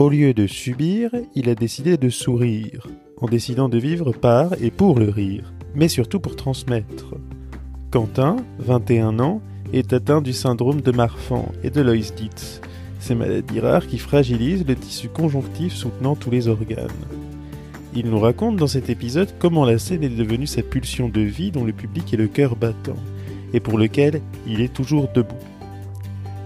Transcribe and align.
Au 0.00 0.08
lieu 0.08 0.32
de 0.32 0.46
subir, 0.46 1.10
il 1.34 1.50
a 1.50 1.54
décidé 1.54 1.98
de 1.98 2.08
sourire, 2.08 2.86
en 3.18 3.26
décidant 3.26 3.68
de 3.68 3.76
vivre 3.76 4.12
par 4.12 4.54
et 4.58 4.70
pour 4.70 4.98
le 4.98 5.10
rire, 5.10 5.52
mais 5.74 5.88
surtout 5.88 6.20
pour 6.20 6.36
transmettre. 6.36 7.16
Quentin, 7.90 8.36
21 8.60 9.20
ans, 9.20 9.42
est 9.74 9.92
atteint 9.92 10.22
du 10.22 10.32
syndrome 10.32 10.80
de 10.80 10.90
Marfan 10.90 11.52
et 11.62 11.68
de 11.68 11.82
Loïs-Dietz, 11.82 12.62
ces 12.98 13.14
maladies 13.14 13.60
rares 13.60 13.86
qui 13.86 13.98
fragilisent 13.98 14.66
le 14.66 14.74
tissu 14.74 15.10
conjonctif 15.10 15.74
soutenant 15.74 16.16
tous 16.16 16.30
les 16.30 16.48
organes. 16.48 16.88
Il 17.94 18.08
nous 18.08 18.20
raconte 18.20 18.56
dans 18.56 18.66
cet 18.66 18.88
épisode 18.88 19.34
comment 19.38 19.66
la 19.66 19.76
scène 19.76 20.02
est 20.02 20.08
devenue 20.08 20.46
sa 20.46 20.62
pulsion 20.62 21.10
de 21.10 21.20
vie 21.20 21.50
dont 21.50 21.64
le 21.64 21.74
public 21.74 22.14
est 22.14 22.16
le 22.16 22.28
cœur 22.28 22.56
battant, 22.56 22.96
et 23.52 23.60
pour 23.60 23.76
lequel 23.76 24.22
il 24.46 24.62
est 24.62 24.72
toujours 24.72 25.10
debout. 25.12 25.36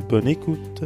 Bonne 0.08 0.26
écoute 0.26 0.82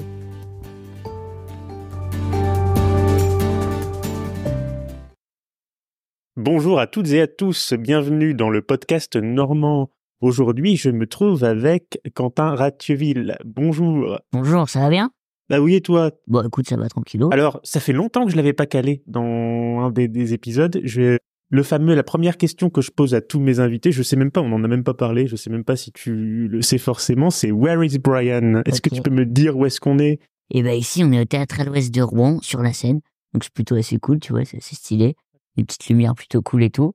Bonjour 6.51 6.81
à 6.81 6.87
toutes 6.87 7.11
et 7.11 7.21
à 7.21 7.27
tous, 7.27 7.75
bienvenue 7.75 8.33
dans 8.33 8.49
le 8.49 8.63
podcast 8.63 9.17
normand. 9.17 9.91
Aujourd'hui, 10.23 10.77
je 10.77 10.89
me 10.89 11.07
trouve 11.07 11.45
avec 11.45 12.01
Quentin 12.15 12.55
Ratcheville. 12.55 13.37
Bonjour. 13.45 14.19
Bonjour, 14.33 14.67
ça 14.67 14.81
va 14.81 14.89
bien? 14.89 15.11
Bah 15.51 15.61
oui, 15.61 15.75
et 15.75 15.83
toi? 15.83 16.11
Bon, 16.27 16.43
écoute, 16.43 16.67
ça 16.67 16.79
va 16.79 16.89
tranquillo. 16.89 17.29
Alors, 17.35 17.61
ça 17.65 17.81
fait 17.81 17.93
longtemps 17.93 18.25
que 18.25 18.31
je 18.31 18.37
l'avais 18.37 18.55
pas 18.55 18.65
calé 18.65 19.03
dans 19.07 19.81
un 19.81 19.91
des, 19.91 20.09
des 20.09 20.33
épisodes. 20.33 20.81
Je 20.85 21.19
le 21.51 21.63
fameux, 21.63 21.95
la 21.95 22.03
première 22.03 22.39
question 22.39 22.71
que 22.71 22.81
je 22.81 22.93
pose 22.93 23.15
à 23.15 23.21
tous 23.21 23.41
mes 23.41 23.61
invités, 23.61 23.93
je 23.93 24.03
sais 24.03 24.17
même 24.17 24.31
pas, 24.31 24.41
on 24.41 24.51
en 24.51 24.65
a 24.65 24.69
même 24.69 24.85
pas 24.85 24.95
parlé, 24.95 25.27
je 25.27 25.37
sais 25.37 25.51
même 25.51 25.65
pas 25.65 25.77
si 25.77 25.93
tu 25.93 26.49
le 26.49 26.63
sais 26.63 26.79
forcément, 26.79 27.29
c'est 27.29 27.51
Where 27.51 27.85
is 27.85 27.99
Brian? 27.99 28.63
Est-ce 28.65 28.81
que 28.81 28.89
tu 28.89 29.03
peux 29.03 29.11
me 29.11 29.27
dire 29.27 29.55
où 29.55 29.67
est-ce 29.67 29.81
qu'on 29.81 29.99
est? 29.99 30.19
Et 30.51 30.63
bah 30.63 30.73
ici, 30.73 31.03
on 31.05 31.13
est 31.13 31.21
au 31.21 31.27
théâtre 31.27 31.61
à 31.61 31.65
l'ouest 31.65 31.95
de 31.95 32.01
Rouen, 32.01 32.39
sur 32.41 32.63
la 32.63 32.73
Seine. 32.73 33.03
Donc 33.35 33.45
c'est 33.45 33.53
plutôt 33.53 33.75
assez 33.75 33.99
cool, 33.99 34.19
tu 34.21 34.33
vois, 34.33 34.47
c'est 34.47 34.57
assez 34.57 34.75
stylé. 34.75 35.15
Des 35.59 35.65
petites 35.65 35.89
lumières 35.89 36.15
plutôt 36.15 36.41
cool 36.41 36.63
et 36.63 36.71
tout. 36.71 36.93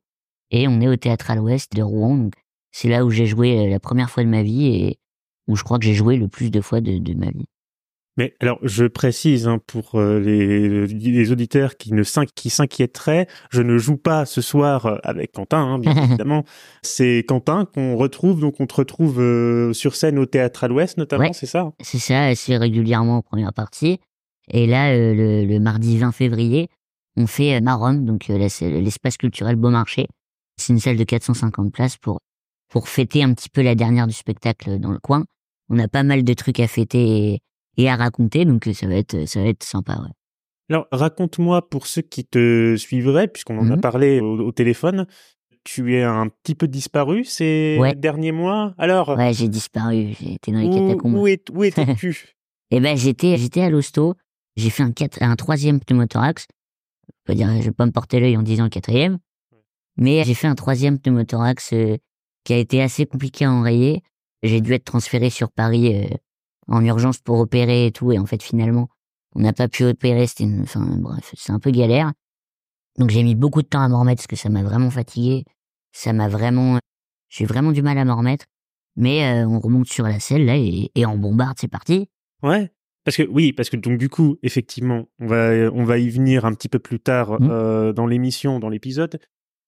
Et 0.49 0.67
on 0.67 0.79
est 0.81 0.87
au 0.87 0.95
théâtre 0.95 1.29
à 1.29 1.35
l'ouest 1.35 1.73
de 1.75 1.81
Rouen. 1.83 2.15
Donc 2.17 2.33
c'est 2.71 2.89
là 2.89 3.05
où 3.05 3.09
j'ai 3.11 3.25
joué 3.25 3.59
euh, 3.67 3.69
la 3.69 3.79
première 3.79 4.09
fois 4.09 4.23
de 4.23 4.29
ma 4.29 4.41
vie 4.41 4.65
et 4.67 4.97
où 5.47 5.55
je 5.55 5.63
crois 5.63 5.77
que 5.79 5.85
j'ai 5.85 5.93
joué 5.93 6.15
le 6.17 6.27
plus 6.29 6.49
de 6.49 6.61
fois 6.61 6.79
de, 6.81 6.97
de 6.97 7.13
ma 7.13 7.29
vie. 7.29 7.45
Mais 8.15 8.35
alors, 8.39 8.59
je 8.61 8.85
précise 8.85 9.47
hein, 9.47 9.59
pour 9.65 9.95
euh, 9.95 10.19
les, 10.19 10.85
les 10.85 11.31
auditeurs 11.31 11.77
qui 11.77 11.93
ne 11.93 12.03
s'in- 12.03 12.27
qui 12.27 12.51
s'inquiéteraient, 12.51 13.25
je 13.49 13.63
ne 13.63 13.79
joue 13.79 13.97
pas 13.97 14.25
ce 14.27 14.39
soir 14.39 14.85
euh, 14.85 14.97
avec 15.03 15.31
Quentin, 15.31 15.57
hein, 15.57 15.79
bien 15.79 15.95
évidemment. 16.03 16.43
C'est 16.83 17.25
Quentin 17.27 17.65
qu'on 17.65 17.95
retrouve, 17.95 18.39
donc 18.39 18.59
on 18.59 18.67
te 18.67 18.75
retrouve 18.75 19.19
euh, 19.19 19.73
sur 19.73 19.95
scène 19.95 20.19
au 20.19 20.27
théâtre 20.27 20.63
à 20.63 20.67
l'Ouest, 20.67 20.97
notamment, 20.99 21.23
Ouais. 21.23 21.33
c'est 21.33 21.47
ça? 21.47 21.71
C'est 21.81 21.97
ça, 21.97 22.25
assez 22.25 22.55
régulièrement 22.55 23.17
en 23.17 23.21
première 23.23 23.51
partie. 23.51 23.99
Et 24.51 24.67
là, 24.67 24.91
euh, 24.93 25.15
le, 25.15 25.45
le 25.45 25.59
mardi 25.59 25.97
20 25.97 26.11
février, 26.11 26.69
on 27.17 27.27
fait 27.27 27.55
euh, 27.55 27.61
Marom, 27.61 28.05
donc 28.05 28.29
euh, 28.29 28.37
l'espace 28.37 29.17
culturel 29.17 29.55
Beaumarchais. 29.55 30.07
C'est 30.57 30.73
une 30.73 30.79
salle 30.79 30.97
de 30.97 31.03
450 31.03 31.71
places 31.73 31.97
pour 31.97 32.19
pour 32.69 32.87
fêter 32.89 33.21
un 33.23 33.33
petit 33.33 33.49
peu 33.49 33.61
la 33.61 33.75
dernière 33.75 34.07
du 34.07 34.13
spectacle 34.13 34.79
dans 34.79 34.91
le 34.91 34.97
coin. 34.99 35.25
On 35.69 35.77
a 35.79 35.87
pas 35.87 36.01
mal 36.03 36.23
de 36.23 36.33
trucs 36.33 36.59
à 36.59 36.67
fêter 36.67 37.33
et, 37.33 37.39
et 37.77 37.89
à 37.89 37.95
raconter, 37.95 38.45
donc 38.45 38.67
euh, 38.67 38.73
ça 38.73 38.87
va 38.87 38.95
être 38.95 39.27
ça 39.27 39.41
va 39.41 39.47
être 39.49 39.63
sympa. 39.63 39.93
Ouais. 40.01 40.09
Alors, 40.69 40.87
raconte-moi 40.91 41.69
pour 41.69 41.87
ceux 41.87 42.01
qui 42.01 42.25
te 42.25 42.75
suivraient, 42.77 43.27
puisqu'on 43.27 43.57
en 43.59 43.69
a 43.69 43.75
Mhm. 43.75 43.81
parlé 43.81 44.21
au, 44.21 44.39
au 44.39 44.51
téléphone, 44.51 45.05
tu 45.63 45.93
es 45.95 46.03
un 46.03 46.29
petit 46.29 46.55
peu 46.55 46.67
disparu 46.67 47.25
ces 47.25 47.77
Ouais. 47.79 47.93
derniers 47.95 48.31
mois? 48.31 48.73
Alors, 48.77 49.09
Ouais, 49.09 49.33
j'ai 49.33 49.47
disparu, 49.49 50.11
été 50.25 50.51
dans 50.51 50.59
les 50.59 50.67
où, 50.67 50.73
catacombes. 50.87 51.15
où, 51.15 51.27
est, 51.27 51.49
où 51.51 51.63
étais-tu? 51.63 52.33
Eh 52.71 52.79
ben 52.79 52.97
j'étais 52.97 53.37
j'étais 53.37 53.61
à 53.61 53.69
l'hosto, 53.69 54.15
j'ai 54.55 54.69
fait 54.71 54.83
un 54.83 54.91
quatre, 54.91 55.21
un 55.21 55.35
troisième 55.35 55.79
pneumothorax. 55.79 56.47
Je 57.07 57.13
pas 57.25 57.35
dire 57.35 57.49
je 57.57 57.65
vais 57.65 57.71
pas 57.71 57.85
me 57.85 57.91
porter 57.91 58.19
l'œil 58.19 58.37
en 58.37 58.43
disant 58.43 58.63
le 58.63 58.69
quatrième, 58.69 59.19
mais 59.97 60.23
j'ai 60.23 60.33
fait 60.33 60.47
un 60.47 60.55
troisième 60.55 60.99
pneumothorax 60.99 61.73
euh, 61.73 61.97
qui 62.43 62.53
a 62.53 62.57
été 62.57 62.81
assez 62.81 63.05
compliqué 63.05 63.45
à 63.45 63.51
enrayer. 63.51 64.03
J'ai 64.41 64.61
dû 64.61 64.73
être 64.73 64.85
transféré 64.85 65.29
sur 65.29 65.51
Paris 65.51 65.95
euh, 65.95 66.15
en 66.67 66.83
urgence 66.83 67.19
pour 67.19 67.39
opérer 67.39 67.87
et 67.87 67.91
tout, 67.91 68.11
et 68.11 68.19
en 68.19 68.25
fait 68.25 68.41
finalement 68.41 68.89
on 69.35 69.41
n'a 69.41 69.53
pas 69.53 69.67
pu 69.67 69.83
opérer. 69.83 70.27
C'était 70.27 70.43
une, 70.43 70.63
enfin 70.63 70.85
bref, 70.99 71.33
c'est 71.35 71.51
un 71.51 71.59
peu 71.59 71.71
galère. 71.71 72.11
Donc 72.97 73.09
j'ai 73.09 73.23
mis 73.23 73.35
beaucoup 73.35 73.61
de 73.61 73.67
temps 73.67 73.81
à 73.81 73.87
m'en 73.87 74.01
remettre 74.01 74.19
parce 74.19 74.27
que 74.27 74.35
ça 74.35 74.49
m'a 74.49 74.63
vraiment 74.63 74.91
fatigué. 74.91 75.45
Ça 75.91 76.13
m'a 76.13 76.27
vraiment, 76.27 76.79
j'ai 77.29 77.45
vraiment 77.45 77.71
du 77.71 77.81
mal 77.81 77.97
à 77.97 78.05
m'en 78.05 78.15
remettre. 78.15 78.45
Mais 78.95 79.43
euh, 79.43 79.47
on 79.47 79.59
remonte 79.59 79.87
sur 79.87 80.05
la 80.05 80.19
selle 80.19 80.45
là 80.45 80.55
et, 80.55 80.91
et 80.93 81.05
on 81.05 81.17
bombarde, 81.17 81.57
c'est 81.59 81.67
parti. 81.67 82.09
Ouais. 82.43 82.71
Parce 83.05 83.17
que 83.17 83.23
oui, 83.23 83.51
parce 83.53 83.69
que 83.69 83.75
donc 83.77 83.97
du 83.97 84.07
coup, 84.09 84.37
effectivement, 84.43 85.07
on 85.19 85.27
va 85.27 85.49
on 85.73 85.83
va 85.83 85.97
y 85.97 86.09
venir 86.09 86.45
un 86.45 86.53
petit 86.53 86.69
peu 86.69 86.79
plus 86.79 86.99
tard 86.99 87.39
Mhm. 87.41 87.49
euh, 87.51 87.93
dans 87.93 88.05
l'émission, 88.07 88.59
dans 88.59 88.69
l'épisode. 88.69 89.19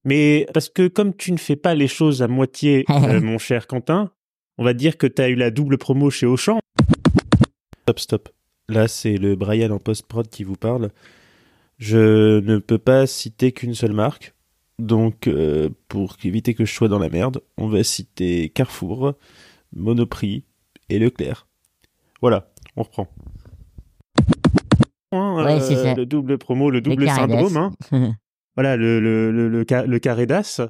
Mais 0.06 0.46
parce 0.54 0.70
que 0.70 0.88
comme 0.88 1.14
tu 1.16 1.32
ne 1.32 1.38
fais 1.38 1.56
pas 1.56 1.76
les 1.76 1.88
choses 1.88 2.22
à 2.22 2.28
moitié, 2.28 2.86
euh, 2.90 3.20
mon 3.22 3.38
cher 3.38 3.68
Quentin, 3.68 4.12
on 4.58 4.64
va 4.64 4.74
dire 4.74 4.98
que 4.98 5.08
tu 5.08 5.22
as 5.22 5.30
eu 5.30 5.36
la 5.36 5.52
double 5.52 5.78
promo 5.78 6.10
chez 6.10 6.26
Auchan. 6.26 6.60
Stop, 7.84 8.00
stop. 8.00 8.30
Là, 8.70 8.88
c'est 8.88 9.18
le 9.18 9.36
Brian 9.36 9.70
en 9.72 9.80
post-prod 9.80 10.28
qui 10.30 10.44
vous 10.44 10.56
parle. 10.56 10.90
Je 11.78 12.40
ne 12.40 12.58
peux 12.58 12.78
pas 12.78 13.06
citer 13.06 13.52
qu'une 13.52 13.76
seule 13.76 13.94
marque. 13.94 14.34
Donc, 14.80 15.28
euh, 15.28 15.70
pour 15.88 16.18
éviter 16.24 16.54
que 16.54 16.66
je 16.66 16.74
sois 16.74 16.88
dans 16.88 17.00
la 17.00 17.10
merde, 17.10 17.42
on 17.58 17.68
va 17.68 17.84
citer 17.84 18.50
Carrefour, 18.50 19.14
Monoprix 19.74 20.44
et 20.90 21.00
Leclerc. 21.00 21.48
Voilà, 22.22 22.52
on 22.76 22.84
reprend. 22.84 23.08
Ouais, 25.12 25.60
ça. 25.62 25.94
Le 25.94 26.06
double 26.06 26.38
promo, 26.38 26.70
le 26.70 26.82
double 26.82 27.08
syndrome. 27.08 27.58
Hein. 27.92 28.14
Voilà, 28.58 28.78
le, 28.78 29.02
le, 29.02 29.32
le, 29.34 29.50
le, 29.50 29.66
ca- 29.68 29.86
le 29.86 30.00
carré 30.00 30.26
d'as. 30.28 30.62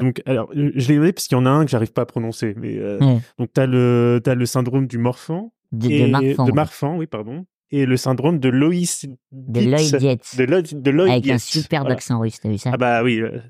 Donc, 0.00 0.22
alors, 0.24 0.50
je 0.54 0.86
l'ai 0.86 0.98
noté 0.98 1.12
parce 1.12 1.26
qu'il 1.26 1.36
y 1.36 1.40
en 1.40 1.46
a 1.46 1.50
un 1.50 1.64
que 1.64 1.70
j'arrive 1.72 1.92
pas 1.92 2.02
à 2.02 2.06
prononcer. 2.06 2.54
Mais, 2.56 2.78
euh, 2.78 2.96
Ouais. 3.00 3.18
donc, 3.40 3.48
t'as 3.52 3.66
le, 3.66 4.20
t'as 4.22 4.36
le 4.36 4.46
syndrome 4.46 4.86
du 4.86 4.98
morphan. 4.98 5.52
de, 5.72 5.90
et- 5.90 6.02
de 6.02 6.06
Marfan. 6.06 6.44
De 6.46 6.52
Marfan, 6.52 6.96
oui, 6.96 7.08
pardon. 7.08 7.44
Et 7.72 7.86
le 7.86 7.96
syndrome 7.96 8.38
de 8.38 8.48
Loïs. 8.48 9.04
de 9.32 9.60
Lloyd 9.60 9.96
Dietz. 9.96 10.36
De 10.36 10.44
Lloyd 10.44 11.10
Avec 11.10 11.28
un 11.28 11.38
superbe 11.38 11.82
Voilà. 11.86 11.96
accent 11.96 12.20
russe, 12.20 12.38
t'as 12.40 12.48
vu 12.50 12.56
ça? 12.58 12.70
Ah 12.72 12.76
bah 12.76 13.02
oui, 13.02 13.20
euh, 13.20 13.40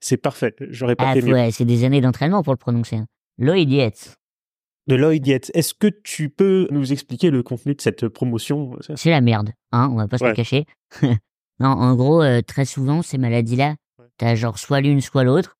c'est- 0.00 0.18
parfait. 0.18 0.54
J'aurais 0.68 0.94
pas 0.94 1.08
Ah, 1.08 1.14
fait 1.14 1.22
mieux. 1.22 1.32
ouais, 1.32 1.50
c'est 1.50 1.64
des 1.64 1.84
années 1.84 2.02
d'entraînement 2.02 2.42
pour 2.42 2.52
le 2.52 2.58
prononcer. 2.58 2.96
hein. 2.96 3.06
Lloyd 3.38 3.66
Dietz. 3.70 4.16
De 4.86 4.96
Lloyd. 4.96 5.26
Est-ce 5.28 5.72
que 5.74 5.86
tu 5.86 6.28
peux 6.28 6.68
nous 6.70 6.92
expliquer 6.92 7.30
le 7.30 7.42
contenu 7.42 7.74
de 7.74 7.80
cette 7.80 8.06
promotion? 8.08 8.76
C'est 8.96 9.10
la 9.10 9.20
merde, 9.20 9.50
hein, 9.72 9.88
on 9.92 9.96
va 9.96 10.08
pas 10.08 10.18
se 10.18 10.24
Ouais. 10.24 10.30
le 10.30 10.36
cacher. 10.36 10.66
non, 11.60 11.68
en 11.68 11.94
gros, 11.94 12.22
euh, 12.22 12.42
très 12.42 12.64
souvent, 12.66 13.00
ces 13.02 13.16
maladies-là, 13.18 13.76
Ouais. 13.98 14.06
t'as 14.18 14.34
genre 14.34 14.58
soit 14.58 14.80
l'une, 14.80 15.00
soit 15.00 15.24
l'autre. 15.24 15.56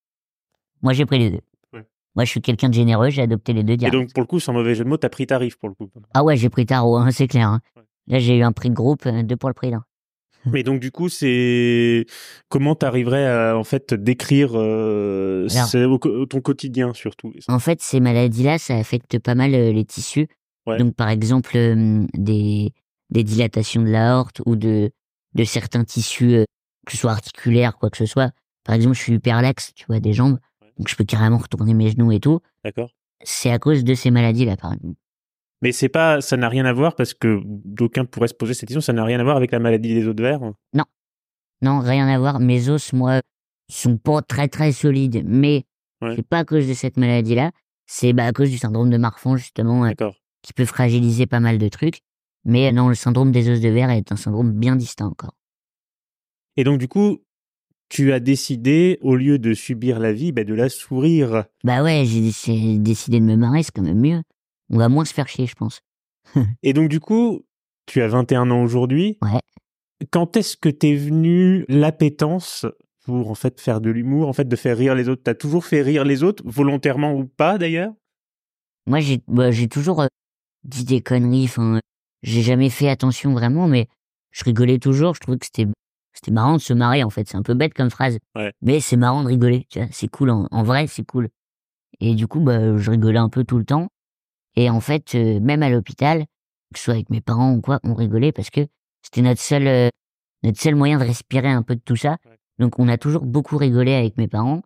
Moi, 0.82 0.92
j'ai 0.92 1.06
pris 1.06 1.18
les 1.18 1.30
deux. 1.30 1.40
Ouais. 1.72 1.84
Moi, 2.14 2.24
je 2.24 2.30
suis 2.30 2.42
quelqu'un 2.42 2.68
de 2.68 2.74
généreux, 2.74 3.08
j'ai 3.10 3.22
adopté 3.22 3.52
les 3.54 3.62
deux 3.62 3.72
Et 3.74 3.76
direct. 3.78 3.94
donc, 3.94 4.12
pour 4.12 4.20
le 4.22 4.26
coup, 4.26 4.40
sans 4.40 4.52
mauvais 4.52 4.74
jeu 4.74 4.84
de 4.84 4.88
mots, 4.90 4.98
t'as 4.98 5.08
pris 5.08 5.26
tarif 5.26 5.56
pour 5.58 5.70
le 5.70 5.74
coup. 5.74 5.88
Ah 6.12 6.22
ouais, 6.22 6.36
j'ai 6.36 6.50
pris 6.50 6.66
tarot, 6.66 6.96
hein, 6.98 7.10
c'est 7.10 7.26
clair. 7.28 7.48
hein. 7.48 7.60
Là, 8.06 8.18
j'ai 8.18 8.36
eu 8.36 8.42
un 8.42 8.52
prix 8.52 8.68
de 8.68 8.74
groupe, 8.74 9.06
euh, 9.06 9.22
deux 9.22 9.36
pour 9.36 9.48
le 9.48 9.54
prix 9.54 9.70
d'un. 9.70 9.84
Mais 10.46 10.62
donc, 10.62 10.80
du 10.80 10.90
coup, 10.90 11.08
c'est 11.08 12.06
comment 12.48 12.74
t'arriverais 12.74 13.26
à 13.26 13.56
en 13.56 13.64
fait 13.64 13.94
décrire 13.94 14.50
euh, 14.54 15.48
Alors- 15.50 16.28
ton 16.28 16.40
quotidien 16.40 16.92
surtout. 16.94 17.32
En 17.48 17.58
fait, 17.58 17.80
ces 17.80 18.00
maladies-là, 18.00 18.58
ça 18.58 18.76
affecte 18.76 19.18
pas 19.18 19.34
mal 19.34 19.54
euh, 19.54 19.72
les 19.72 19.84
tissus. 19.84 20.28
Ouais. 20.66 20.78
Donc, 20.78 20.94
par 20.94 21.08
exemple, 21.08 21.56
euh, 21.56 22.04
des, 22.14 22.72
des 23.10 23.24
dilatations 23.24 23.82
de 23.82 23.90
l'aorte 23.90 24.40
ou 24.46 24.56
de, 24.56 24.90
de 25.34 25.44
certains 25.44 25.84
tissus, 25.84 26.34
euh, 26.34 26.44
que 26.86 26.92
ce 26.92 26.98
soit 26.98 27.12
articulaires, 27.12 27.76
quoi 27.78 27.90
que 27.90 27.96
ce 27.98 28.06
soit. 28.06 28.30
Par 28.64 28.74
exemple, 28.74 28.96
je 28.96 29.02
suis 29.02 29.12
hyper 29.14 29.42
laxe, 29.42 29.72
tu 29.74 29.84
vois, 29.86 30.00
des 30.00 30.12
jambes. 30.12 30.38
Ouais. 30.62 30.68
Donc, 30.78 30.88
je 30.88 30.96
peux 30.96 31.04
carrément 31.04 31.38
retourner 31.38 31.74
mes 31.74 31.90
genoux 31.90 32.12
et 32.12 32.20
tout. 32.20 32.40
D'accord. 32.64 32.90
C'est 33.22 33.50
à 33.50 33.58
cause 33.58 33.84
de 33.84 33.94
ces 33.94 34.10
maladies-là, 34.10 34.56
par 34.56 34.72
exemple. 34.72 34.96
Mais 35.64 35.72
c'est 35.72 35.88
pas, 35.88 36.20
ça 36.20 36.36
n'a 36.36 36.50
rien 36.50 36.66
à 36.66 36.74
voir 36.74 36.94
parce 36.94 37.14
que 37.14 37.40
d'aucuns 37.44 38.04
pourraient 38.04 38.28
se 38.28 38.34
poser 38.34 38.52
cette 38.52 38.68
question. 38.68 38.82
Ça 38.82 38.92
n'a 38.92 39.02
rien 39.02 39.18
à 39.18 39.24
voir 39.24 39.38
avec 39.38 39.50
la 39.50 39.58
maladie 39.58 39.94
des 39.94 40.06
os 40.06 40.14
de 40.14 40.22
verre. 40.22 40.40
Non, 41.62 41.80
rien 41.80 42.06
à 42.06 42.18
voir. 42.18 42.38
Mes 42.38 42.68
os, 42.68 42.92
moi, 42.92 43.22
sont 43.72 43.96
pas 43.96 44.20
très 44.20 44.48
très 44.48 44.72
solides, 44.72 45.22
mais 45.26 45.64
Ouais. 46.02 46.16
c'est 46.16 46.26
pas 46.28 46.40
à 46.40 46.44
cause 46.44 46.68
de 46.68 46.74
cette 46.74 46.98
maladie-là. 46.98 47.50
C'est 47.86 48.12
bah, 48.12 48.26
à 48.26 48.32
cause 48.32 48.50
du 48.50 48.58
syndrome 48.58 48.90
de 48.90 48.98
Marfan, 48.98 49.36
justement, 49.38 49.86
euh, 49.86 49.92
qui 50.42 50.52
peut 50.52 50.66
fragiliser 50.66 51.24
pas 51.24 51.40
mal 51.40 51.56
de 51.56 51.68
trucs. 51.68 52.00
Mais 52.44 52.70
non, 52.70 52.90
le 52.90 52.94
syndrome 52.94 53.32
des 53.32 53.48
os 53.48 53.60
de 53.60 53.68
verre 53.70 53.88
est 53.88 54.12
un 54.12 54.16
syndrome 54.16 54.52
bien 54.52 54.76
distinct 54.76 55.06
encore. 55.06 55.32
Et 56.58 56.64
donc, 56.64 56.78
du 56.78 56.88
coup, 56.88 57.22
tu 57.88 58.12
as 58.12 58.20
décidé, 58.20 58.98
au 59.00 59.16
lieu 59.16 59.38
de 59.38 59.54
subir 59.54 59.98
la 59.98 60.12
vie, 60.12 60.30
bah, 60.32 60.44
de 60.44 60.52
la 60.52 60.68
sourire. 60.68 61.44
Bah 61.62 61.82
ouais, 61.82 62.04
j'ai 62.04 62.20
décidé 62.78 63.18
de 63.20 63.24
me 63.24 63.36
marrer, 63.36 63.62
c'est 63.62 63.72
quand 63.72 63.80
même 63.80 64.00
mieux. 64.00 64.20
On 64.70 64.78
va 64.78 64.88
moins 64.88 65.04
se 65.04 65.14
faire 65.14 65.28
chier, 65.28 65.46
je 65.46 65.54
pense. 65.54 65.80
Et 66.62 66.72
donc, 66.72 66.88
du 66.88 67.00
coup, 67.00 67.42
tu 67.86 68.00
as 68.02 68.08
21 68.08 68.50
ans 68.50 68.62
aujourd'hui. 68.62 69.18
Ouais. 69.22 69.40
Quand 70.10 70.36
est-ce 70.36 70.56
que 70.56 70.68
t'es 70.68 70.94
venu 70.96 71.64
l'appétence 71.68 72.66
pour, 73.04 73.30
en 73.30 73.34
fait, 73.34 73.60
faire 73.60 73.80
de 73.80 73.90
l'humour, 73.90 74.28
en 74.28 74.32
fait, 74.32 74.48
de 74.48 74.56
faire 74.56 74.76
rire 74.76 74.94
les 74.94 75.08
autres? 75.08 75.22
T'as 75.22 75.34
toujours 75.34 75.64
fait 75.64 75.82
rire 75.82 76.04
les 76.04 76.22
autres, 76.22 76.42
volontairement 76.46 77.14
ou 77.14 77.26
pas, 77.26 77.58
d'ailleurs? 77.58 77.92
Moi, 78.86 79.00
j'ai 79.00 79.22
bah, 79.28 79.50
j'ai 79.50 79.68
toujours 79.68 80.02
euh, 80.02 80.06
dit 80.64 80.84
des 80.84 81.00
conneries. 81.00 81.44
Enfin, 81.44 81.80
j'ai 82.22 82.42
jamais 82.42 82.70
fait 82.70 82.88
attention 82.88 83.32
vraiment, 83.32 83.66
mais 83.68 83.88
je 84.30 84.44
rigolais 84.44 84.78
toujours. 84.78 85.14
Je 85.14 85.20
trouvais 85.20 85.38
que 85.38 85.46
c'était 85.46 85.66
c'était 86.12 86.30
marrant 86.30 86.54
de 86.56 86.60
se 86.62 86.72
marrer 86.74 87.02
en 87.02 87.10
fait. 87.10 87.26
C'est 87.28 87.36
un 87.36 87.42
peu 87.42 87.54
bête 87.54 87.74
comme 87.74 87.90
phrase, 87.90 88.18
Ouais. 88.36 88.52
mais 88.62 88.80
c'est 88.80 88.96
marrant 88.96 89.22
de 89.22 89.28
rigoler. 89.28 89.66
C'est 89.90 90.08
cool 90.08 90.30
en, 90.30 90.46
en 90.50 90.62
vrai, 90.62 90.86
c'est 90.86 91.04
cool. 91.04 91.28
Et 92.00 92.14
du 92.14 92.26
coup, 92.26 92.40
bah, 92.40 92.76
je 92.76 92.90
rigolais 92.90 93.18
un 93.18 93.28
peu 93.30 93.44
tout 93.44 93.56
le 93.58 93.64
temps. 93.64 93.88
Et 94.56 94.70
en 94.70 94.80
fait, 94.80 95.14
euh, 95.14 95.40
même 95.40 95.62
à 95.62 95.70
l'hôpital, 95.70 96.26
que 96.72 96.78
ce 96.78 96.84
soit 96.84 96.94
avec 96.94 97.10
mes 97.10 97.20
parents 97.20 97.52
ou 97.54 97.60
quoi, 97.60 97.80
on 97.84 97.94
rigolait 97.94 98.32
parce 98.32 98.50
que 98.50 98.60
c'était 99.02 99.22
notre 99.22 99.40
seul 99.40 99.66
euh, 99.66 99.88
notre 100.42 100.60
seul 100.60 100.74
moyen 100.74 100.98
de 100.98 101.04
respirer 101.04 101.48
un 101.48 101.62
peu 101.62 101.74
de 101.74 101.80
tout 101.80 101.96
ça. 101.96 102.18
Donc 102.58 102.78
on 102.78 102.88
a 102.88 102.98
toujours 102.98 103.24
beaucoup 103.24 103.56
rigolé 103.56 103.94
avec 103.94 104.16
mes 104.16 104.28
parents. 104.28 104.62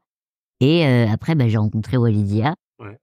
Et 0.60 0.84
euh, 0.86 1.06
après, 1.08 1.34
bah, 1.34 1.48
j'ai 1.48 1.56
rencontré 1.58 1.96
Walidia. 1.96 2.54
Ouais. 2.80 2.98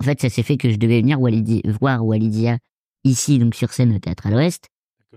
En 0.00 0.04
fait, 0.04 0.20
ça 0.20 0.28
s'est 0.28 0.42
fait 0.42 0.56
que 0.56 0.68
je 0.70 0.76
devais 0.76 1.00
venir 1.00 1.20
Walidi- 1.20 1.62
voir 1.80 2.04
Walidia 2.04 2.58
ici, 3.04 3.38
donc 3.38 3.54
sur 3.54 3.72
scène 3.72 3.94
au 3.94 3.98
Théâtre 3.98 4.26
à 4.26 4.30
l'Ouest. 4.30 4.66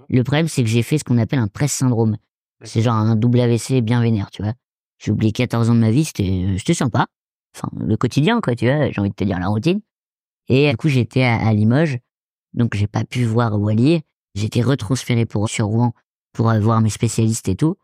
Le 0.09 0.23
problème, 0.23 0.47
c'est 0.47 0.61
que 0.63 0.69
j'ai 0.69 0.83
fait 0.83 0.97
ce 0.97 1.03
qu'on 1.03 1.17
appelle 1.17 1.39
un 1.39 1.47
presse 1.47 1.71
syndrome. 1.73 2.17
C'est 2.63 2.81
genre 2.81 2.93
un 2.95 3.15
double 3.15 3.39
AVC 3.39 3.81
bien 3.81 4.01
vénère, 4.01 4.29
tu 4.31 4.43
vois. 4.43 4.53
J'ai 4.99 5.11
oublié 5.11 5.31
14 5.31 5.69
ans 5.69 5.75
de 5.75 5.79
ma 5.79 5.91
vie, 5.91 6.05
c'était 6.05 6.55
c'était 6.57 6.73
sympa. 6.73 7.07
Enfin, 7.55 7.69
le 7.79 7.97
quotidien, 7.97 8.39
quoi, 8.41 8.55
tu 8.55 8.65
vois, 8.65 8.89
j'ai 8.91 8.99
envie 9.01 9.09
de 9.09 9.15
te 9.15 9.23
dire 9.23 9.39
la 9.39 9.47
routine. 9.47 9.81
Et 10.47 10.69
du 10.69 10.77
coup, 10.77 10.89
j'étais 10.89 11.23
à, 11.23 11.37
à 11.37 11.53
Limoges, 11.53 11.97
donc 12.53 12.75
j'ai 12.75 12.87
pas 12.87 13.03
pu 13.03 13.23
voir 13.23 13.59
Wally. 13.59 14.01
J'étais 14.35 14.61
retransféré 14.61 15.25
pour 15.25 15.49
sur 15.49 15.67
Rouen 15.67 15.93
pour 16.33 16.49
euh, 16.49 16.59
voir 16.59 16.81
mes 16.81 16.89
spécialistes 16.89 17.47
et 17.47 17.55
tout. 17.55 17.75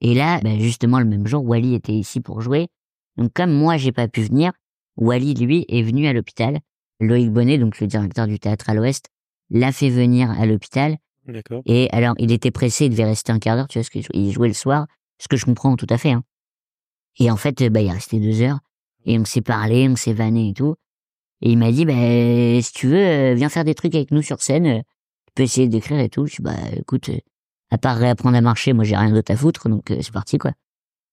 Et 0.00 0.14
là, 0.14 0.40
bah, 0.42 0.58
justement, 0.58 0.98
le 0.98 1.06
même 1.06 1.26
jour, 1.26 1.44
Wally 1.44 1.74
était 1.74 1.92
ici 1.92 2.20
pour 2.20 2.40
jouer. 2.40 2.68
Donc 3.16 3.32
comme 3.32 3.52
moi, 3.52 3.76
j'ai 3.76 3.92
pas 3.92 4.08
pu 4.08 4.22
venir, 4.22 4.52
Wally, 4.96 5.34
lui, 5.34 5.64
est 5.68 5.82
venu 5.82 6.06
à 6.06 6.12
l'hôpital. 6.12 6.60
Loïc 7.00 7.30
Bonnet, 7.30 7.58
donc 7.58 7.80
le 7.80 7.86
directeur 7.86 8.26
du 8.26 8.38
théâtre 8.38 8.70
à 8.70 8.74
l'Ouest, 8.74 9.08
l'a 9.50 9.72
fait 9.72 9.90
venir 9.90 10.30
à 10.30 10.46
l'hôpital. 10.46 10.96
D'accord. 11.26 11.62
Et 11.66 11.88
alors, 11.90 12.14
il 12.18 12.32
était 12.32 12.50
pressé, 12.50 12.86
il 12.86 12.90
devait 12.90 13.04
rester 13.04 13.32
un 13.32 13.38
quart 13.38 13.56
d'heure, 13.56 13.68
tu 13.68 13.78
vois, 13.78 13.88
parce 13.90 14.06
qu'il 14.06 14.32
jouait 14.32 14.48
le 14.48 14.54
soir, 14.54 14.86
ce 15.18 15.26
que 15.26 15.36
je 15.36 15.44
comprends 15.44 15.76
tout 15.76 15.86
à 15.90 15.98
fait. 15.98 16.12
Hein. 16.12 16.22
Et 17.18 17.30
en 17.30 17.36
fait, 17.36 17.62
bah, 17.70 17.80
il 17.80 17.88
est 17.88 17.92
resté 17.92 18.20
deux 18.20 18.42
heures, 18.42 18.58
et 19.06 19.18
on 19.18 19.24
s'est 19.24 19.40
parlé, 19.40 19.88
on 19.88 19.96
s'est 19.96 20.12
vanné 20.12 20.50
et 20.50 20.54
tout. 20.54 20.76
Et 21.44 21.50
il 21.52 21.58
m'a 21.58 21.70
dit, 21.70 21.84
bah, 21.84 21.92
si 22.62 22.72
tu 22.72 22.88
veux, 22.88 22.96
euh, 22.98 23.34
viens 23.34 23.48
faire 23.50 23.64
des 23.64 23.74
trucs 23.74 23.94
avec 23.94 24.10
nous 24.10 24.22
sur 24.22 24.40
scène, 24.42 24.66
euh, 24.66 24.78
tu 24.78 25.32
peux 25.36 25.42
essayer 25.44 25.68
d'écrire 25.68 26.00
et 26.00 26.08
tout. 26.08 26.26
Je 26.26 26.36
dis, 26.36 26.42
bah, 26.42 26.56
écoute, 26.76 27.10
euh, 27.10 27.18
à 27.70 27.78
part 27.78 27.96
réapprendre 27.96 28.36
à 28.36 28.40
marcher, 28.40 28.72
moi, 28.72 28.82
j'ai 28.84 28.96
rien 28.96 29.12
d'autre 29.12 29.30
à 29.30 29.36
foutre, 29.36 29.68
donc 29.68 29.84
c'est 29.88 30.10
parti, 30.12 30.38
quoi. 30.38 30.52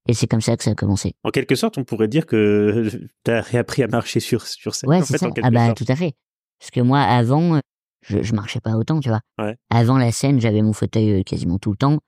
Et 0.08 0.14
c'est 0.14 0.26
comme 0.28 0.42
ça 0.42 0.56
que 0.58 0.64
ça 0.64 0.72
a 0.72 0.76
commencé. 0.76 1.14
En 1.24 1.30
quelque 1.30 1.54
sorte, 1.56 1.78
on 1.78 1.84
pourrait 1.84 2.08
dire 2.08 2.26
que 2.26 2.90
tu 3.26 3.32
as 3.32 3.42
réappris 3.42 3.84
à 3.84 3.88
marcher 3.88 4.20
sur, 4.20 4.48
sur 4.48 4.74
scène. 4.74 4.90
Ouais, 4.90 4.98
en 4.98 5.04
c'est 5.04 5.14
fait, 5.14 5.18
ça. 5.20 5.28
en 5.28 5.32
quelque 5.32 5.46
Ah 5.46 5.52
bah, 5.52 5.66
sorte. 5.68 5.78
tout 5.78 5.92
à 5.92 5.96
fait. 5.96 6.14
Parce 6.60 6.72
que 6.72 6.80
moi, 6.82 7.02
avant, 7.02 7.60
je, 8.08 8.22
je 8.24 8.34
marchais 8.34 8.62
pas 8.62 8.78
autant, 8.78 9.00
tu 9.02 9.10
vois. 9.10 9.20
Ouais. 9.38 9.58
Avant 9.70 9.98
la 9.98 10.12
scène, 10.14 10.40
j'avais 10.40 10.62
mon 10.62 10.74
fauteuil 10.74 11.24
quasiment 11.26 11.60
tout 11.60 11.72
le 11.72 11.78
temps, 11.78 12.00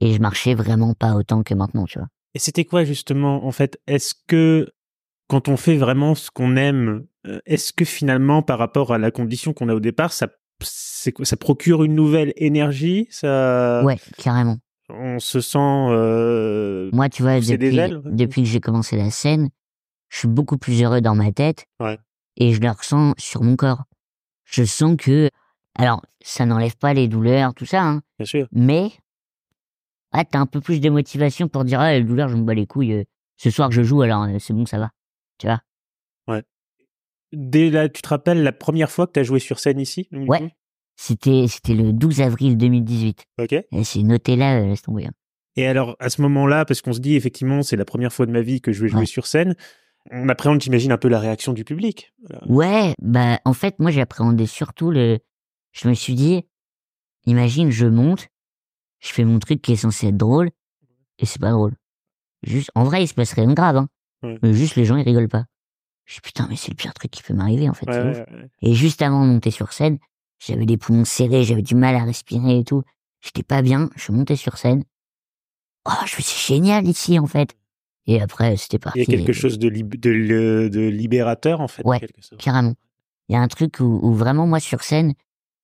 et 0.00 0.14
je 0.14 0.18
marchais 0.20 0.54
vraiment 0.54 0.94
pas 0.94 1.14
autant 1.14 1.42
que 1.42 1.52
maintenant, 1.54 1.84
tu 1.84 1.98
vois. 1.98 2.08
Et 2.34 2.38
c'était 2.38 2.64
quoi 2.64 2.84
justement, 2.84 3.44
en 3.46 3.52
fait? 3.52 3.78
Est-ce 3.86 4.14
que 4.26 4.68
quand 5.28 5.48
on 5.48 5.56
fait 5.56 5.76
vraiment 5.76 6.14
ce 6.14 6.30
qu'on 6.30 6.56
aime, 6.56 7.06
euh, 7.26 7.40
est-ce 7.46 7.72
que 7.72 7.84
finalement, 7.84 8.42
par 8.42 8.58
rapport 8.58 8.92
à 8.92 8.98
la 8.98 9.10
condition 9.10 9.52
qu'on 9.52 9.68
a 9.68 9.74
au 9.74 9.80
départ, 9.80 10.12
ça, 10.12 10.28
procure 11.40 11.84
une 11.84 11.94
nouvelle 11.94 12.32
énergie 12.36 13.06
Ça, 13.10 13.82
Ouais, 13.84 13.98
carrément. 14.18 14.58
on 14.88 15.18
se 15.18 15.40
sent. 15.40 15.58
euh, 15.58 16.90
Moi, 16.92 17.08
tu 17.08 17.22
vois, 17.22 17.40
des 17.40 17.56
depuis, 17.58 17.76
ailes, 17.78 17.96
ouais. 17.98 18.02
depuis 18.12 18.42
que 18.42 18.48
j'ai 18.48 18.60
commencé 18.60 18.96
la 18.96 19.10
scène, 19.10 19.50
je 20.08 20.18
suis 20.18 20.28
beaucoup 20.28 20.58
plus 20.58 20.82
heureux 20.82 21.00
dans 21.00 21.14
ma 21.16 21.32
tête. 21.32 21.66
Ouais. 21.80 21.98
Et 22.36 22.52
je 22.52 22.60
le 22.60 22.70
ressens 22.70 23.14
sur 23.18 23.42
mon 23.42 23.56
corps. 23.56 23.84
Je 24.44 24.62
sens 24.64 24.96
que, 24.96 25.28
alors, 25.76 26.02
ça 26.22 26.46
n'enlève 26.46 26.76
pas 26.76 26.94
les 26.94 27.08
douleurs, 27.08 27.52
tout 27.54 27.66
ça, 27.66 27.82
hein, 27.82 28.02
Bien 28.18 28.26
sûr. 28.26 28.46
mais, 28.52 28.92
ah, 30.12 30.24
t'as 30.24 30.38
un 30.38 30.46
peu 30.46 30.60
plus 30.60 30.80
de 30.80 30.88
motivation 30.88 31.48
pour 31.48 31.64
dire, 31.64 31.80
ah, 31.80 31.92
les 31.92 32.04
douleurs, 32.04 32.28
je 32.28 32.36
me 32.36 32.42
bats 32.44 32.54
les 32.54 32.66
couilles. 32.66 32.92
euh, 32.92 33.04
ce 33.36 33.50
soir, 33.50 33.70
je 33.72 33.82
joue, 33.82 34.00
alors 34.02 34.22
euh, 34.22 34.38
c'est 34.38 34.54
bon, 34.54 34.64
ça 34.64 34.78
va. 34.78 34.90
Tu 35.38 35.46
vois? 35.46 35.60
Dès 37.32 37.70
là, 37.70 37.88
tu 37.88 38.02
te 38.02 38.08
rappelles 38.08 38.42
la 38.42 38.52
première 38.52 38.90
fois 38.90 39.06
que 39.06 39.12
tu 39.12 39.20
as 39.20 39.24
joué 39.24 39.40
sur 39.40 39.58
scène 39.58 39.80
ici 39.80 40.08
Ouais. 40.12 40.54
C'était, 40.94 41.46
c'était 41.48 41.74
le 41.74 41.92
12 41.92 42.20
avril 42.22 42.56
2018. 42.56 43.24
Ok. 43.40 43.52
Et 43.52 43.84
c'est 43.84 44.02
noté 44.02 44.36
là, 44.36 44.60
euh, 44.60 44.66
laisse 44.66 44.82
tomber. 44.82 45.06
hein. 45.06 45.12
Et 45.56 45.66
alors, 45.66 45.96
à 45.98 46.08
ce 46.08 46.22
moment-là, 46.22 46.64
parce 46.64 46.80
qu'on 46.82 46.92
se 46.92 47.00
dit 47.00 47.16
effectivement, 47.16 47.62
c'est 47.62 47.76
la 47.76 47.84
première 47.84 48.12
fois 48.12 48.26
de 48.26 48.30
ma 48.30 48.40
vie 48.42 48.60
que 48.60 48.72
je 48.72 48.80
vais 48.82 48.88
jouer 48.88 49.00
Ouais. 49.00 49.06
sur 49.06 49.26
scène, 49.26 49.56
on 50.10 50.28
appréhende, 50.28 50.60
j'imagine, 50.62 50.92
un 50.92 50.98
peu 50.98 51.08
la 51.08 51.18
réaction 51.18 51.52
du 51.52 51.64
public. 51.64 52.14
Ouais, 52.46 52.94
bah 53.02 53.40
en 53.44 53.52
fait 53.52 53.78
moi 53.80 53.90
j'ai 53.90 54.00
appréhendé 54.00 54.46
surtout 54.46 54.90
le. 54.90 55.18
Je 55.72 55.88
me 55.88 55.94
suis 55.94 56.14
dit, 56.14 56.44
imagine 57.26 57.70
je 57.70 57.86
monte, 57.86 58.28
je 59.00 59.08
fais 59.08 59.24
mon 59.24 59.38
truc 59.40 59.60
qui 59.60 59.72
est 59.72 59.76
censé 59.76 60.06
être 60.08 60.16
drôle 60.16 60.50
et 61.18 61.26
c'est 61.26 61.40
pas 61.40 61.50
drôle. 61.50 61.74
Juste, 62.44 62.70
en 62.76 62.84
vrai 62.84 63.02
il 63.02 63.08
se 63.08 63.14
passe 63.14 63.32
rien 63.32 63.48
de 63.48 63.54
grave, 63.54 63.76
hein. 63.76 63.88
Ouais. 64.26 64.38
Mais 64.42 64.52
juste 64.54 64.76
les 64.76 64.84
gens 64.84 64.96
ils 64.96 65.04
rigolent 65.04 65.28
pas. 65.28 65.44
Je 66.04 66.14
dis 66.14 66.20
putain 66.20 66.46
mais 66.48 66.56
c'est 66.56 66.70
le 66.70 66.76
pire 66.76 66.94
truc 66.94 67.10
qui 67.10 67.22
peut 67.22 67.34
m'arriver 67.34 67.68
en 67.68 67.74
fait. 67.74 67.86
Ouais, 67.86 67.98
ouf. 67.98 68.16
ouais, 68.18 68.26
ouais. 68.32 68.48
Et 68.62 68.74
juste 68.74 69.02
avant 69.02 69.24
de 69.26 69.30
monter 69.32 69.50
sur 69.50 69.72
scène, 69.72 69.98
j'avais 70.38 70.64
les 70.64 70.76
poumons 70.76 71.04
serrés, 71.04 71.44
j'avais 71.44 71.62
du 71.62 71.74
mal 71.74 71.96
à 71.96 72.04
respirer 72.04 72.58
et 72.58 72.64
tout. 72.64 72.82
J'étais 73.22 73.42
pas 73.42 73.62
bien, 73.62 73.90
je 73.96 74.02
suis 74.02 74.12
monté 74.12 74.36
sur 74.36 74.56
scène. 74.58 74.84
Oh 75.86 75.92
je 76.04 76.10
suis 76.10 76.22
c'est 76.22 76.54
génial 76.54 76.86
ici 76.86 77.18
en 77.18 77.26
fait. 77.26 77.56
Et 78.06 78.20
après 78.20 78.56
c'était 78.56 78.78
parti. 78.78 79.00
Il 79.00 79.10
y 79.10 79.14
a 79.14 79.18
quelque 79.18 79.32
chose 79.32 79.58
de, 79.58 79.68
lib- 79.68 79.98
de, 79.98 80.10
le- 80.10 80.70
de 80.70 80.80
libérateur, 80.80 81.60
en 81.60 81.68
fait. 81.68 81.82
Ouais, 81.84 82.00
carrément. 82.38 82.74
Il 83.28 83.32
y 83.32 83.36
a 83.36 83.40
un 83.40 83.48
truc 83.48 83.80
où, 83.80 83.98
où 84.02 84.14
vraiment 84.14 84.46
moi 84.46 84.60
sur 84.60 84.82
scène, 84.82 85.14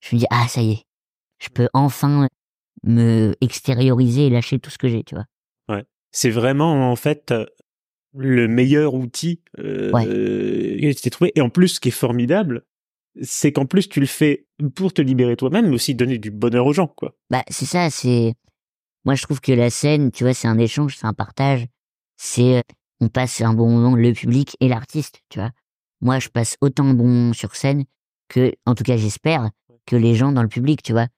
je 0.01 0.17
me 0.17 0.21
dis 0.21 0.27
ah 0.31 0.47
ça 0.49 0.61
y 0.63 0.73
est, 0.73 0.85
je 1.39 1.49
peux 1.51 1.69
enfin 1.73 2.27
me 2.83 3.37
extérioriser 3.41 4.27
et 4.27 4.31
lâcher 4.31 4.59
tout 4.59 4.71
ce 4.71 4.79
que 4.79 4.89
j'ai, 4.89 5.05
tu 5.05 5.15
vois. 5.15 5.27
C'est 6.15 6.29
vraiment, 6.29 6.91
en 6.93 6.97
fait, 6.97 7.31
euh, 7.31 7.47
le 8.15 8.49
meilleur 8.49 8.95
outil 8.95 9.41
euh, 9.59 9.91
Ouais. 9.93 10.07
euh, 10.07 10.81
que 10.81 10.93
tu 10.95 11.03
t'es 11.03 11.11
trouvé. 11.11 11.33
Et 11.35 11.41
en 11.41 11.49
plus, 11.51 11.69
ce 11.69 11.81
qui 11.81 11.89
est 11.89 11.93
formidable, 11.93 12.65
c'est 13.21 13.53
qu'en 13.53 13.67
plus, 13.67 13.89
tu 13.89 14.01
le 14.01 14.07
fais 14.07 14.47
pour 14.75 14.93
te 14.93 15.03
libérer 15.03 15.37
toi-même, 15.37 15.69
mais 15.69 15.75
aussi 15.75 15.95
donner 15.95 16.19
du 16.19 16.31
bonheur 16.31 16.67
aux 16.67 16.73
gens, 16.73 16.87
quoi. 16.87 17.15
Bah 17.31 17.43
c'est 17.49 17.67
ça, 17.67 17.91
c'est 17.91 18.35
moi 19.05 19.15
je 19.17 19.23
trouve 19.23 19.41
que 19.41 19.53
la 19.53 19.69
scène, 19.71 20.11
tu 20.13 20.25
vois, 20.25 20.33
c'est 20.35 20.49
un 20.49 20.59
échange, 20.59 20.97
c'est 20.97 21.07
un 21.07 21.13
partage, 21.13 21.67
c'est 22.17 22.63
on 23.01 23.09
passe 23.09 23.41
un 23.41 23.53
bon 23.53 23.69
moment 23.69 23.97
le 23.97 24.13
public 24.13 24.57
et 24.61 24.69
l'artiste, 24.69 25.21
tu 25.29 25.41
vois. 25.41 25.51
Moi 26.01 26.21
je 26.21 26.29
passe 26.29 26.57
autant 26.61 26.85
de 26.89 26.93
bons 26.95 27.09
moments 27.09 27.33
sur 27.33 27.57
scène 27.57 27.85
que 28.29 28.53
en 28.65 28.75
tout 28.75 28.85
cas 28.85 28.97
j'espère 28.97 29.51
que 29.87 29.97
les 29.97 30.15
gens 30.15 30.31
dans 30.33 30.43
le 30.43 30.49
public, 30.49 30.83
tu 30.83 30.93
vois. 30.93 31.09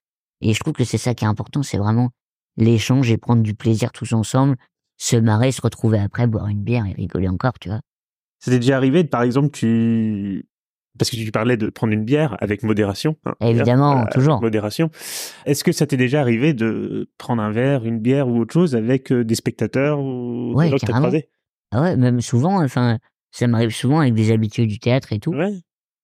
Et 0.41 0.53
je 0.55 0.61
trouve 0.61 0.73
que 0.73 0.85
c'est 0.85 0.99
ça 0.99 1.15
qui 1.15 1.25
est 1.25 1.29
important, 1.29 1.63
c'est 1.63 1.79
vraiment 1.79 2.11
l'échange 2.57 3.11
et 3.11 3.19
prendre 3.19 3.43
du 3.43 3.55
plaisir 3.55 3.93
tous 3.93 4.13
ensemble, 4.15 4.57
se 5.05 5.17
marrer, 5.17 5.53
se 5.53 5.61
retrouver 5.61 5.99
après, 5.99 6.27
boire 6.27 6.49
une 6.49 6.63
bière 6.63 6.87
et 6.87 6.93
rigoler 6.93 7.29
encore, 7.29 7.59
tu 7.59 7.69
vois. 7.69 7.81
Ça 8.41 8.51
t'est 8.51 8.59
déjà 8.59 8.77
arrivé, 8.77 9.05
par 9.05 9.23
exemple, 9.23 9.51
tu... 9.51 10.47
Parce 10.99 11.11
que 11.11 11.17
tu 11.17 11.31
parlais 11.33 11.57
de 11.57 11.69
prendre 11.71 11.93
une 11.93 12.05
bière 12.05 12.37
avec 12.41 12.63
modération. 12.63 13.17
hein, 13.25 13.35
Évidemment, 13.41 14.07
toujours. 14.07 14.41
Modération. 14.41 14.91
Est-ce 15.45 15.65
que 15.65 15.73
ça 15.73 15.87
t'est 15.87 15.97
déjà 15.97 16.21
arrivé 16.21 16.55
de 16.55 17.11
prendre 17.19 17.43
un 17.43 17.51
verre, 17.51 17.85
une 17.85 17.99
bière 17.99 18.29
ou 18.29 18.39
autre 18.39 18.53
chose 18.55 18.77
avec 18.77 19.11
euh, 19.11 19.25
des 19.25 19.35
spectateurs 19.35 19.99
ou 19.99 20.53
Ouais, 20.55 20.67
des 20.67 20.71
gens 20.71 20.77
que 20.79 20.87
t'as 20.87 21.21
Ah 21.73 21.83
ouais, 21.83 21.97
même 21.97 22.21
souvent, 22.21 22.63
enfin, 22.63 22.99
ça 23.33 23.47
m'arrive 23.49 23.71
souvent 23.71 23.99
avec 24.01 24.15
des 24.15 24.31
habitués 24.31 24.67
du 24.67 24.79
théâtre 24.79 25.13
et 25.13 25.19
tout. 25.19 25.33
Ouais. 25.35 25.53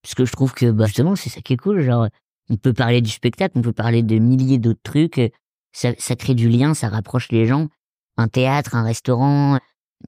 Parce 0.02 0.14
que 0.16 0.25
je 0.25 0.33
trouve 0.33 0.54
que, 0.54 0.71
bah, 0.73 0.87
justement, 0.87 1.14
c'est 1.14 1.30
ça 1.30 1.40
qui 1.40 1.52
est 1.52 1.57
cool. 1.57 1.83
Genre, 1.83 2.09
on 2.49 2.57
peut 2.57 2.73
parler 2.73 3.00
du 3.00 3.11
spectacle, 3.11 3.57
on 3.57 3.62
peut 3.62 3.73
parler 3.73 4.02
de 4.02 4.19
milliers 4.19 4.59
d'autres 4.59 4.83
trucs. 4.83 5.19
euh, 5.19 5.28
Ça, 5.73 5.90
ça 5.99 6.16
crée 6.16 6.35
du 6.35 6.49
lien, 6.49 6.75
ça 6.75 6.88
rapproche 6.88 7.30
les 7.30 7.47
gens. 7.47 7.69
Un 8.21 8.29
théâtre, 8.29 8.75
un 8.75 8.83
restaurant, 8.83 9.59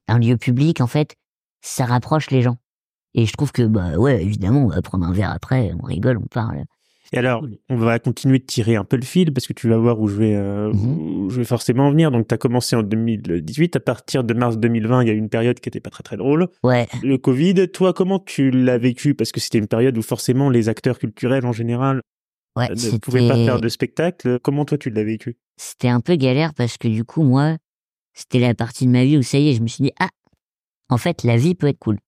un 0.07 0.19
lieu 0.19 0.37
public, 0.37 0.81
en 0.83 0.87
fait, 0.87 1.15
ça 1.63 1.87
rapproche 1.87 2.31
les 2.31 2.43
gens. 2.43 2.59
Et 3.15 3.25
je 3.25 3.33
trouve 3.33 3.53
que, 3.53 3.63
bah, 3.63 3.97
ouais, 3.97 4.23
évidemment, 4.23 4.65
on 4.65 4.69
va 4.69 4.83
prendre 4.83 5.07
un 5.07 5.13
verre 5.13 5.31
après, 5.31 5.73
on 5.83 5.87
rigole, 5.87 6.19
on 6.19 6.27
parle. 6.27 6.65
Et 7.15 7.19
alors, 7.19 7.47
on 7.71 7.77
va 7.77 7.99
continuer 7.99 8.39
de 8.39 8.45
tirer 8.45 8.77
un 8.77 8.85
peu 8.85 8.97
le 8.97 9.03
fil 9.03 9.33
parce 9.33 9.47
que 9.47 9.53
tu 9.55 9.69
vas 9.69 9.77
voir 9.79 9.99
où 10.01 10.09
je 10.09 10.15
vais, 10.17 10.35
euh, 10.35 10.73
Mhm. 10.73 11.25
où 11.25 11.31
je 11.31 11.37
vais 11.39 11.45
forcément 11.45 11.87
en 11.87 11.91
venir. 11.91 12.11
Donc, 12.11 12.29
tu 12.29 12.35
as 12.35 12.39
commencé 12.39 12.75
en 12.77 12.83
2018. 12.83 13.77
À 13.77 13.81
partir 13.81 14.25
de 14.25 14.33
mars 14.35 14.57
2020, 14.59 15.03
il 15.03 15.09
y 15.09 15.11
a 15.11 15.15
eu 15.15 15.19
une 15.19 15.29
période 15.31 15.59
qui 15.61 15.69
était 15.69 15.81
pas 15.81 15.91
très 15.91 16.03
très 16.03 16.17
drôle. 16.17 16.49
Ouais, 16.63 16.87
Le 17.03 17.17
Covid, 17.19 17.69
toi, 17.71 17.93
comment 17.95 18.19
tu 18.19 18.51
l'as 18.51 18.79
vécu? 18.79 19.15
Parce 19.15 19.31
que 19.33 19.41
c'était 19.41 19.59
une 19.59 19.69
période 19.69 19.97
où 19.99 20.03
forcément 20.03 20.49
les 20.51 20.69
acteurs 20.71 20.99
culturels 20.99 21.45
en 21.47 21.53
général 21.53 22.01
ouais, 22.57 22.71
euh, 22.71 22.93
ne 22.93 22.99
pouvaient 22.99 23.29
pas 23.29 23.37
faire 23.37 23.61
de 23.61 23.69
spectacle. 23.69 24.39
Comment 24.43 24.65
toi 24.67 24.79
tu 24.79 24.89
l'as 24.91 25.05
vécu? 25.05 25.37
C'était 25.59 25.89
un 25.89 26.01
peu 26.01 26.17
galère 26.17 26.55
parce 26.55 26.79
que 26.79 26.89
du 26.89 27.05
coup, 27.05 27.23
moi, 27.25 27.57
c'était 28.15 28.39
la 28.39 28.55
partie 28.55 28.87
de 28.87 28.91
ma 28.91 29.05
vie 29.05 29.17
où 29.19 29.23
ça 29.23 29.39
y 29.39 29.49
est, 29.51 29.55
je 29.55 29.63
me 29.63 29.67
suis 29.69 29.85
dit, 29.85 29.93
ah, 29.99 30.09
en 30.89 30.99
fait, 30.99 31.23
la 31.25 31.37
vie 31.37 31.55
peut 31.55 31.69
être 31.69 31.79
cool. 31.79 31.99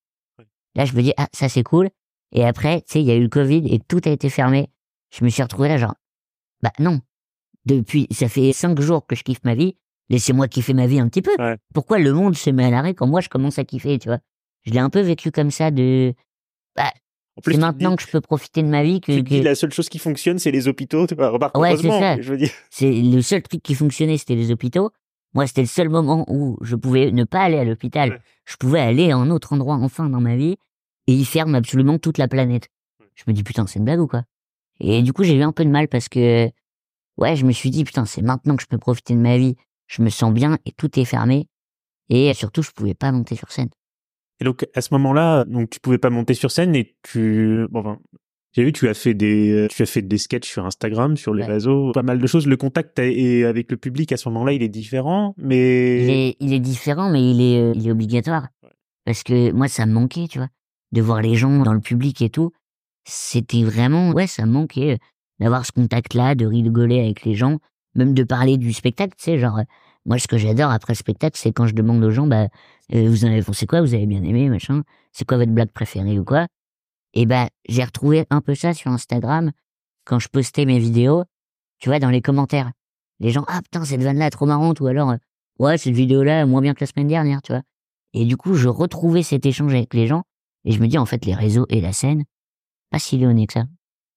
Là, 0.77 0.85
je 0.85 0.95
me 0.95 1.03
dis, 1.03 1.13
ah, 1.17 1.29
ça 1.33 1.49
c'est 1.49 1.63
cool. 1.63 1.89
Et 2.33 2.45
après, 2.45 2.81
tu 2.83 2.93
sais, 2.95 3.01
il 3.01 3.07
y 3.07 3.11
a 3.11 3.15
eu 3.15 3.23
le 3.23 3.29
Covid 3.29 3.63
et 3.73 3.79
tout 3.79 4.01
a 4.05 4.11
été 4.11 4.29
fermé. 4.29 4.69
Je 5.17 5.25
me 5.25 5.31
suis 5.31 5.43
retrouvé 5.43 5.69
là, 5.69 5.79
genre, 5.79 5.95
bah 6.63 6.73
non. 6.79 7.01
Depuis, 7.65 8.07
ça 8.11 8.29
fait 8.29 8.53
cinq 8.53 8.81
jours 8.81 9.07
que 9.07 9.15
je 9.17 9.23
kiffe 9.23 9.43
ma 9.45 9.55
vie. 9.55 9.77
Laissez-moi 10.11 10.49
kiffer 10.49 10.75
ma 10.75 10.87
vie 10.87 10.99
un 11.01 11.09
petit 11.09 11.23
peu. 11.23 11.31
Ouais. 11.39 11.57
Pourquoi 11.73 11.99
le 11.99 12.13
monde 12.13 12.37
se 12.37 12.51
met 12.51 12.65
à 12.67 12.71
l'arrêt 12.71 12.95
quand 12.95 13.07
moi 13.07 13.21
je 13.21 13.29
commence 13.29 13.59
à 13.59 13.65
kiffer, 13.65 13.99
tu 13.99 14.09
vois? 14.09 14.19
Je 14.63 14.73
l'ai 14.73 14.81
un 14.81 14.91
peu 14.91 15.01
vécu 15.01 15.31
comme 15.31 15.51
ça 15.51 15.71
de, 15.71 16.13
bah, 16.77 16.93
C'est 17.47 17.57
maintenant 17.57 17.91
dis- 17.91 17.97
que 17.97 18.03
je 18.03 18.09
peux 18.09 18.21
profiter 18.21 18.63
de 18.63 18.69
ma 18.69 18.83
vie 18.83 19.01
que, 19.01 19.13
tu 19.13 19.23
dis, 19.23 19.43
la 19.43 19.55
seule 19.55 19.73
chose 19.73 19.89
qui 19.89 19.99
fonctionne, 19.99 20.39
c'est 20.39 20.51
les 20.51 20.69
hôpitaux. 20.69 21.07
Tu 21.07 21.15
vois, 21.15 21.31
remarque, 21.31 21.57
Ouais, 21.57 21.77
c'est 21.77 21.89
ça. 21.89 22.17
mais 22.17 22.23
je 22.23 22.31
veux 22.33 22.37
dire. 22.39 22.51
c'est 22.71 22.91
le 22.91 23.23
seul 23.23 23.43
truc 23.43 23.63
qui 23.63 23.75
fonctionnait, 23.75 24.19
c'était 24.19 24.35
les 24.35 24.51
hôpitaux. 24.51 24.91
Moi, 25.35 25.47
c'était 25.47 25.63
le 25.63 25.67
seul 25.67 25.89
moment 25.89 26.25
où 26.29 26.57
je 26.63 26.77
pouvais 26.77 27.11
ne 27.11 27.25
pas 27.25 27.43
aller 27.43 27.59
à 27.59 27.65
l'hôpital. 27.65 28.11
Ouais. 28.11 28.21
Je 28.45 28.57
pouvais 28.57 28.81
aller 28.81 29.11
à 29.11 29.17
un 29.17 29.31
autre 29.31 29.53
endroit 29.53 29.77
enfin 29.77 30.09
dans 30.09 30.21
ma 30.21 30.37
vie 30.37 30.57
et 31.07 31.13
ils 31.13 31.27
ferment 31.27 31.55
absolument 31.55 31.99
toute 31.99 32.19
la 32.19 32.29
planète. 32.29 32.69
Je 33.15 33.25
me 33.27 33.33
dis 33.33 33.43
putain, 33.43 33.67
c'est 33.67 33.79
une 33.79 33.85
blague 33.85 34.01
ou 34.01 34.07
quoi? 34.07 34.23
Et 34.81 35.03
du 35.03 35.13
coup, 35.13 35.25
j'ai 35.25 35.37
eu 35.37 35.43
un 35.43 35.53
peu 35.53 35.65
de 35.65 35.71
mal 35.71 35.89
parce 35.89 36.09
que 36.09 36.49
ouais, 37.17 37.37
je 37.37 37.45
me 37.45 37.53
suis 37.53 37.71
dit 37.71 37.85
putain, 37.85 38.05
c'est 38.05 38.23
maintenant 38.23 38.57
que 38.57 38.63
je 38.63 38.69
peux 38.69 38.79
profiter 38.79 39.15
de 39.15 39.21
ma 39.21 39.37
vie. 39.37 39.57
Je 39.87 40.03
me 40.03 40.09
sens 40.09 40.33
bien 40.33 40.59
et 40.65 40.73
tout 40.73 40.99
est 40.99 41.05
fermé. 41.05 41.49
Et 42.09 42.33
surtout, 42.35 42.63
je 42.63 42.71
pouvais 42.71 42.95
pas 42.95 43.13
monter 43.13 43.37
sur 43.37 43.51
scène. 43.51 43.71
Et 44.41 44.45
donc, 44.45 44.67
à 44.75 44.81
ce 44.81 44.93
moment-là, 44.95 45.45
donc, 45.45 45.71
tu 45.71 45.81
pouvais 45.81 45.99
pas 45.99 46.11
monter 46.11 46.35
sur 46.35 46.51
scène 46.51 46.75
et 46.75 46.97
tu, 47.03 47.67
bon, 47.71 47.81
enfin, 47.81 47.99
j'ai 48.55 48.65
vu, 48.65 48.73
tu 48.73 48.89
as 48.89 48.95
fait 48.95 49.15
des, 49.15 49.67
tu 49.71 49.83
as 49.83 49.87
fait 49.87 50.03
des 50.03 50.19
sketchs 50.19 50.49
sur 50.49 50.65
Instagram, 50.65 51.17
sur 51.17 51.35
les 51.35 51.43
Ouais. 51.43 51.53
réseaux, 51.53 51.93
pas 51.93 52.03
mal 52.03 52.19
de 52.21 52.27
choses. 52.27 52.47
Le 52.47 52.57
contact 52.57 52.99
et 52.99 53.45
avec 53.45 53.71
le 53.71 53.77
public 53.77 54.13
à 54.13 54.17
ce 54.17 54.29
moment-là, 54.31 54.53
il 54.53 54.63
est 54.63 54.69
différent, 54.69 55.35
mais. 55.39 56.03
Il 56.05 56.11
est, 56.11 56.37
il 56.41 56.53
est 56.53 56.61
différent, 56.61 57.11
mais 57.11 57.31
il 57.31 57.41
est, 57.41 57.61
euh, 57.61 57.73
il 57.75 57.87
est 57.87 57.91
obligatoire. 57.91 58.49
Parce 59.05 59.23
que 59.23 59.53
moi, 59.53 59.69
ça 59.69 59.87
me 59.87 59.93
manquait, 59.93 60.29
tu 60.29 60.39
vois, 60.39 60.49
de 60.93 61.03
voir 61.03 61.21
les 61.21 61.35
gens 61.35 61.63
dans 61.63 61.75
le 61.75 61.81
public 61.81 62.23
et 62.23 62.31
tout. 62.31 62.53
C'était 63.07 63.63
vraiment, 63.65 64.13
ouais, 64.13 64.27
ça 64.27 64.47
me 64.47 64.53
manquait 64.53 64.93
euh, 64.95 64.97
d'avoir 65.41 65.67
ce 65.67 65.73
contact-là, 65.73 66.35
de 66.35 66.47
rigoler 66.47 67.01
avec 67.01 67.25
les 67.25 67.35
gens, 67.35 67.59
même 67.95 68.15
de 68.15 68.23
parler 68.25 68.57
du 68.57 68.73
spectacle, 68.73 69.15
tu 69.19 69.25
sais, 69.25 69.39
genre, 69.39 69.59
euh, 69.59 69.63
moi, 70.07 70.19
ce 70.19 70.27
que 70.29 70.39
j'adore 70.39 70.71
après 70.71 70.93
le 70.93 70.97
spectacle, 70.99 71.37
c'est 71.39 71.53
quand 71.53 71.67
je 71.67 71.75
demande 71.75 72.03
aux 72.05 72.11
gens, 72.11 72.27
bah, 72.27 72.49
euh, 72.95 73.09
vous 73.09 73.25
en 73.25 73.29
avez 73.29 73.43
pensé 73.43 73.67
quoi, 73.67 73.81
vous 73.83 73.95
avez 73.95 74.07
bien 74.07 74.23
aimé, 74.23 74.49
machin, 74.49 74.83
c'est 75.13 75.27
quoi 75.27 75.39
votre 75.39 75.51
blague 75.53 75.71
préférée 75.71 76.19
ou 76.19 76.25
quoi? 76.25 76.47
Et 77.15 77.27
bah, 77.27 77.49
j'ai 77.69 77.83
retrouvé 77.85 78.27
un 78.31 78.41
peu 78.41 78.55
ça 78.55 78.75
sur 78.75 78.91
Instagram 78.91 79.53
quand 80.05 80.19
je 80.19 80.29
postais 80.29 80.65
mes 80.67 80.79
vidéos, 80.79 81.25
tu 81.79 81.89
vois, 81.89 81.99
dans 81.99 82.11
les 82.11 82.21
commentaires. 82.21 82.71
Les 83.21 83.31
gens, 83.31 83.45
ah 83.49 83.63
putain, 83.63 83.85
cette 83.85 84.03
vanne-là 84.03 84.29
trop 84.31 84.47
marrante, 84.47 84.81
ou 84.81 84.87
alors, 84.87 85.11
euh, 85.11 85.17
ouais, 85.61 85.79
cette 85.79 85.95
vidéo-là, 85.95 86.45
moins 86.47 86.61
bien 86.61 86.75
que 86.75 86.81
la 86.81 86.87
semaine 86.87 87.07
dernière, 87.07 87.41
tu 87.43 87.53
vois. 87.53 87.63
Et 88.13 88.25
du 88.27 88.37
coup, 88.37 88.55
je 88.55 88.69
retrouvais 88.69 89.23
cet 89.23 89.47
échange 89.47 89.73
avec 89.73 89.95
les 89.95 90.07
gens, 90.07 90.25
et 90.65 90.73
je 90.73 90.81
me 90.81 90.89
dis, 90.89 90.99
en 90.99 91.07
fait, 91.07 91.25
les 91.25 91.35
réseaux 91.35 91.67
et 91.69 91.81
la 91.81 91.93
scène, 91.93 92.25
pas 92.91 92.99
si 92.99 93.17
léoné 93.17 93.47
que 93.47 93.53
ça. 93.55 93.65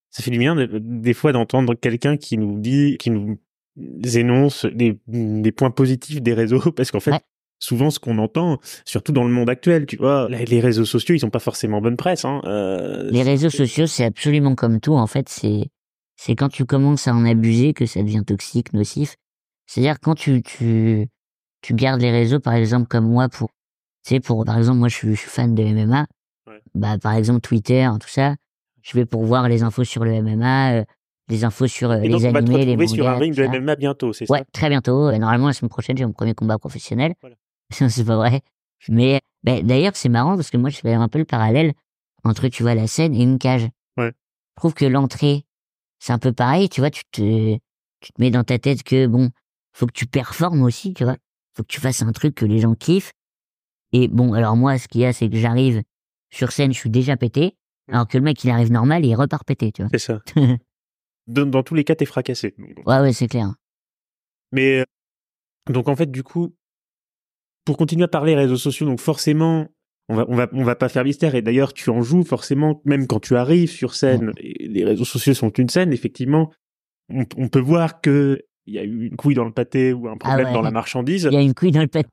Ça 0.10 0.24
fait 0.24 0.32
du 0.32 0.40
bien 0.40 0.56
de- 0.56 0.80
des 0.82 1.14
fois 1.14 1.32
d'entendre 1.32 1.76
quelqu'un 1.76 2.18
qui 2.18 2.38
nous 2.38 2.60
dit, 2.60 2.98
qui 2.98 3.12
nous 3.12 3.38
énonce 4.16 4.66
des, 4.66 5.00
des 5.08 5.52
points 5.52 5.72
positifs 5.72 6.22
des 6.22 6.34
réseaux, 6.34 6.72
parce 6.76 6.90
qu'en 6.92 7.00
fait, 7.00 7.12
Ouais. 7.12 7.22
Souvent 7.60 7.90
ce 7.90 8.00
qu'on 8.00 8.18
entend, 8.20 8.60
surtout 8.86 9.12
dans 9.12 9.24
le 9.24 9.32
monde 9.32 9.50
actuel, 9.50 9.86
tu 9.86 9.98
vois, 9.98 10.28
les 10.30 10.46
les 10.46 10.60
réseaux 10.60 10.86
sociaux, 10.86 11.16
ils 11.16 11.26
ont 11.26 11.30
pas 11.30 11.40
forcément 11.40 11.82
bonne 11.82 11.98
presse. 11.98 12.24
Hein. 12.26 12.42
Euh, 12.46 13.10
Les 13.12 13.24
réseaux 13.24 13.50
sociaux, 13.50 13.88
c'est 13.88 14.06
absolument 14.06 14.56
comme 14.56 14.80
tout, 14.80 14.94
en 14.96 15.08
fait, 15.08 15.28
c'est, 15.30 15.70
c'est 16.16 16.36
quand 16.36 16.50
tu 16.50 16.66
commences 16.66 17.08
à 17.08 17.14
en 17.14 17.26
abuser 17.26 17.74
que 17.74 17.86
ça 17.86 18.02
devient 18.04 18.24
toxique, 18.26 18.74
nocif. 18.74 19.16
C'est-à-dire 19.66 20.00
quand 20.00 20.16
tu, 20.16 20.42
tu, 20.42 21.08
tu 21.62 21.74
gardes 21.74 22.02
les 22.02 22.12
réseaux, 22.12 22.40
par 22.40 22.54
exemple, 22.54 22.88
comme 22.88 23.08
moi, 23.08 23.28
pour, 23.30 23.50
tu 24.06 24.14
sais, 24.16 24.20
pour, 24.20 24.46
par 24.46 24.58
exemple, 24.58 24.78
moi, 24.80 24.88
je 24.88 24.96
suis, 24.96 25.16
je 25.16 25.20
suis 25.20 25.30
fan 25.30 25.54
de 25.56 25.64
MMA. 25.64 26.06
Ouais. 26.48 26.62
Bah, 26.76 26.98
par 26.98 27.14
exemple, 27.14 27.42
Twitter, 27.42 27.90
tout 28.00 28.08
ça. 28.08 28.36
Je 28.84 28.94
vais 28.98 29.06
pour 29.06 29.24
voir 29.26 29.50
les 29.50 29.64
infos 29.64 29.84
sur 29.84 30.06
le 30.06 30.22
MMA, 30.22 30.72
euh, 30.76 30.84
les 31.28 31.44
infos 31.44 31.68
sur 31.68 31.92
euh, 31.92 32.00
Et 32.02 32.08
donc, 32.08 32.22
les 32.22 32.28
on 32.28 32.32
va 32.32 32.42
te 32.42 32.50
animés, 32.50 32.78
les 32.78 32.88
sur 32.88 33.06
un 33.10 33.18
ring 33.18 33.36
de. 33.36 33.46
MMA 33.60 33.76
bientôt, 33.76 34.14
c'est 34.14 34.32
Ouais, 34.32 34.40
ça? 34.40 34.46
très 34.54 34.70
bientôt. 34.70 35.12
Normalement, 35.12 35.48
la 35.48 35.54
semaine 35.54 35.68
prochaine, 35.70 35.98
j'ai 35.98 36.06
mon 36.06 36.14
premier 36.14 36.34
combat 36.34 36.58
professionnel. 36.58 37.14
Voilà. 37.20 37.36
c'est 37.90 38.06
pas 38.06 38.16
vrai. 38.16 38.42
Mais 38.90 39.22
ben, 39.44 39.66
d'ailleurs, 39.66 39.96
c'est 39.96 40.10
marrant 40.10 40.36
parce 40.36 40.50
que 40.50 40.58
moi, 40.58 40.70
je 40.70 40.78
fais 40.78 40.94
un 40.94 41.08
peu 41.08 41.20
le 41.20 41.26
parallèle 41.26 41.74
entre, 42.24 42.48
tu 42.48 42.64
vois, 42.64 42.76
la 42.76 42.88
scène 42.88 43.16
et 43.16 43.24
une 43.24 43.40
cage. 43.40 43.68
Ouais. 43.98 44.12
Je 44.12 44.56
trouve 44.56 44.74
que 44.74 44.86
l'entrée, 44.86 45.46
c'est 46.00 46.14
un 46.14 46.20
peu 46.20 46.34
pareil. 46.34 46.70
Tu 46.70 46.82
vois, 46.82 46.90
tu 46.90 47.04
te, 47.12 47.56
tu 48.00 48.14
te 48.14 48.22
mets 48.22 48.32
dans 48.32 48.44
ta 48.44 48.60
tête 48.60 48.84
que, 48.84 49.08
bon, 49.08 49.30
faut 49.74 49.88
que 49.88 49.94
tu 49.94 50.06
performes 50.06 50.64
aussi, 50.64 50.94
tu 50.94 51.04
vois. 51.04 51.18
Faut 51.56 51.64
que 51.64 51.68
tu 51.68 51.80
fasses 51.80 52.02
un 52.02 52.12
truc 52.12 52.36
que 52.36 52.46
les 52.46 52.60
gens 52.60 52.76
kiffent. 52.76 53.14
Et 53.94 54.08
bon, 54.08 54.34
alors 54.34 54.56
moi, 54.56 54.78
ce 54.78 54.88
qu'il 54.88 55.02
y 55.02 55.06
a, 55.06 55.14
c'est 55.14 55.30
que 55.30 55.38
j'arrive 55.38 55.82
sur 56.30 56.52
scène, 56.52 56.74
je 56.74 56.80
suis 56.80 56.90
déjà 56.90 57.18
pété. 57.18 57.56
Alors 57.90 58.08
que 58.08 58.18
le 58.18 58.24
mec, 58.24 58.44
il 58.44 58.50
arrive 58.50 58.72
normal 58.72 59.06
et 59.06 59.10
il 59.10 59.16
repart 59.16 59.46
pété, 59.46 59.72
tu 59.72 59.82
vois. 59.82 59.90
C'est 59.92 60.00
ça. 60.00 60.20
Dans, 61.28 61.46
dans 61.46 61.62
tous 61.62 61.76
les 61.76 61.84
cas, 61.84 61.94
t'es 61.94 62.06
fracassé. 62.06 62.56
Ouais, 62.86 63.00
ouais, 63.00 63.12
c'est 63.12 63.28
clair. 63.28 63.54
Mais 64.54 64.80
euh, 64.80 64.86
donc 65.70 65.90
en 65.90 65.96
fait, 65.98 66.10
du 66.10 66.24
coup, 66.24 66.56
pour 67.68 67.76
continuer 67.76 68.06
à 68.06 68.08
parler 68.08 68.34
réseaux 68.34 68.56
sociaux, 68.56 68.86
donc 68.86 69.02
forcément, 69.02 69.68
on 70.08 70.16
va 70.16 70.26
on 70.30 70.36
va 70.36 70.48
on 70.54 70.64
va 70.64 70.76
pas 70.76 70.88
faire 70.88 71.04
mystère. 71.04 71.36
Et 71.36 71.42
d'ailleurs, 71.42 71.74
tu 71.74 71.90
en 71.90 72.02
joues 72.02 72.24
forcément, 72.24 72.82
même 72.86 73.08
quand 73.08 73.20
tu 73.20 73.36
arrives 73.36 73.70
sur 73.70 73.94
scène. 73.94 74.32
Et 74.38 74.70
les 74.70 74.86
réseaux 74.86 75.04
sociaux 75.04 75.34
sont 75.34 75.50
une 75.50 75.68
scène. 75.68 75.92
Effectivement, 75.92 76.50
on, 77.10 77.26
on 77.36 77.50
peut 77.50 77.60
voir 77.60 78.00
que 78.00 78.40
il 78.68 78.76
y 78.76 78.80
a 78.80 78.86
eu 78.86 79.08
une 79.08 79.18
couille 79.18 79.36
dans 79.36 79.44
le 79.44 79.52
pâté 79.52 79.92
ou 79.92 80.08
un 80.08 80.16
problème 80.16 80.48
ouais. 80.48 80.54
dans 80.54 80.62
la 80.62 80.72
marchandise. 80.72 81.28
Il 81.30 81.34
y 81.34 81.38
a 81.38 81.42
une 81.42 81.54
couille 81.54 81.72
dans 81.72 81.82
le 81.82 81.88
pet. 81.88 82.08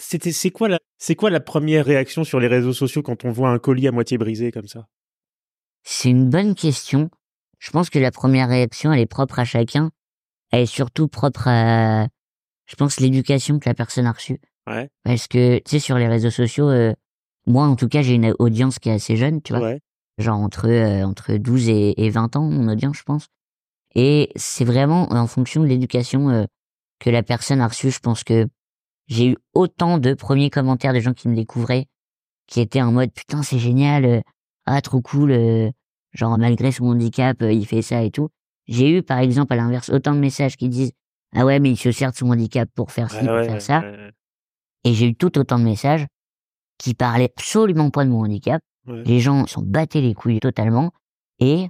C'était 0.00 0.32
c'est 0.32 0.50
quoi 0.50 0.68
la 0.68 0.80
c'est 0.98 1.14
quoi 1.14 1.30
la 1.30 1.38
première 1.38 1.84
réaction 1.84 2.24
sur 2.24 2.40
les 2.40 2.48
réseaux 2.48 2.72
sociaux 2.72 3.02
quand 3.02 3.24
on 3.24 3.30
voit 3.30 3.50
un 3.50 3.60
colis 3.60 3.86
à 3.86 3.92
moitié 3.92 4.18
brisé 4.18 4.50
comme 4.50 4.66
ça? 4.66 4.88
C'est 5.84 6.10
une 6.10 6.28
bonne 6.28 6.56
question. 6.56 7.10
Je 7.60 7.70
pense 7.70 7.90
que 7.90 8.00
la 8.00 8.10
première 8.10 8.48
réaction, 8.48 8.92
elle 8.92 9.00
est 9.00 9.06
propre 9.06 9.38
à 9.38 9.44
chacun. 9.44 9.92
Elle 10.50 10.62
est 10.62 10.66
surtout 10.66 11.06
propre 11.06 11.46
à, 11.46 12.08
je 12.68 12.76
pense, 12.76 13.00
l'éducation 13.00 13.58
que 13.58 13.68
la 13.68 13.74
personne 13.74 14.06
a 14.06 14.12
reçue. 14.12 14.40
Ouais. 14.68 14.90
Parce 15.02 15.26
que, 15.26 15.58
tu 15.58 15.70
sais, 15.70 15.78
sur 15.78 15.96
les 15.96 16.06
réseaux 16.06 16.30
sociaux, 16.30 16.68
euh, 16.68 16.92
moi, 17.46 17.66
en 17.66 17.76
tout 17.76 17.88
cas, 17.88 18.02
j'ai 18.02 18.14
une 18.14 18.34
audience 18.38 18.78
qui 18.78 18.90
est 18.90 18.92
assez 18.92 19.16
jeune, 19.16 19.40
tu 19.42 19.54
vois. 19.54 19.62
Ouais. 19.62 19.80
Genre 20.18 20.38
entre, 20.38 20.68
euh, 20.68 21.04
entre 21.04 21.34
12 21.36 21.68
et, 21.70 22.04
et 22.04 22.10
20 22.10 22.36
ans, 22.36 22.42
mon 22.42 22.70
audience, 22.70 22.98
je 22.98 23.02
pense. 23.04 23.28
Et 23.94 24.30
c'est 24.36 24.66
vraiment 24.66 25.10
en 25.10 25.26
fonction 25.26 25.62
de 25.62 25.66
l'éducation 25.66 26.28
euh, 26.28 26.44
que 26.98 27.08
la 27.08 27.22
personne 27.22 27.60
a 27.60 27.68
reçue. 27.68 27.90
Je 27.90 28.00
pense 28.00 28.22
que 28.22 28.46
j'ai 29.06 29.28
eu 29.28 29.36
autant 29.54 29.96
de 29.96 30.12
premiers 30.12 30.50
commentaires 30.50 30.92
de 30.92 31.00
gens 31.00 31.14
qui 31.14 31.28
me 31.28 31.34
découvraient, 31.34 31.86
qui 32.46 32.60
étaient 32.60 32.82
en 32.82 32.92
mode, 32.92 33.12
putain, 33.12 33.42
c'est 33.42 33.58
génial, 33.58 34.22
ah, 34.66 34.82
trop 34.82 35.00
cool, 35.00 35.32
genre 36.12 36.36
malgré 36.36 36.72
son 36.72 36.84
handicap, 36.88 37.38
il 37.40 37.64
fait 37.64 37.80
ça 37.80 38.02
et 38.02 38.10
tout. 38.10 38.28
J'ai 38.66 38.90
eu, 38.98 39.02
par 39.02 39.18
exemple, 39.18 39.54
à 39.54 39.56
l'inverse, 39.56 39.88
autant 39.88 40.14
de 40.14 40.20
messages 40.20 40.58
qui 40.58 40.68
disent, 40.68 40.92
ah 41.34 41.44
ouais, 41.44 41.60
mais 41.60 41.70
il 41.70 41.76
se 41.76 41.92
sert 41.92 42.10
de 42.10 42.16
son 42.16 42.30
handicap 42.30 42.68
pour 42.74 42.90
faire 42.92 43.10
ci, 43.10 43.16
Ouais, 43.18 43.24
pour 43.26 43.34
ouais, 43.34 43.44
faire 43.44 43.62
ça. 43.62 43.84
Et 44.84 44.94
j'ai 44.94 45.06
eu 45.08 45.14
tout 45.14 45.38
autant 45.38 45.58
de 45.58 45.64
messages 45.64 46.06
qui 46.78 46.94
parlaient 46.94 47.32
absolument 47.36 47.90
pas 47.90 48.04
de 48.04 48.10
mon 48.10 48.24
handicap. 48.24 48.62
Les 48.86 49.20
gens 49.20 49.46
s'en 49.46 49.62
battaient 49.62 50.00
les 50.00 50.14
couilles 50.14 50.40
totalement 50.40 50.92
et 51.40 51.68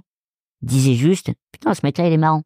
disaient 0.61 0.93
juste 0.95 1.31
putain 1.51 1.73
ce 1.73 1.81
mec-là 1.83 2.07
il 2.07 2.13
est 2.13 2.17
marrant. 2.17 2.43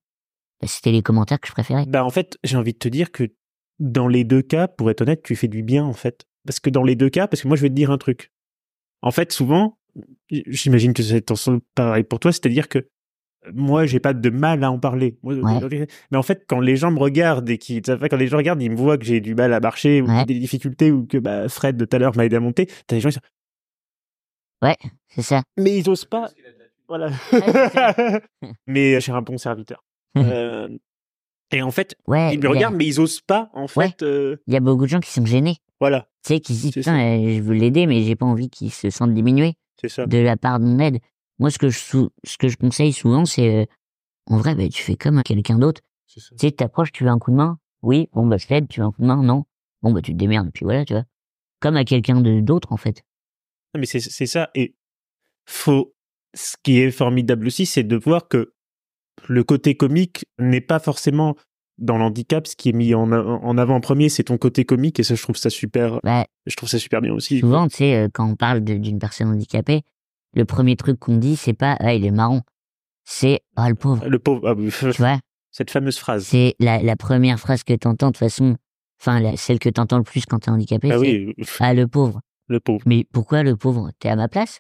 Bah, 0.62 0.68
C'était 0.68 0.92
les 0.92 1.04
commentaires 1.04 1.40
que 1.40 1.48
je 1.48 1.54
préférais. 1.54 1.86
Bah 1.86 2.04
en 2.04 2.10
fait, 2.10 2.38
j'ai 2.44 2.58
envie 2.58 2.74
de 2.74 2.80
te 2.80 2.88
dire 2.88 3.12
que 3.12 3.32
dans 3.80 4.08
les 4.08 4.24
deux 4.24 4.42
cas, 4.42 4.68
pour 4.68 4.90
être 4.90 5.02
honnête, 5.02 5.22
tu 5.24 5.36
fais 5.36 5.48
du 5.48 5.62
bien 5.62 5.84
en 5.84 5.94
fait. 5.94 6.26
Parce 6.46 6.60
que 6.60 6.70
dans 6.70 6.84
les 6.84 6.96
deux 6.96 7.10
cas, 7.10 7.28
parce 7.28 7.44
que 7.44 7.48
moi 7.48 7.56
je 7.56 7.62
vais 7.62 7.70
te 7.70 7.76
dire 7.76 7.92
un 7.92 7.98
truc. 7.98 8.32
En 9.02 9.12
fait, 9.12 9.32
souvent, 9.32 9.78
j'imagine 10.30 10.94
que 10.94 11.04
c'est 11.04 11.30
pareil 11.76 12.04
pour 12.04 12.20
toi, 12.20 12.32
c'est-à-dire 12.32 12.70
que 12.70 12.90
moi 13.54 13.86
j'ai 13.86 14.00
pas 14.00 14.14
de 14.14 14.30
mal 14.30 14.64
à 14.64 14.72
en 14.72 14.80
parler. 14.80 15.18
Moi, 15.24 15.34
Ouais. 15.36 15.88
Mais 16.12 16.18
en 16.18 16.24
fait, 16.24 16.46
quand 16.48 16.60
les 16.60 16.76
gens 16.76 16.92
me 16.92 17.00
regardent 17.00 17.50
et 17.50 17.58
qui, 17.58 17.82
quand 17.82 18.16
les 18.18 18.28
gens 18.28 18.38
regardent, 18.38 18.62
ils 18.62 18.72
me 18.72 18.76
voient 18.78 18.98
que 18.98 19.06
j'ai 19.06 19.20
du 19.22 19.36
mal 19.36 19.54
à 19.54 19.60
marcher 19.60 20.02
ou 20.02 20.06
que 20.06 20.12
Ouais. 20.12 20.20
j'ai 20.20 20.26
des 20.34 20.40
difficultés 20.40 20.92
ou 20.92 21.06
que 21.06 21.18
bah, 21.18 21.50
Fred 21.50 21.76
de 21.78 21.86
tout 21.86 21.96
à 21.96 22.00
l'heure 22.00 22.16
m'a 22.16 22.26
aidé 22.26 22.36
à 22.36 22.40
monter, 22.40 22.68
t'as 22.88 22.96
des 22.96 23.02
gens 23.02 23.10
qui 23.10 23.16
sont, 23.16 23.22
Ouais, 24.62 24.78
c'est 25.10 25.22
ça. 25.24 25.44
mais 25.58 25.78
ils 25.78 25.90
osent 25.90 26.06
pas. 26.06 26.30
Voilà. 26.88 27.10
Ouais, 27.32 28.22
mais 28.68 29.00
j'ai 29.02 29.12
un 29.12 29.22
bon 29.22 29.38
serviteur. 29.38 29.84
Euh, 30.18 30.70
et 31.52 31.62
en 31.64 31.72
fait, 31.72 31.96
Ouais, 32.08 32.30
ils 32.30 32.34
il 32.36 32.40
me 32.40 32.46
a- 32.46 32.50
regardent, 32.50 32.76
mais 32.76 32.86
ils 32.86 33.00
osent 33.00 33.22
pas, 33.22 33.50
en 33.54 33.66
Ouais. 33.76 33.88
fait. 33.90 34.04
euh, 34.04 34.38
il 34.48 34.54
y, 34.54 34.58
a 34.58 34.60
beaucoup 34.60 34.84
de 34.84 34.90
gens 34.90 35.00
qui 35.00 35.10
sont 35.12 35.26
gênés. 35.26 35.58
voilà, 35.80 36.08
Tu 36.24 36.36
sais, 36.36 36.40
qui 36.40 36.54
se 36.56 36.62
disent 36.64 36.72
putain, 36.72 36.98
euh, 37.00 37.36
je 37.36 37.42
veux 37.42 37.54
l'aider, 37.56 37.88
mais 37.88 38.04
j'ai 38.04 38.16
pas 38.16 38.26
envie 38.28 38.50
qu'il 38.50 38.72
se 38.72 38.90
sente 38.92 39.14
diminué 39.14 39.54
c'est 39.82 39.90
ça. 39.90 40.06
de 40.06 40.18
la 40.20 40.38
part 40.38 40.60
de 40.60 40.66
mon 40.66 40.80
aide. 40.80 41.00
Moi, 41.44 41.52
ce 41.52 41.58
que 41.60 41.68
je, 41.68 41.78
sou- 41.78 42.10
ce 42.24 42.38
que 42.38 42.48
je 42.48 42.56
conseille 42.56 42.94
souvent, 42.94 43.26
c'est 43.26 43.64
euh, 43.64 43.66
en 44.28 44.38
vrai, 44.38 44.56
bah, 44.56 44.64
tu 44.70 44.82
fais 44.82 44.96
comme 44.96 45.22
quelqu'un 45.24 45.60
d'autre. 45.60 45.82
Tu 46.08 46.22
sais, 46.38 46.52
t'approches, 46.52 46.94
tu 46.94 47.04
veux 47.04 47.10
un 47.10 47.20
coup 47.20 47.32
de 47.32 47.36
main? 47.36 47.60
Oui, 47.82 48.08
bon, 48.14 48.26
bah, 48.26 48.38
je 48.38 48.48
t'aide, 48.48 48.70
tu 48.70 48.80
veux 48.80 48.86
un 48.86 48.94
coup 48.94 49.02
de 49.02 49.08
main? 49.08 49.22
Non. 49.22 49.44
Bon, 49.82 49.92
bah, 49.92 50.02
tu 50.02 50.14
te 50.14 50.18
démerdes, 50.18 50.52
puis 50.54 50.64
voilà, 50.64 50.86
tu 50.86 50.94
vois. 50.94 51.04
Comme 51.60 51.76
à 51.76 51.84
quelqu'un 51.84 52.22
d'autre, 52.22 52.72
en 52.72 52.78
fait. 52.78 53.04
Non, 53.74 53.82
mais 53.82 53.86
c'est 53.86 54.00
c'est 54.00 54.26
ça. 54.26 54.52
Et 54.56 54.74
faut. 55.46 55.94
Ce 56.34 56.56
qui 56.64 56.80
est 56.80 56.92
formidable 56.92 57.46
aussi, 57.48 57.66
c'est 57.66 57.84
de 57.84 57.98
voir 57.98 58.30
que 58.30 58.54
le 59.28 59.44
côté 59.44 59.76
comique 59.76 60.24
n'est 60.40 60.62
pas 60.62 60.80
forcément 60.80 61.36
dans 61.78 61.98
l'handicap. 61.98 62.48
Ce 62.48 62.56
qui 62.56 62.70
est 62.70 62.74
mis 62.74 62.94
en, 62.94 63.12
en 63.12 63.58
avant 63.58 63.76
en 63.76 63.82
premier, 63.82 64.08
c'est 64.08 64.24
ton 64.24 64.38
côté 64.38 64.64
comique. 64.64 64.98
Et 65.02 65.04
ça, 65.04 65.16
je 65.16 65.22
trouve 65.22 65.36
ça 65.36 65.50
super. 65.50 66.00
Bah, 66.06 66.26
Je 66.46 66.56
trouve 66.56 66.70
ça 66.70 66.80
super 66.80 67.02
bien 67.02 67.12
aussi. 67.14 67.42
souvent, 67.42 67.68
tu 67.68 67.76
sais, 67.76 67.96
euh, 67.96 68.08
quand 68.14 68.30
on 68.30 68.38
parle 68.38 68.62
d'une 68.62 68.98
personne 68.98 69.28
handicapée, 69.28 69.82
le 70.34 70.46
premier 70.46 70.76
truc 70.76 71.00
qu'on 71.00 71.18
dit, 71.18 71.36
c'est 71.36 71.54
pas, 71.54 71.76
ah, 71.80 71.94
il 71.94 72.06
est 72.06 72.12
marrant. 72.12 72.42
C'est, 73.06 73.42
ah, 73.56 73.70
le 73.70 73.76
pauvre. 73.76 74.06
Le 74.08 74.20
pauvre. 74.20 74.48
ah, 74.50 74.56
Tu 74.92 74.98
vois, 75.02 75.20
cette 75.52 75.72
fameuse 75.72 75.98
phrase. 75.98 76.26
c'est 76.26 76.56
la, 76.60 76.82
la 76.82 76.96
première 76.96 77.40
phrase 77.40 77.64
que 77.64 77.74
t'entends, 77.74 78.08
de 78.08 78.12
toute 78.14 78.18
façon, 78.20 78.56
enfin, 79.02 79.36
celle 79.36 79.60
que 79.60 79.70
t'entends 79.70 79.98
le 79.98 80.04
plus 80.04 80.26
quand 80.26 80.40
t'es 80.40 80.52
handicapé, 80.52 80.92
Ah 80.92 81.00
oui, 81.00 81.34
ah, 81.60 81.74
le 81.74 81.88
pauvre. 81.88 82.22
le 82.48 82.60
pauvre. 82.60 82.82
Mais 82.86 83.06
pourquoi 83.12 83.44
le 83.44 83.56
pauvre? 83.56 83.92
T'es 84.00 84.10
à 84.10 84.16
ma 84.16 84.28
place? 84.28 84.60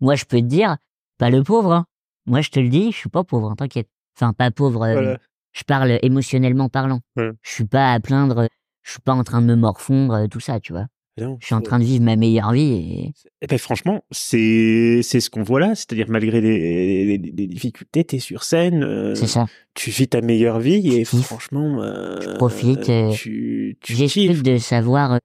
Moi, 0.00 0.14
je 0.14 0.24
peux 0.24 0.38
te 0.38 0.46
dire, 0.46 0.76
pas 1.18 1.30
le 1.30 1.42
pauvre. 1.42 1.72
Hein. 1.72 1.86
Moi, 2.26 2.40
je 2.40 2.50
te 2.50 2.60
le 2.60 2.68
dis, 2.68 2.92
je 2.92 2.96
suis 2.96 3.08
pas 3.10 3.24
pauvre, 3.24 3.50
hein, 3.50 3.56
t'inquiète. 3.56 3.88
Enfin, 4.16 4.32
pas 4.32 4.50
pauvre. 4.50 4.82
euh, 4.84 4.92
Voilà. 4.92 5.18
Je 5.52 5.64
parle 5.64 5.98
émotionnellement 6.02 6.68
parlant. 6.68 7.00
Je 7.16 7.32
suis 7.42 7.64
pas 7.64 7.92
à 7.92 7.98
plaindre. 8.00 8.46
Je 8.82 8.92
suis 8.92 9.00
pas 9.00 9.12
en 9.14 9.24
train 9.24 9.42
de 9.42 9.46
me 9.46 9.56
morfondre, 9.56 10.14
euh, 10.14 10.26
tout 10.28 10.40
ça, 10.40 10.60
tu 10.60 10.72
vois. 10.72 10.86
Non, 11.20 11.36
Je 11.40 11.46
suis 11.46 11.54
en 11.54 11.60
train 11.60 11.78
de 11.78 11.84
vivre 11.84 12.02
ma 12.04 12.16
meilleure 12.16 12.52
vie 12.52 12.72
et 12.72 13.12
Eh 13.42 13.46
ben, 13.46 13.58
franchement, 13.58 14.02
c'est 14.10 15.02
ce 15.02 15.30
qu'on 15.30 15.42
voit 15.42 15.60
là, 15.60 15.74
c'est-à-dire 15.74 16.06
malgré 16.08 16.40
les, 16.40 17.18
les- 17.18 17.18
les 17.18 17.46
difficultés, 17.46 18.04
t'es 18.04 18.18
sur 18.18 18.42
scène, 18.44 18.82
euh, 18.82 19.14
c'est 19.14 19.26
ça. 19.26 19.46
tu 19.74 19.90
vis 19.90 20.08
ta 20.08 20.20
meilleure 20.20 20.60
vie 20.60 20.94
et 20.96 21.04
Je 21.04 21.16
franchement, 21.18 21.82
euh, 21.82 22.36
profite, 22.36 22.88
euh, 22.88 23.10
tu, 23.12 23.76
tu 23.80 23.94
J'explique 23.94 24.42
de 24.42 24.56
savoir, 24.56 25.18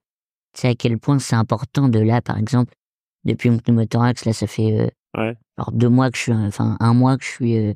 tu 0.58 0.66
à 0.66 0.74
quel 0.74 0.98
point 0.98 1.18
c'est 1.18 1.36
important 1.36 1.88
de 1.88 1.98
là, 1.98 2.20
par 2.20 2.38
exemple, 2.38 2.72
depuis 3.24 3.50
mon 3.50 3.58
pneumothorax, 3.58 4.24
là, 4.24 4.32
ça 4.32 4.46
fait 4.46 4.72
euh, 4.72 4.86
Ouais. 5.18 5.34
genre 5.56 5.72
deux 5.72 5.88
mois 5.88 6.10
que 6.10 6.18
je 6.18 6.22
suis, 6.24 6.32
enfin 6.32 6.76
un 6.78 6.92
mois 6.92 7.16
que 7.16 7.24
je 7.24 7.30
suis 7.30 7.56
euh, 7.56 7.72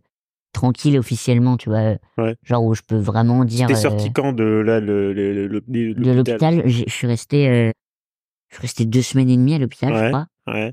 tranquille 0.53 0.99
officiellement, 0.99 1.57
tu 1.57 1.71
vois. 1.71 1.97
Ouais. 2.19 2.37
Genre 2.43 2.63
où 2.63 2.75
je 2.75 2.83
peux 2.87 2.97
vraiment 2.99 3.45
dire. 3.47 3.67
T'es 3.67 3.73
euh, 3.75 3.77
sorti 3.77 4.13
quand 4.13 4.33
de 4.35 4.45
là 4.45 4.79
le, 4.81 5.13
le, 5.15 5.33
le- 5.33 5.47
le- 5.49 5.95
de 5.95 6.11
l'hôpital, 6.13 6.63
je 6.67 6.85
suis 6.89 7.07
resté, 7.07 7.49
euh, 7.49 7.71
je 8.51 8.57
suis 8.57 8.63
resté 8.63 8.85
deux 8.85 9.03
semaines 9.03 9.31
et 9.31 9.37
demie 9.37 9.55
à 9.55 9.59
l'hôpital, 9.59 9.95
je 9.95 10.09
crois. 10.09 10.27
Ouais. 10.47 10.73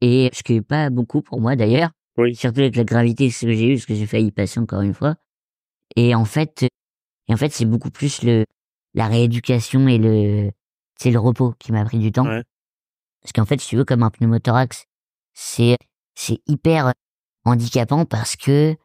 Et 0.00 0.30
ce 0.32 0.42
qui 0.42 0.54
est 0.54 0.62
pas 0.62 0.90
beaucoup 0.90 1.22
pour 1.22 1.40
moi 1.40 1.56
d'ailleurs. 1.56 1.90
Oui. 2.16 2.34
Surtout 2.36 2.60
avec 2.60 2.76
la 2.76 2.84
gravité 2.84 3.30
ce 3.30 3.46
que 3.46 3.52
j'ai 3.52 3.72
eu, 3.72 3.74
parce 3.74 3.86
que 3.86 3.94
j'ai 3.94 4.06
failli 4.06 4.30
passer 4.30 4.60
encore 4.60 4.82
une 4.82 4.94
fois. 4.94 5.16
Et 5.96 6.14
en 6.14 6.24
fait, 6.24 6.64
et 7.28 7.34
en 7.34 7.36
fait, 7.36 7.52
c'est 7.52 7.64
beaucoup 7.64 7.90
plus 7.90 8.22
le, 8.22 8.44
la 8.94 9.08
rééducation 9.08 9.88
et 9.88 9.98
le, 9.98 10.50
c'est 10.96 11.10
le 11.10 11.18
repos 11.18 11.54
qui 11.58 11.72
m'a 11.72 11.84
pris 11.84 11.98
du 11.98 12.12
temps. 12.12 12.26
Ouais. 12.26 12.44
Parce 13.22 13.32
qu'en 13.32 13.46
fait, 13.46 13.60
si 13.60 13.68
tu 13.68 13.76
veux, 13.76 13.84
comme 13.84 14.02
un 14.02 14.10
pneumothorax, 14.10 14.84
c'est, 15.32 15.76
c'est 16.14 16.40
hyper 16.46 16.92
handicapant 17.44 18.04
parce 18.04 18.36
que, 18.36 18.76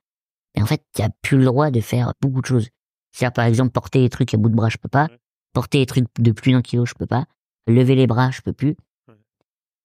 en 0.58 0.66
fait, 0.66 0.84
tu 0.96 1.04
plus 1.22 1.38
le 1.38 1.46
droit 1.46 1.72
de 1.72 1.82
faire 1.82 2.14
beaucoup 2.22 2.42
de 2.42 2.46
choses. 2.46 2.70
C'est-à-dire, 3.12 3.34
par 3.34 3.46
exemple, 3.46 3.72
porter 3.72 4.00
les 4.00 4.10
trucs 4.10 4.34
à 4.34 4.38
bout 4.38 4.50
de 4.50 4.56
bras, 4.56 4.70
je 4.70 4.78
peux 4.78 4.90
pas. 4.90 5.08
Porter 5.54 5.80
les 5.80 5.86
trucs 5.86 6.08
de 6.18 6.32
plus 6.32 6.54
d'un 6.54 6.62
kilo, 6.62 6.86
je 6.86 6.94
peux 6.94 7.06
pas. 7.06 7.26
Lever 7.70 7.96
les 7.96 8.08
bras, 8.08 8.32
je 8.32 8.42
peux 8.42 8.54
plus. 8.54 8.76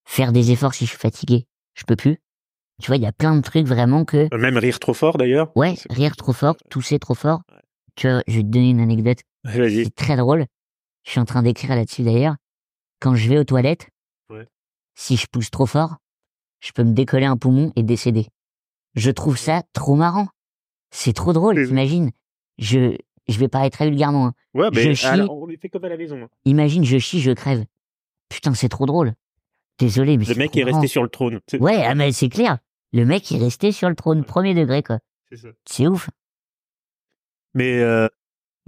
Faire 0.07 0.33
des 0.33 0.51
efforts 0.51 0.75
si 0.75 0.85
je 0.85 0.91
suis 0.91 0.99
fatigué, 0.99 1.47
je 1.75 1.85
peux 1.85 1.97
plus. 1.97 2.19
Tu 2.83 2.89
vois, 2.89 2.97
il 2.97 3.03
y 3.03 3.07
a 3.07 3.13
plein 3.13 3.37
de 3.37 3.41
trucs 3.41 3.67
vraiment 3.67 4.05
que, 4.05 4.35
Même 4.37 4.57
rire 4.57 4.79
trop 4.81 4.95
fort 4.95 5.17
d'ailleurs. 5.17 5.57
ouais, 5.57 5.75
rire 5.91 6.17
trop 6.17 6.33
fort, 6.33 6.57
tousser 6.71 6.99
trop 6.99 7.15
fort. 7.15 7.43
Tu 7.95 8.09
vois, 8.09 8.23
je 8.27 8.37
vais 8.37 8.43
te 8.43 8.49
donner 8.49 8.71
une 8.71 8.81
anecdote. 8.81 9.19
Vas-y. 9.45 9.85
C'est 9.85 9.95
très 9.95 10.17
drôle. 10.17 10.47
Je 11.05 11.11
suis 11.13 11.21
en 11.21 11.25
train 11.25 11.43
d'écrire 11.43 11.77
là-dessus 11.77 12.03
d'ailleurs. 12.03 12.37
Quand 13.01 13.15
je 13.15 13.29
vais 13.29 13.39
aux 13.39 13.45
toilettes, 13.45 13.89
Ouais. 14.31 14.49
si 14.95 15.17
je 15.17 15.27
pousse 15.31 15.51
trop 15.51 15.67
fort, 15.67 15.97
je 16.61 16.73
peux 16.73 16.83
me 16.83 16.93
décoller 16.93 17.27
un 17.27 17.37
poumon 17.37 17.73
et 17.77 17.83
décéder. 17.83 18.27
Je 18.95 19.11
trouve 19.11 19.37
ça 19.39 19.63
trop 19.73 19.95
marrant. 19.95 20.29
C'est 20.91 21.13
trop 21.13 21.33
drôle, 21.33 21.65
t'imagines 21.67 22.11
Je, 22.59 22.97
je 23.29 23.39
vais 23.39 23.49
parler 23.49 23.71
très 23.71 23.89
vulgairement. 23.89 24.27
hein. 24.29 24.35
Ouais, 24.55 24.69
Je 24.73 24.89
mais 24.89 24.95
chie. 24.95 25.07
alors, 25.07 25.37
on 25.37 25.47
les 25.47 25.57
fait 25.57 25.69
comme 25.69 25.85
à 25.85 25.89
la 25.89 25.97
maison. 25.97 26.23
hein. 26.23 26.29
Imagine, 26.45 26.85
je 26.85 26.99
chie, 26.99 27.21
je 27.21 27.33
crève. 27.33 27.65
Putain, 28.29 28.55
c'est 28.55 28.69
trop 28.69 28.87
drôle. 28.87 29.15
Désolé, 29.79 30.17
mais 30.17 30.25
Le 30.25 30.35
mec 30.37 30.57
est 30.57 30.65
resté 30.65 30.87
sur 30.87 31.03
le 31.03 31.09
trône. 31.09 31.41
Ouais, 31.59 31.83
ah, 31.85 31.95
mais 31.95 32.13
c'est 32.13 32.29
clair. 32.29 32.59
Le 32.93 33.05
mec 33.05 33.31
est 33.33 33.39
resté 33.39 33.73
sur 33.73 33.89
le 33.89 33.95
trône, 33.97 34.25
premier 34.25 34.55
degré, 34.55 34.83
quoi. 34.83 34.99
c'est 35.29 35.37
ça. 35.37 35.49
C'est 35.67 35.87
ouf. 35.89 36.09
Mais 37.55 37.81
euh, 37.81 38.09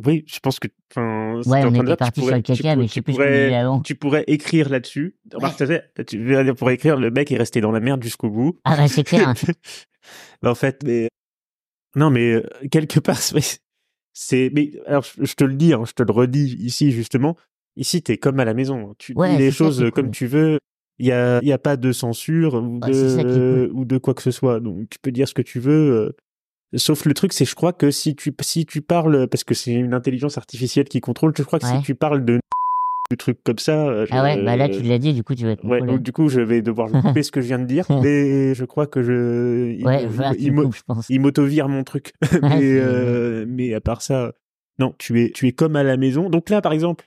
oui, 0.04 0.24
je 0.26 0.38
pense 0.40 0.58
que. 0.58 0.68
ce 0.94 1.48
Ouais, 1.48 1.64
on 1.64 1.74
était 1.74 1.96
parti 1.96 2.20
sur 2.20 2.28
pourrais- 2.28 2.36
le 2.36 2.42
caca, 2.42 2.76
mais 2.76 2.84
je 2.84 2.88
sais 2.88 2.94
tu 2.94 3.02
plus 3.02 3.12
ce 3.12 3.18
qu'on 3.18 3.24
pourrais- 3.24 3.44
disait 3.46 3.54
avant. 3.56 3.80
Tu 3.80 3.94
pourrais 3.94 4.24
écrire 4.26 4.68
là-dessus. 4.68 5.16
Remarque, 5.32 5.58
tu 5.58 5.66
sais, 5.66 5.84
tu 6.06 6.18
veux 6.24 6.44
dire, 6.44 6.54
pour 6.54 6.70
écrire, 6.70 6.96
le 6.96 7.10
mec 7.10 7.30
est 7.32 7.36
resté 7.36 7.60
dans 7.60 7.72
la 7.72 7.80
merde 7.80 8.02
jusqu'au 8.02 8.30
bout. 8.30 8.58
Ah 8.64 8.76
bah 8.76 8.88
c'est 8.88 9.04
clair. 9.04 9.32
En 10.44 10.54
fait, 10.54 10.82
mais 10.84 11.08
non, 11.96 12.10
mais 12.10 12.34
euh, 12.34 12.48
quelque 12.70 13.00
part, 13.00 13.18
c'est-. 14.12 14.50
Mais 14.52 14.70
alors, 14.86 15.02
je 15.02 15.24
je 15.24 15.34
te 15.34 15.42
le 15.44 15.54
dis, 15.54 15.72
hein, 15.72 15.82
je 15.86 15.92
te 15.92 16.02
le 16.04 16.12
redis 16.12 16.54
ici 16.60 16.92
justement. 16.92 17.36
Ici, 17.76 18.02
t'es 18.02 18.16
comme 18.16 18.40
à 18.40 18.44
la 18.44 18.54
maison. 18.54 18.94
Tu 18.98 19.12
Ouais, 19.14 19.32
dis 19.32 19.38
les 19.38 19.50
choses 19.50 19.90
comme 19.94 20.10
tu 20.10 20.26
veux. 20.26 20.58
Il 20.98 21.06
y 21.06 21.12
a, 21.12 21.40
y 21.44 21.52
a 21.52 21.58
pas 21.58 21.76
de 21.76 21.92
censure 21.92 22.54
ou 22.54 22.80
Ouais, 22.82 22.90
de 22.90 23.70
ou 23.74 23.84
de 23.84 23.98
quoi 23.98 24.14
que 24.14 24.22
ce 24.22 24.30
soit. 24.30 24.60
Donc, 24.60 24.88
tu 24.90 24.98
peux 24.98 25.12
dire 25.12 25.28
ce 25.28 25.34
que 25.34 25.42
tu 25.42 25.60
veux. 25.60 25.72
euh, 25.92 26.16
Sauf 26.78 27.04
le 27.04 27.14
truc, 27.14 27.32
c'est 27.32 27.44
je 27.44 27.54
crois 27.54 27.72
que 27.72 27.90
si 27.90 28.16
tu 28.16 28.34
si 28.40 28.64
tu 28.66 28.80
parles 28.82 29.28
parce 29.28 29.44
que 29.44 29.54
c'est 29.54 29.72
une 29.72 29.94
intelligence 29.94 30.36
artificielle 30.38 30.86
qui 30.86 31.00
contrôle, 31.00 31.32
je 31.36 31.42
crois 31.42 31.58
que 31.58 31.66
Ouais. 31.66 31.76
si 31.76 31.82
tu 31.82 31.94
parles 31.94 32.24
de 32.24 32.40
de 33.10 33.14
trucs 33.16 33.42
comme 33.44 33.58
ça. 33.58 33.86
euh, 33.88 34.06
Ah 34.10 34.22
ouais, 34.22 34.42
bah 34.42 34.56
là 34.56 34.68
tu 34.68 34.82
l'as 34.82 34.98
dit, 34.98 35.12
du 35.14 35.22
coup 35.22 35.34
tu 35.34 35.44
vas 35.44 35.50
être 35.52 35.64
Ouais, 35.64 35.80
donc 35.80 36.02
du 36.02 36.12
coup, 36.12 36.28
je 36.28 36.40
vais 36.40 36.60
devoir 36.62 36.88
couper 37.02 37.22
ce 37.22 37.30
que 37.30 37.40
je 37.40 37.46
viens 37.46 37.58
de 37.60 37.66
dire, 37.66 37.84
mais 38.02 38.54
je 38.54 38.64
crois 38.64 38.86
que 38.86 39.02
je. 39.02 39.74
il- 39.78 39.86
Ouais, 39.86 40.02
il- 40.02 40.08
voilà, 40.08 40.32
il 40.38 40.52
le 40.52 40.62
coupes, 40.64 40.74
je 40.74 40.82
pense. 40.86 41.06
il 41.10 41.20
m'auto-vire 41.20 41.68
mon 41.68 41.84
truc. 41.84 42.14
Mais, 42.42 42.78
euh, 42.80 43.44
mais 43.46 43.72
à 43.74 43.80
part 43.80 44.00
ça, 44.02 44.32
non, 44.78 44.94
tu 44.98 45.22
es, 45.22 45.30
tu 45.30 45.46
es 45.46 45.52
comme 45.52 45.76
à 45.76 45.82
la 45.84 45.96
maison. 45.96 46.30
Donc 46.30 46.50
là, 46.50 46.60
par 46.62 46.72
exemple, 46.72 47.06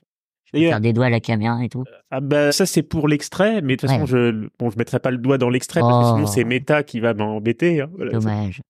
d'ailleurs, 0.52 0.70
Faire 0.72 0.80
des 0.80 0.92
doigts 0.92 1.06
à 1.06 1.10
la 1.10 1.20
caméra 1.20 1.62
et 1.64 1.68
tout. 1.68 1.84
ah 2.10 2.20
bah, 2.20 2.52
ça 2.52 2.66
c'est 2.66 2.82
pour 2.82 3.08
l'extrait, 3.08 3.62
mais 3.62 3.76
de 3.76 3.80
toute 3.80 3.90
façon, 3.90 4.02
Ouais. 4.02 4.06
je, 4.06 4.48
bon, 4.58 4.70
je 4.70 4.76
mettrai 4.78 4.98
pas 5.00 5.10
le 5.10 5.18
doigt 5.18 5.38
dans 5.38 5.50
l'extrait 5.50 5.80
parce 5.80 6.08
que 6.10 6.12
Oh. 6.12 6.16
sinon 6.16 6.26
c'est 6.26 6.44
Meta 6.44 6.82
qui 6.82 7.00
va 7.00 7.14
m'embêter. 7.14 7.80
hein. 7.82 7.90
Voilà, 7.94 8.12
Dommage. 8.12 8.60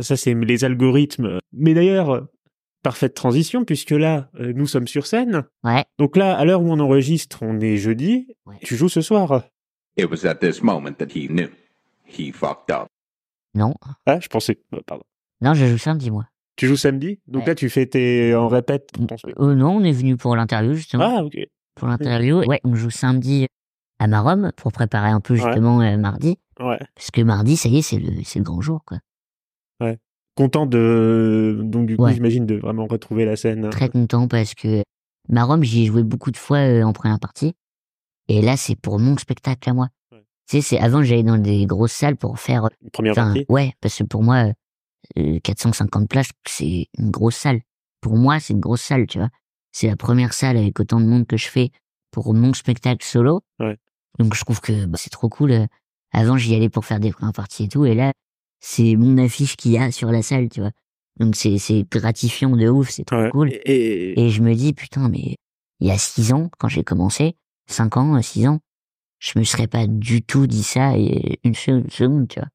ça, 0.00 0.16
c'est 0.16 0.34
les 0.34 0.64
algorithmes. 0.64 1.38
Mais 1.52 1.74
d'ailleurs, 1.74 2.26
parfaite 2.82 3.14
transition 3.14 3.64
puisque 3.64 3.92
là, 3.92 4.28
euh, 4.40 4.52
nous 4.54 4.66
sommes 4.66 4.86
sur 4.88 5.06
scène. 5.06 5.44
Ouais. 5.62 5.84
Donc 5.98 6.16
là, 6.16 6.36
à 6.36 6.44
l'heure 6.44 6.62
où 6.62 6.70
on 6.70 6.80
enregistre, 6.80 7.38
on 7.42 7.58
est 7.60 7.76
jeudi. 7.76 8.28
Ouais. 8.46 8.56
Tu 8.62 8.76
joues 8.76 8.88
ce 8.88 9.00
soir. 9.00 9.44
It 9.96 10.06
was 10.10 10.26
at 10.26 10.34
this 10.36 10.62
moment 10.62 10.92
that 10.98 11.06
he 11.14 11.28
knew. 11.28 11.48
He 12.06 12.32
fucked 12.32 12.70
up. 12.74 12.88
Non. 13.54 13.74
Ah, 14.06 14.18
je 14.20 14.26
pensais. 14.28 14.58
euh, 14.74 14.80
Pardon. 14.86 15.04
Non, 15.40 15.54
je 15.54 15.64
joue 15.66 15.78
samedi, 15.78 16.10
moi. 16.10 16.26
Tu 16.56 16.66
joues 16.66 16.76
samedi? 16.76 17.20
Donc 17.26 17.42
Ouais. 17.42 17.48
là, 17.48 17.54
tu 17.54 17.68
fais 17.68 17.86
tes 17.86 18.34
en 18.34 18.48
répète. 18.48 18.90
ton. 18.92 19.06
Euh, 19.40 19.54
non, 19.54 19.76
on 19.76 19.84
est 19.84 19.92
venu 19.92 20.16
pour 20.16 20.36
l'interview, 20.36 20.74
justement. 20.74 21.16
Ah, 21.18 21.24
ok. 21.24 21.36
Pour 21.74 21.88
l'interview. 21.88 22.44
Ouais, 22.44 22.60
on 22.64 22.74
joue 22.76 22.90
samedi 22.90 23.46
à 23.98 24.06
Marom 24.06 24.52
pour 24.56 24.70
préparer 24.72 25.08
un 25.08 25.20
peu, 25.20 25.34
Ouais. 25.34 25.40
justement, 25.40 25.80
euh, 25.80 25.96
mardi. 25.96 26.38
Ouais. 26.60 26.78
Parce 26.94 27.10
que 27.10 27.20
mardi, 27.22 27.56
ça 27.56 27.68
y 27.68 27.78
est, 27.78 27.82
c'est 27.82 27.98
le, 27.98 28.42
grand 28.42 28.60
jour, 28.60 28.82
quoi. 28.86 28.98
Content 30.36 30.66
de 30.66 31.60
donc 31.62 31.86
du 31.86 31.96
coup 31.96 32.02
Ouais. 32.02 32.14
j'imagine 32.14 32.44
de 32.44 32.56
vraiment 32.56 32.86
retrouver 32.88 33.24
la 33.24 33.36
scène. 33.36 33.70
Très 33.70 33.88
content 33.88 34.26
parce 34.26 34.54
que 34.54 34.82
Marom, 35.28 35.62
j'y 35.62 35.84
ai 35.84 35.86
joué 35.86 36.02
beaucoup 36.02 36.32
de 36.32 36.36
fois 36.36 36.58
euh, 36.58 36.82
en 36.82 36.92
première 36.92 37.20
partie. 37.20 37.54
Et 38.28 38.42
là, 38.42 38.56
c'est 38.56 38.74
pour 38.74 38.98
mon 38.98 39.16
spectacle 39.16 39.70
à 39.70 39.74
moi. 39.74 39.88
Ouais. 40.10 40.24
Tu 40.48 40.56
sais, 40.56 40.60
c'est 40.60 40.78
avant, 40.80 41.04
j'allais 41.04 41.22
dans 41.22 41.38
des 41.38 41.66
grosses 41.66 41.92
salles 41.92 42.16
pour 42.16 42.40
faire 42.40 42.68
Première 42.92 43.12
Enfin, 43.12 43.26
partie? 43.26 43.46
ouais, 43.48 43.74
parce 43.80 43.96
que 43.96 44.02
pour 44.02 44.24
moi, 44.24 44.46
450 45.42 46.08
places, 46.08 46.30
c'est 46.46 46.88
une 46.98 47.10
grosse 47.10 47.36
salle. 47.36 47.60
Pour 48.00 48.16
moi, 48.16 48.40
c'est 48.40 48.52
une 48.54 48.60
grosse 48.60 48.82
salle, 48.82 49.06
tu 49.06 49.18
vois. 49.18 49.30
C'est 49.72 49.88
la 49.88 49.96
première 49.96 50.32
salle 50.34 50.56
avec 50.56 50.78
autant 50.80 51.00
de 51.00 51.06
monde 51.06 51.26
que 51.26 51.36
je 51.36 51.48
fais 51.48 51.70
pour 52.10 52.32
mon 52.34 52.52
spectacle 52.54 53.04
solo. 53.04 53.42
Ouais. 53.58 53.76
Donc 54.18 54.34
je 54.34 54.40
trouve 54.44 54.60
que 54.60 54.86
bah, 54.86 54.98
c'est 55.00 55.10
trop 55.10 55.28
cool. 55.28 55.66
Avant, 56.12 56.36
j'y 56.36 56.54
allais 56.54 56.68
pour 56.68 56.84
faire 56.84 57.00
des 57.00 57.10
premières 57.10 57.32
parties 57.32 57.64
et 57.64 57.68
tout, 57.68 57.84
et 57.84 57.94
là, 57.94 58.12
c'est 58.60 58.94
mon 58.96 59.18
affiche 59.18 59.56
qu'il 59.56 59.72
y 59.72 59.78
a 59.78 59.90
sur 59.90 60.10
la 60.12 60.22
salle, 60.22 60.48
tu 60.48 60.60
vois. 60.60 60.70
Donc 61.18 61.34
c'est 61.36 61.58
c'est 61.58 61.84
gratifiant 61.90 62.50
de 62.56 62.68
ouf, 62.68 62.90
c'est 62.90 63.04
trop 63.04 63.16
Ouais. 63.16 63.30
cool. 63.30 63.50
Et, 63.52 64.20
Et 64.20 64.30
je 64.30 64.42
me 64.42 64.54
dis, 64.54 64.72
putain, 64.72 65.08
mais 65.08 65.36
il 65.80 65.88
y 65.88 65.90
a 65.90 65.98
six 65.98 66.32
ans, 66.32 66.50
quand 66.58 66.68
j'ai 66.68 66.84
commencé, 66.84 67.36
cinq 67.66 67.96
ans, 67.96 68.20
six 68.22 68.46
ans, 68.46 68.60
je 69.18 69.38
me 69.38 69.44
serais 69.44 69.66
pas 69.66 69.86
du 69.88 70.22
tout 70.22 70.46
dit 70.46 70.62
ça 70.62 70.96
et 70.96 71.40
une 71.44 71.54
seconde, 71.54 72.28
tu 72.28 72.38
vois. 72.38 72.48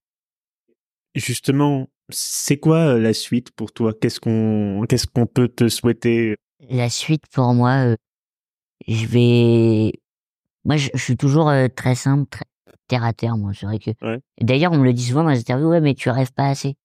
justement, 1.16 1.88
c'est 2.10 2.58
quoi 2.58 2.96
euh, 2.96 3.00
la 3.00 3.14
suite 3.14 3.52
pour 3.52 3.72
toi? 3.72 3.94
Qu'est-ce 4.00 4.20
qu'on 4.20 4.86
qu'est-ce 4.88 5.08
qu'on 5.08 5.26
peut 5.26 5.48
te 5.48 5.70
souhaiter? 5.70 6.36
La 6.70 6.90
suite 6.90 7.24
pour 7.32 7.54
moi, 7.54 7.86
euh, 7.86 7.96
je 8.88 9.06
vais. 9.06 9.94
Moi, 10.66 10.78
je, 10.78 10.90
je 10.94 11.02
suis 11.04 11.18
toujours 11.18 11.50
euh, 11.50 11.68
très 11.74 11.96
simple, 11.96 12.28
très 12.30 12.46
terre 12.88 13.04
à 13.04 13.14
terre. 13.14 13.38
Moi, 13.38 13.52
c'est 13.54 13.66
vrai 13.66 13.80
que. 13.80 13.92
Ouais. 14.02 14.20
D'ailleurs, 14.42 14.72
on 14.74 14.78
me 14.78 14.84
le 14.84 14.94
dit 14.94 15.06
souvent 15.06 15.24
dans 15.24 15.30
les 15.30 15.40
interviews. 15.40 15.70
Ouais, 15.70 15.82
mais 15.82 15.94
tu 15.96 16.10
rêves 16.10 16.34
pas 16.34 16.48
assez. 16.50 16.76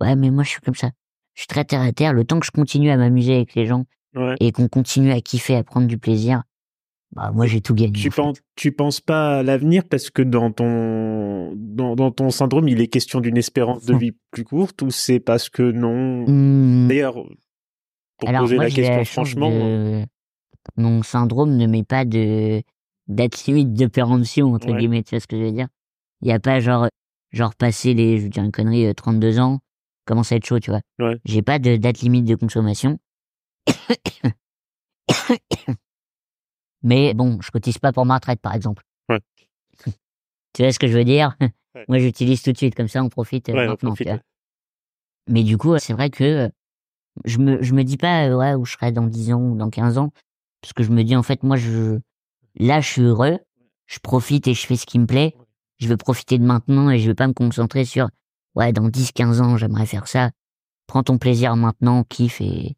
Ouais, 0.00 0.16
mais 0.16 0.30
moi, 0.30 0.44
je 0.44 0.50
suis 0.50 0.60
comme 0.60 0.74
ça. 0.74 0.90
Je 1.34 1.42
suis 1.42 1.48
très 1.48 1.64
terre 1.64 1.82
à 1.82 1.92
terre. 1.92 2.12
Le 2.12 2.24
temps 2.24 2.40
que 2.40 2.46
je 2.46 2.50
continue 2.50 2.90
à 2.90 2.96
m'amuser 2.96 3.34
avec 3.34 3.54
les 3.54 3.66
gens 3.66 3.84
Ouais. 4.14 4.34
et 4.40 4.52
qu'on 4.52 4.68
continue 4.68 5.12
à 5.12 5.20
kiffer, 5.20 5.54
à 5.54 5.62
prendre 5.62 5.86
du 5.86 5.98
plaisir, 5.98 6.42
bah 7.12 7.30
moi, 7.32 7.46
j'ai 7.46 7.60
tout 7.60 7.74
gagné. 7.74 7.92
Tu 7.92 8.08
en 8.08 8.10
fait. 8.10 8.16
penses 8.22 8.38
tu 8.54 8.72
penses 8.72 9.00
pas 9.00 9.38
à 9.38 9.42
l'avenir 9.42 9.84
parce 9.88 10.10
que 10.10 10.22
dans 10.22 10.50
ton 10.52 11.54
dans, 11.56 11.96
dans 11.96 12.10
ton 12.10 12.30
syndrome, 12.30 12.68
il 12.68 12.80
est 12.80 12.88
question 12.88 13.20
d'une 13.20 13.36
espérance 13.36 13.84
de 13.84 13.96
vie 13.98 14.12
plus 14.30 14.44
courte 14.44 14.82
ou 14.82 14.90
c'est 14.90 15.20
parce 15.20 15.48
que 15.48 15.62
non? 15.62 16.24
Hmm, 16.28 16.88
D'ailleurs, 16.88 17.14
pour 18.18 18.28
Alors, 18.28 18.42
poser 18.42 18.56
moi, 18.56 18.64
la 18.64 18.70
question 18.70 19.04
franchement, 19.04 19.50
de- 19.50 20.04
Mon 20.76 21.02
syndrome 21.02 21.56
ne 21.56 21.66
met 21.66 21.84
pas 21.84 22.04
de 22.04 22.62
date 23.06 23.44
limite 23.46 23.72
de 23.72 23.86
péremption, 23.86 24.52
entre 24.52 24.70
Ouais. 24.70 24.78
guillemets, 24.78 25.02
tu 25.02 25.10
vois 25.14 25.20
ce 25.20 25.26
que 25.26 25.38
je 25.38 25.44
veux 25.44 25.52
dire? 25.52 25.68
Il 26.20 26.26
n'y 26.26 26.32
a 26.32 26.40
pas 26.40 26.60
genre, 26.60 26.88
genre 27.32 27.54
passer 27.54 27.94
les, 27.94 28.18
je 28.18 28.24
veux 28.24 28.28
dire 28.28 28.42
une 28.44 28.52
connerie, 28.52 28.84
euh, 28.86 28.92
32 28.92 29.38
ans, 29.38 29.60
commence 30.04 30.30
à 30.32 30.36
être 30.36 30.44
chaud, 30.44 30.58
tu 30.60 30.70
vois? 30.70 30.80
Ouais. 30.98 31.16
J'ai 31.24 31.40
pas 31.42 31.58
de 31.58 31.76
date 31.76 32.00
limite 32.00 32.24
de 32.26 32.34
consommation. 32.34 32.98
Mais 36.88 37.12
bon, 37.12 37.38
je 37.42 37.50
cotise 37.50 37.76
pas 37.76 37.92
pour 37.92 38.06
ma 38.06 38.14
retraite, 38.14 38.40
par 38.40 38.54
exemple. 38.54 38.82
Ouais. 39.10 39.20
tu 40.54 40.62
vois 40.62 40.72
ce 40.72 40.78
que 40.78 40.86
je 40.88 40.96
veux 40.96 41.04
dire? 41.04 41.36
Ouais. 41.74 41.84
Moi, 41.86 41.98
j'utilise 41.98 42.40
tout 42.42 42.50
de 42.50 42.56
suite, 42.56 42.74
comme 42.74 42.88
ça, 42.88 43.02
on 43.04 43.10
profite 43.10 43.50
euh, 43.50 43.52
Ouais, 43.52 43.66
on 43.66 43.70
maintenant. 43.72 43.90
profite. 43.94 44.08
Mais 45.28 45.42
du 45.42 45.58
coup, 45.58 45.76
c'est 45.78 45.92
vrai 45.92 46.08
que 46.08 46.24
euh, 46.24 46.48
je 47.26 47.38
me, 47.38 47.62
je 47.62 47.74
me 47.74 47.84
dis 47.84 47.98
pas 47.98 48.26
euh, 48.28 48.36
ouais, 48.36 48.54
où 48.54 48.64
je 48.64 48.72
serai 48.72 48.90
dans 48.90 49.06
10 49.06 49.34
ans 49.34 49.42
ou 49.42 49.54
dans 49.56 49.68
15 49.68 49.98
ans. 49.98 50.10
Parce 50.62 50.72
que 50.72 50.82
je 50.82 50.90
me 50.90 51.04
dis, 51.04 51.14
en 51.14 51.22
fait, 51.22 51.42
moi, 51.42 51.56
je, 51.56 51.98
là, 52.58 52.80
je 52.80 52.88
suis 52.88 53.02
heureux. 53.02 53.38
Je 53.86 53.98
profite 53.98 54.48
et 54.48 54.54
je 54.54 54.66
fais 54.66 54.76
ce 54.76 54.86
qui 54.86 54.98
me 54.98 55.06
plaît. 55.06 55.34
Je 55.78 55.88
veux 55.88 55.98
profiter 55.98 56.38
de 56.38 56.44
maintenant 56.44 56.88
et 56.90 56.98
je 56.98 57.08
veux 57.08 57.14
pas 57.14 57.26
me 57.28 57.34
concentrer 57.34 57.84
sur, 57.84 58.08
ouais, 58.54 58.72
dans 58.72 58.88
10, 58.88 59.12
15 59.12 59.40
ans, 59.42 59.56
j'aimerais 59.58 59.86
faire 59.86 60.08
ça. 60.08 60.30
Prends 60.86 61.02
ton 61.02 61.18
plaisir 61.18 61.54
maintenant, 61.54 62.02
kiffe 62.04 62.40
et, 62.40 62.74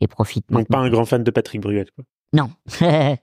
et 0.00 0.06
profite 0.06 0.44
Donc 0.50 0.68
pas 0.68 0.76
maintenant. 0.76 0.82
un 0.82 0.90
grand 0.90 1.04
fan 1.06 1.24
de 1.24 1.30
Patrick 1.30 1.62
Bruel. 1.62 1.88
Quoi. 1.96 2.04
Non. 2.34 2.50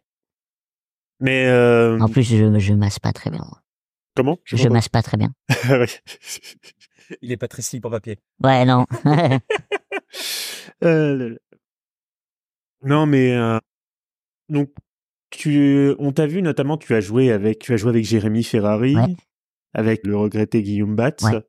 Mais 1.21 1.45
euh, 1.47 1.97
en 1.99 2.10
plus, 2.10 2.23
je, 2.23 2.60
je 2.60 2.73
masse 2.73 2.99
pas 2.99 3.13
très 3.13 3.29
bien. 3.29 3.45
comment? 4.15 4.38
Je 4.43 4.67
masse 4.67 4.89
pas 4.89 5.01
très 5.03 5.15
bien. 5.17 5.34
Il 7.21 7.31
est 7.31 7.38
pas 7.38 7.47
très 7.47 7.62
slip 7.62 7.86
en 7.86 7.89
papier. 7.89 8.19
Ouais, 8.43 8.65
non. 8.65 8.86
Euh, 10.84 11.36
non, 12.84 13.05
mais 13.05 13.34
euh, 13.34 13.60
donc 14.49 14.71
tu, 15.29 15.93
on 15.99 16.12
t'a 16.12 16.25
vu 16.27 16.41
notamment, 16.41 16.77
tu 16.77 16.93
as 16.95 17.01
joué 17.01 17.31
avec, 17.31 17.60
tu 17.60 17.73
as 17.73 17.77
joué 17.77 17.89
avec 17.89 18.03
Jérémy 18.05 18.43
Ferrari, 18.43 18.95
Ouais. 18.95 19.15
avec 19.73 20.05
le 20.05 20.17
regretté 20.17 20.63
Guillaume 20.63 20.95
Batz. 20.95 21.23
Ouais. 21.23 21.41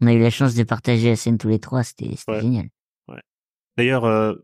On 0.00 0.06
a 0.06 0.12
eu 0.14 0.18
la 0.20 0.30
chance 0.30 0.54
de 0.54 0.62
partager 0.64 1.10
la 1.10 1.16
scène 1.16 1.38
tous 1.38 1.48
les 1.48 1.58
trois. 1.60 1.82
C'était 1.84 2.16
c'était 2.16 2.32
Ouais. 2.32 2.40
génial. 2.40 2.68
D'ailleurs, 3.76 4.04
euh, 4.04 4.34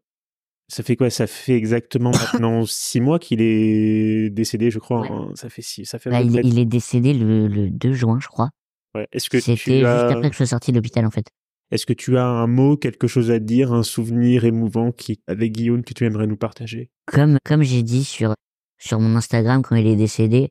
ça 0.71 0.83
fait 0.83 0.97
quoi? 0.97 1.11
Ça 1.11 1.27
fait 1.27 1.57
exactement 1.57 2.11
maintenant 2.13 2.65
six 2.65 3.01
mois 3.01 3.19
qu'il 3.19 3.41
est 3.43 4.31
décédé, 4.31 4.71
je 4.71 4.79
crois. 4.79 5.01
Ouais. 5.01 5.11
hein. 5.11 5.33
Ça 5.35 5.49
fait 5.49 5.63
six, 5.63 5.85
ça 5.85 5.99
fait. 5.99 6.11
Bah, 6.11 6.23
il, 6.23 6.59
est 6.59 6.65
décédé 6.65 7.13
le, 7.13 7.49
le 7.49 7.71
2 7.71 7.93
juin, 7.93 8.19
je 8.21 8.29
crois. 8.29 8.51
Ouais. 8.95 9.07
Est-ce 9.13 9.29
que 9.29 9.41
C'était 9.41 9.57
juste 9.57 9.85
as, 9.85 10.09
après 10.09 10.29
que 10.29 10.35
je 10.35 10.39
sois 10.39 10.47
sorti 10.47 10.71
de 10.73 10.77
l'hôpital, 10.77 11.05
en 11.05 11.11
fait. 11.11 11.27
est-ce 11.71 11.87
que 11.87 11.93
tu 11.93 12.17
as 12.17 12.27
un 12.27 12.47
mot, 12.47 12.77
quelque 12.77 13.07
chose 13.07 13.31
à 13.31 13.39
dire, 13.39 13.73
un 13.73 13.83
souvenir 13.83 14.45
émouvant 14.45 14.93
qui, 14.93 15.21
avec 15.27 15.53
Guillaume, 15.53 15.83
que 15.83 15.95
tu 15.95 16.05
aimerais 16.05 16.27
nous 16.27 16.37
partager? 16.37 16.91
Comme, 17.07 17.39
comme 17.45 17.63
j'ai 17.63 17.83
dit 17.83 18.05
sur, 18.05 18.35
sur 18.79 19.01
mon 19.01 19.17
Instagram 19.17 19.63
quand 19.63 19.77
il 19.77 19.87
est 19.87 19.97
décédé, 19.97 20.51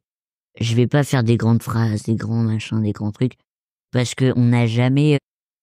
je 0.60 0.76
vais 0.76 0.88
pas 0.88 1.04
faire 1.04 1.24
des 1.24 1.38
grandes 1.38 1.64
phrases, 1.64 2.04
des 2.04 2.16
grands 2.16 2.44
machins, 2.44 2.82
des 2.82 2.92
grands 2.92 3.12
trucs, 3.12 3.36
parce 3.92 4.16
que 4.16 4.34
on 4.36 4.46
n'a 4.46 4.68
jamais 4.68 5.18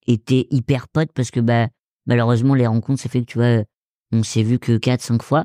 été 0.07 0.47
hyper 0.51 0.88
potes, 0.88 1.12
parce 1.12 1.31
que 1.31 1.40
bah, 1.40 1.69
malheureusement, 2.07 2.55
les 2.55 2.66
rencontres, 2.66 3.03
ça 3.03 3.09
fait 3.09 3.21
que 3.21 3.27
tu 3.27 3.38
vois, 3.38 3.64
on 4.12 4.23
s'est 4.23 4.42
vu 4.42 4.59
que 4.59 4.77
4, 4.77 5.01
5 5.01 5.23
fois. 5.23 5.45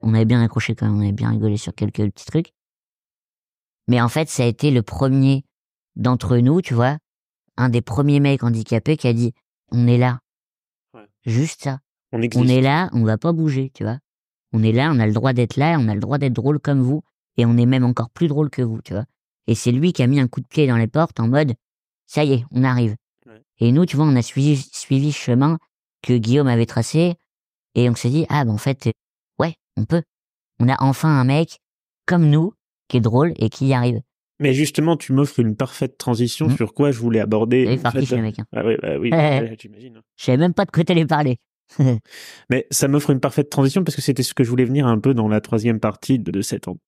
On 0.00 0.14
avait 0.14 0.24
bien 0.24 0.42
accroché 0.42 0.74
quand 0.74 0.86
même, 0.86 0.96
on 0.96 1.02
avait 1.02 1.12
bien 1.12 1.30
rigolé 1.30 1.56
sur 1.56 1.74
quelques 1.74 2.04
petits 2.10 2.26
trucs. 2.26 2.52
Mais 3.88 4.00
en 4.00 4.08
fait, 4.08 4.28
ça 4.28 4.44
a 4.44 4.46
été 4.46 4.70
le 4.70 4.82
premier 4.82 5.44
d'entre 5.96 6.36
nous, 6.36 6.62
tu 6.62 6.74
vois, 6.74 6.98
un 7.56 7.68
des 7.68 7.82
premiers 7.82 8.20
mecs 8.20 8.44
handicapés 8.44 8.96
qui 8.96 9.08
a 9.08 9.12
dit, 9.12 9.32
on 9.72 9.86
est 9.86 9.98
là. 9.98 10.20
Ouais. 10.94 11.06
Juste 11.24 11.64
ça. 11.64 11.80
On 12.12 12.20
est 12.22 12.60
là, 12.60 12.88
on 12.92 13.04
va 13.04 13.18
pas 13.18 13.32
bouger, 13.32 13.70
tu 13.74 13.82
vois. 13.82 13.98
On 14.52 14.62
est 14.62 14.72
là, 14.72 14.90
on 14.92 14.98
a 14.98 15.06
le 15.06 15.12
droit 15.12 15.32
d'être 15.32 15.56
là, 15.56 15.76
on 15.78 15.88
a 15.88 15.94
le 15.94 16.00
droit 16.00 16.18
d'être 16.18 16.32
drôle 16.32 16.58
comme 16.58 16.80
vous, 16.80 17.02
et 17.36 17.44
on 17.44 17.56
est 17.58 17.66
même 17.66 17.84
encore 17.84 18.10
plus 18.10 18.28
drôle 18.28 18.48
que 18.48 18.62
vous, 18.62 18.80
tu 18.80 18.94
vois. 18.94 19.04
Et 19.46 19.54
c'est 19.54 19.72
lui 19.72 19.92
qui 19.92 20.02
a 20.02 20.06
mis 20.06 20.20
un 20.20 20.28
coup 20.28 20.40
de 20.40 20.46
pied 20.46 20.66
dans 20.66 20.76
les 20.76 20.86
portes 20.86 21.20
en 21.20 21.28
mode, 21.28 21.54
ça 22.06 22.24
y 22.24 22.32
est, 22.32 22.44
on 22.50 22.64
arrive. 22.64 22.96
Ouais. 23.26 23.42
Et 23.58 23.72
nous, 23.72 23.84
tu 23.84 23.96
vois, 23.96 24.06
on 24.06 24.16
a 24.16 24.22
suivi, 24.22 24.56
suivi 24.72 25.12
ce 25.12 25.18
chemin 25.18 25.58
que 26.02 26.16
Guillaume 26.16 26.46
avait 26.46 26.66
tracé, 26.66 27.16
et 27.74 27.88
on 27.90 27.94
s'est 27.94 28.10
dit, 28.10 28.26
ah, 28.28 28.44
ben 28.44 28.52
en 28.52 28.58
fait, 28.58 28.86
euh, 28.88 28.92
ouais, 29.38 29.54
on 29.76 29.84
peut. 29.84 30.02
On 30.60 30.68
a 30.68 30.76
enfin 30.82 31.08
un 31.08 31.24
mec 31.24 31.58
comme 32.06 32.28
nous, 32.28 32.52
qui 32.88 32.96
est 32.96 33.00
drôle 33.00 33.32
et 33.36 33.48
qui 33.50 33.66
y 33.68 33.74
arrive. 33.74 34.00
Mais 34.40 34.54
justement, 34.54 34.96
tu 34.96 35.12
m'offres 35.12 35.40
une 35.40 35.56
parfaite 35.56 35.98
transition 35.98 36.46
Hmm. 36.48 36.56
sur 36.56 36.72
quoi 36.74 36.90
je 36.92 36.98
voulais 37.00 37.20
aborder. 37.20 37.66
C'est 37.66 37.78
en 37.80 37.82
parti 37.82 38.06
chez 38.06 38.16
le 38.16 38.22
mec. 38.22 38.38
hein. 38.38 38.44
Ah 38.54 38.62
oui, 38.64 38.76
bah 38.80 38.96
oui, 38.98 39.10
j'imagine. 39.60 40.00
Je 40.16 40.24
savais 40.24 40.38
même 40.38 40.54
pas 40.54 40.64
de 40.64 40.70
quoi 40.70 40.84
t'allais 40.84 41.06
parler. 41.06 41.38
Mais 42.50 42.66
ça 42.70 42.88
m'offre 42.88 43.10
une 43.10 43.20
parfaite 43.20 43.50
transition 43.50 43.84
parce 43.84 43.94
que 43.96 44.02
c'était 44.02 44.22
ce 44.22 44.34
que 44.34 44.44
je 44.44 44.50
voulais 44.50 44.64
venir 44.64 44.86
un 44.86 44.98
peu 44.98 45.12
dans 45.12 45.28
la 45.28 45.40
troisième 45.40 45.80
partie 45.80 46.18
de, 46.18 46.30
de 46.30 46.40
cet, 46.40 46.68
en- 46.68 46.78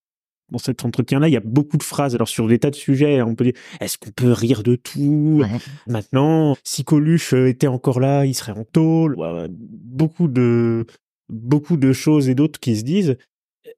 dans 0.51 0.59
cet 0.59 0.85
entretien-là. 0.85 1.29
Il 1.29 1.33
y 1.33 1.37
a 1.37 1.43
beaucoup 1.45 1.77
de 1.77 1.83
phrases. 1.83 2.15
Alors, 2.15 2.29
sur 2.29 2.47
des 2.47 2.59
tas 2.59 2.71
de 2.71 2.77
sujets, 2.77 3.23
on 3.23 3.35
peut 3.35 3.45
dire, 3.45 3.55
est-ce 3.81 3.99
qu'on 3.99 4.11
peut 4.11 4.33
rire 4.33 4.63
de 4.63 4.77
tout? 4.77 5.41
Ouais. 5.43 5.59
Maintenant, 5.87 6.57
si 6.65 6.85
Coluche 6.85 7.35
euh, 7.35 7.49
était 7.49 7.67
encore 7.67 8.01
là, 8.01 8.27
il 8.27 8.35
serait 8.35 8.53
en 8.53 8.65
tôle. 8.65 9.17
Beaucoup 9.51 10.29
de, 10.29 10.87
beaucoup 11.29 11.77
de 11.77 11.93
choses 11.93 12.29
et 12.29 12.35
d'autres 12.35 12.61
qui 12.61 12.77
se 12.77 12.83
disent. 12.83 13.17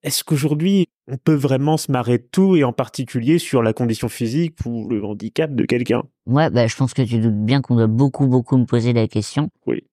Est-ce 0.02 0.24
qu'aujourd'hui, 0.24 0.86
on 1.06 1.16
peut 1.16 1.34
vraiment 1.34 1.76
se 1.76 1.92
marrer 1.92 2.18
de 2.18 2.26
tout 2.30 2.56
et 2.56 2.64
en 2.64 2.72
particulier 2.72 3.38
sur 3.38 3.62
la 3.62 3.72
condition 3.72 4.08
physique 4.08 4.56
ou 4.64 4.88
le 4.88 5.04
handicap 5.04 5.54
de 5.54 5.64
quelqu'un? 5.64 6.02
Ouais, 6.26 6.50
bah, 6.50 6.66
je 6.66 6.76
pense 6.76 6.94
que 6.94 7.02
tu 7.02 7.18
doutes 7.18 7.44
bien 7.44 7.60
qu'on 7.60 7.76
doit 7.76 7.86
beaucoup, 7.88 8.26
beaucoup 8.26 8.56
me 8.56 8.64
poser 8.64 8.92
la 8.92 9.06
question. 9.06 9.50
Oui. 9.66 9.84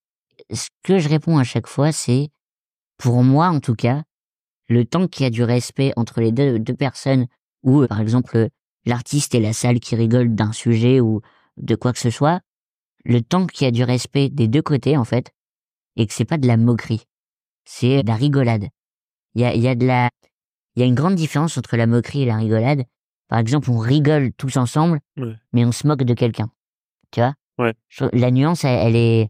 Ce 0.52 0.70
que 0.84 1.00
je 1.00 1.10
réponds 1.10 1.38
à 1.38 1.44
chaque 1.44 1.68
fois, 1.68 1.92
c'est, 1.92 2.30
pour 2.98 3.24
moi 3.24 3.48
en 3.48 3.60
tout 3.60 3.76
cas, 3.76 4.04
le 4.70 4.86
temps 4.86 5.08
qu'il 5.08 5.24
y 5.24 5.28
a 5.28 5.30
du 5.30 5.44
respect 5.44 5.92
entre 5.96 6.22
les 6.22 6.32
deux, 6.32 6.60
deux 6.60 6.76
personnes, 6.76 7.26
ou 7.64 7.82
euh, 7.82 7.88
par 7.88 8.00
exemple 8.00 8.38
euh, 8.38 8.48
l'artiste 8.86 9.36
et 9.36 9.40
la 9.40 9.52
salle 9.54 9.80
qui 9.80 9.96
rigolent 9.96 10.34
d'un 10.36 10.52
sujet 10.54 11.02
ou 11.02 11.22
de 11.58 11.76
quoi 11.76 11.92
que 11.92 12.00
ce 12.00 12.10
soit, 12.10 12.40
le 13.04 13.22
temps 13.22 13.48
qu'il 13.48 13.66
y 13.66 13.68
a 13.68 13.72
du 13.72 13.84
respect 13.84 14.30
des 14.30 14.48
deux 14.48 14.62
côtés 14.62 14.96
en 14.96 15.04
fait, 15.06 15.32
et 15.96 16.06
que 16.08 16.14
c'est 16.14 16.26
pas 16.26 16.38
de 16.38 16.48
la 16.48 16.56
moquerie, 16.58 17.04
c'est 17.66 18.04
de 18.04 18.08
la 18.08 18.16
rigolade. 18.16 18.68
Il 19.36 19.42
y 19.42 19.46
a, 19.46 19.56
y 19.56 19.68
a 19.68 19.76
de 19.76 19.86
la, 19.86 20.10
il 20.76 20.80
y 20.80 20.84
a 20.84 20.86
une 20.86 20.96
grande 20.96 21.16
différence 21.16 21.58
entre 21.58 21.76
la 21.76 21.88
moquerie 21.88 22.22
et 22.22 22.26
la 22.26 22.38
rigolade. 22.38 22.84
Par 23.28 23.38
exemple, 23.40 23.70
on 23.70 23.78
rigole 23.78 24.32
tous 24.34 24.58
ensemble, 24.58 25.00
Ouais. 25.18 25.36
mais 25.54 25.66
on 25.66 25.72
se 25.72 25.86
moque 25.86 26.04
de 26.04 26.14
quelqu'un. 26.14 26.50
Tu 27.12 27.20
vois? 27.20 27.34
Ouais. 27.58 27.74
La 28.14 28.32
nuance, 28.32 28.64
elle, 28.64 28.88
elle 28.88 28.96
est, 28.96 29.30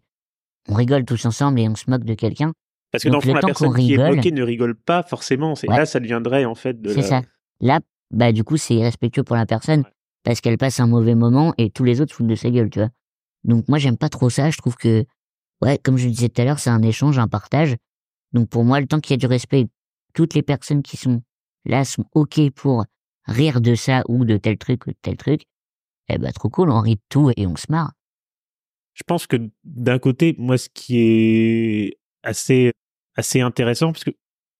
on 0.68 0.76
rigole 0.76 1.04
tous 1.06 1.26
ensemble 1.26 1.60
et 1.60 1.68
on 1.68 1.76
se 1.76 1.90
moque 1.90 2.04
de 2.06 2.14
quelqu'un. 2.14 2.54
Parce 2.92 3.04
que 3.04 3.10
Donc, 3.10 3.22
dans 3.24 3.28
le 3.34 3.34
fond, 3.34 3.36
le 3.36 3.42
la 3.42 3.46
personne 3.48 3.76
qui 3.76 3.94
est 3.94 3.98
rigole- 3.98 4.16
moquée 4.16 4.32
ne 4.32 4.42
rigole 4.44 4.76
pas 4.76 5.04
forcément. 5.04 5.54
Ouais. 5.54 5.78
là, 5.78 5.86
ça 5.86 6.00
deviendrait 6.00 6.46
en 6.46 6.56
fait 6.56 6.82
de 6.82 6.90
C'est 6.90 7.02
la... 7.02 7.04
ça. 7.04 7.22
Là, 7.62 7.80
bah 8.12 8.32
du 8.32 8.44
coup, 8.44 8.58
c'est 8.58 8.76
irrespectueux 8.76 9.24
pour 9.24 9.36
la 9.36 9.46
personne 9.46 9.82
Ouais. 9.82 9.94
parce 10.24 10.42
qu'elle 10.42 10.58
passe 10.58 10.80
un 10.80 10.88
mauvais 10.88 11.16
moment 11.16 11.54
et 11.58 11.70
tous 11.70 11.84
les 11.84 12.02
autres 12.02 12.16
foutent 12.16 12.28
de 12.28 12.36
sa 12.36 12.50
gueule, 12.50 12.70
tu 12.70 12.80
vois. 12.80 12.90
Donc 13.44 13.68
moi, 13.68 13.78
j'aime 13.78 13.98
pas 13.98 14.10
trop 14.10 14.30
ça. 14.30 14.50
Je 14.50 14.58
trouve 14.58 14.76
que, 14.76 15.06
ouais, 15.62 15.78
comme 15.78 15.98
je 15.98 16.06
le 16.06 16.12
disais 16.12 16.30
tout 16.30 16.42
à 16.42 16.46
l'heure, 16.46 16.60
c'est 16.60 16.72
un 16.72 16.82
échange, 16.82 17.20
un 17.20 17.28
partage. 17.28 17.76
Donc 18.34 18.50
pour 18.50 18.64
moi, 18.64 18.80
le 18.80 18.88
temps 18.88 19.00
qu'il 19.00 19.12
y 19.12 19.16
a 19.16 19.18
du 19.18 19.28
respect, 19.28 19.68
toutes 20.14 20.34
les 20.34 20.42
personnes 20.42 20.82
qui 20.82 20.98
sont 20.98 21.22
là 21.66 21.86
sont 21.86 22.06
ok 22.16 22.50
pour 22.56 22.86
rire 23.26 23.62
de 23.62 23.76
ça 23.76 24.04
ou 24.08 24.26
de 24.26 24.38
tel 24.38 24.58
truc 24.58 24.88
ou 24.88 24.90
de 24.92 24.98
tel 25.02 25.16
truc. 25.18 25.44
Eh 26.10 26.18
bah 26.18 26.32
trop 26.32 26.50
cool, 26.50 26.72
on 26.72 26.80
rit 26.82 26.96
de 26.96 27.02
tout 27.10 27.32
et 27.38 27.46
on 27.46 27.56
se 27.56 27.68
marre. 27.70 27.92
Je 28.96 29.04
pense 29.06 29.28
que 29.28 29.38
d'un 29.64 30.00
côté, 30.00 30.36
moi, 30.40 30.58
ce 30.58 30.68
qui 30.74 30.98
est 30.98 31.99
assez 32.24 32.72
assez 33.16 33.42
intéressant, 33.42 33.92
parce 33.92 34.04
que 34.04 34.12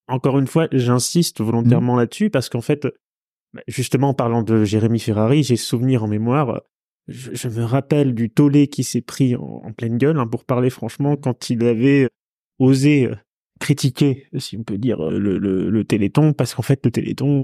encore 0.08 0.40
une 0.40 0.48
fois, 0.48 0.68
j'insiste 0.72 1.40
volontairement 1.42 1.96
là-dessus, 1.96 2.30
parce 2.30 2.50
qu'en 2.50 2.62
fait, 2.62 2.88
bah, 3.54 3.62
justement, 3.68 4.10
en 4.10 4.14
parlant 4.14 4.44
de 4.44 4.64
Jérémy 4.64 5.00
Ferrari, 5.00 5.44
j'ai 5.44 5.56
souvenir 5.56 6.04
en 6.04 6.08
mémoire. 6.08 6.62
Je, 7.08 7.34
je 7.34 7.48
me 7.48 7.64
rappelle 7.64 8.14
du 8.14 8.30
tollé 8.30 8.68
qui 8.68 8.84
s'est 8.84 9.02
pris 9.02 9.36
en, 9.36 9.62
en 9.64 9.72
pleine 9.72 9.98
gueule, 9.98 10.20
hein, 10.20 10.28
pour 10.28 10.46
parler 10.46 10.70
franchement, 10.70 11.16
quand 11.16 11.50
il 11.50 11.64
avait 11.64 12.10
osé 12.60 13.06
euh, 13.06 13.16
critiquer, 13.60 14.28
si 14.38 14.58
on 14.58 14.64
peut 14.64 14.78
dire, 14.78 15.00
euh, 15.00 15.18
le, 15.18 15.38
le, 15.38 15.70
le 15.70 15.84
Téléthon, 15.86 16.34
parce 16.34 16.54
qu'en 16.54 16.62
fait, 16.62 16.84
le 16.86 16.92
Téléthon, 16.92 17.44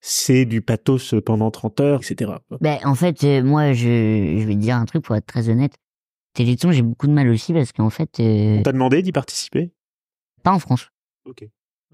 c'est 0.00 0.44
du 0.44 0.62
pathos 0.62 1.14
pendant 1.24 1.50
30 1.50 1.80
heures, 1.80 2.00
etc. 2.02 2.32
Ben, 2.60 2.78
en 2.84 2.94
fait, 2.94 3.22
euh, 3.24 3.42
moi, 3.42 3.72
je, 3.72 4.36
je 4.38 4.46
vais 4.46 4.54
te 4.54 4.60
dire 4.60 4.76
un 4.76 4.84
truc 4.84 5.04
pour 5.04 5.16
être 5.16 5.26
très 5.26 5.48
honnête. 5.48 5.74
Téléthon, 6.34 6.72
j'ai 6.72 6.82
beaucoup 6.82 7.06
de 7.06 7.12
mal 7.12 7.28
aussi 7.28 7.52
parce 7.52 7.72
qu'en 7.72 7.90
fait, 7.90 8.18
euh, 8.20 8.58
On 8.58 8.62
t'a 8.62 8.72
demandé 8.72 9.02
d'y 9.02 9.12
participer? 9.12 9.72
Pas 10.42 10.52
en 10.52 10.58
France. 10.58 10.88
Ok. 11.24 11.46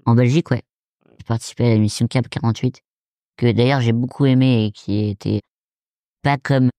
En 0.05 0.15
Belgique, 0.15 0.49
ouais. 0.51 0.63
J'ai 1.17 1.25
participé 1.25 1.65
à 1.65 1.69
l'émission 1.73 2.07
Cap 2.07 2.29
48, 2.29 2.81
que 3.37 3.51
d'ailleurs 3.51 3.81
j'ai 3.81 3.91
beaucoup 3.91 4.25
aimé 4.25 4.65
et 4.65 4.71
qui 4.71 5.09
était 5.09 5.41
pas 6.21 6.37
comme, 6.37 6.69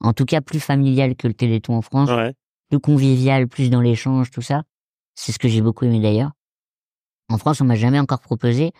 en 0.00 0.12
tout 0.12 0.26
cas 0.26 0.40
plus 0.42 0.60
familial 0.60 1.16
que 1.16 1.26
le 1.28 1.34
Téléthon 1.34 1.74
en 1.76 1.82
France, 1.82 2.10
Ouais. 2.10 2.34
plus 2.68 2.78
convivial, 2.80 3.48
plus 3.48 3.70
dans 3.70 3.80
l'échange, 3.80 4.30
tout 4.30 4.42
ça. 4.42 4.62
C'est 5.14 5.32
ce 5.32 5.38
que 5.38 5.48
j'ai 5.48 5.62
beaucoup 5.62 5.84
aimé 5.86 6.00
d'ailleurs. 6.00 6.32
En 7.30 7.38
France, 7.38 7.60
on 7.60 7.64
m'a 7.64 7.74
jamais 7.76 7.98
encore 7.98 8.20
proposé. 8.20 8.72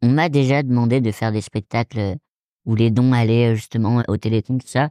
On 0.00 0.08
m'a 0.08 0.28
déjà 0.30 0.62
demandé 0.62 1.00
de 1.00 1.10
faire 1.12 1.32
des 1.32 1.40
spectacles 1.42 2.16
où 2.64 2.74
les 2.74 2.90
dons 2.90 3.12
allaient 3.12 3.54
justement 3.54 4.02
au 4.08 4.16
Téléthon, 4.16 4.58
tout 4.58 4.66
ça. 4.66 4.90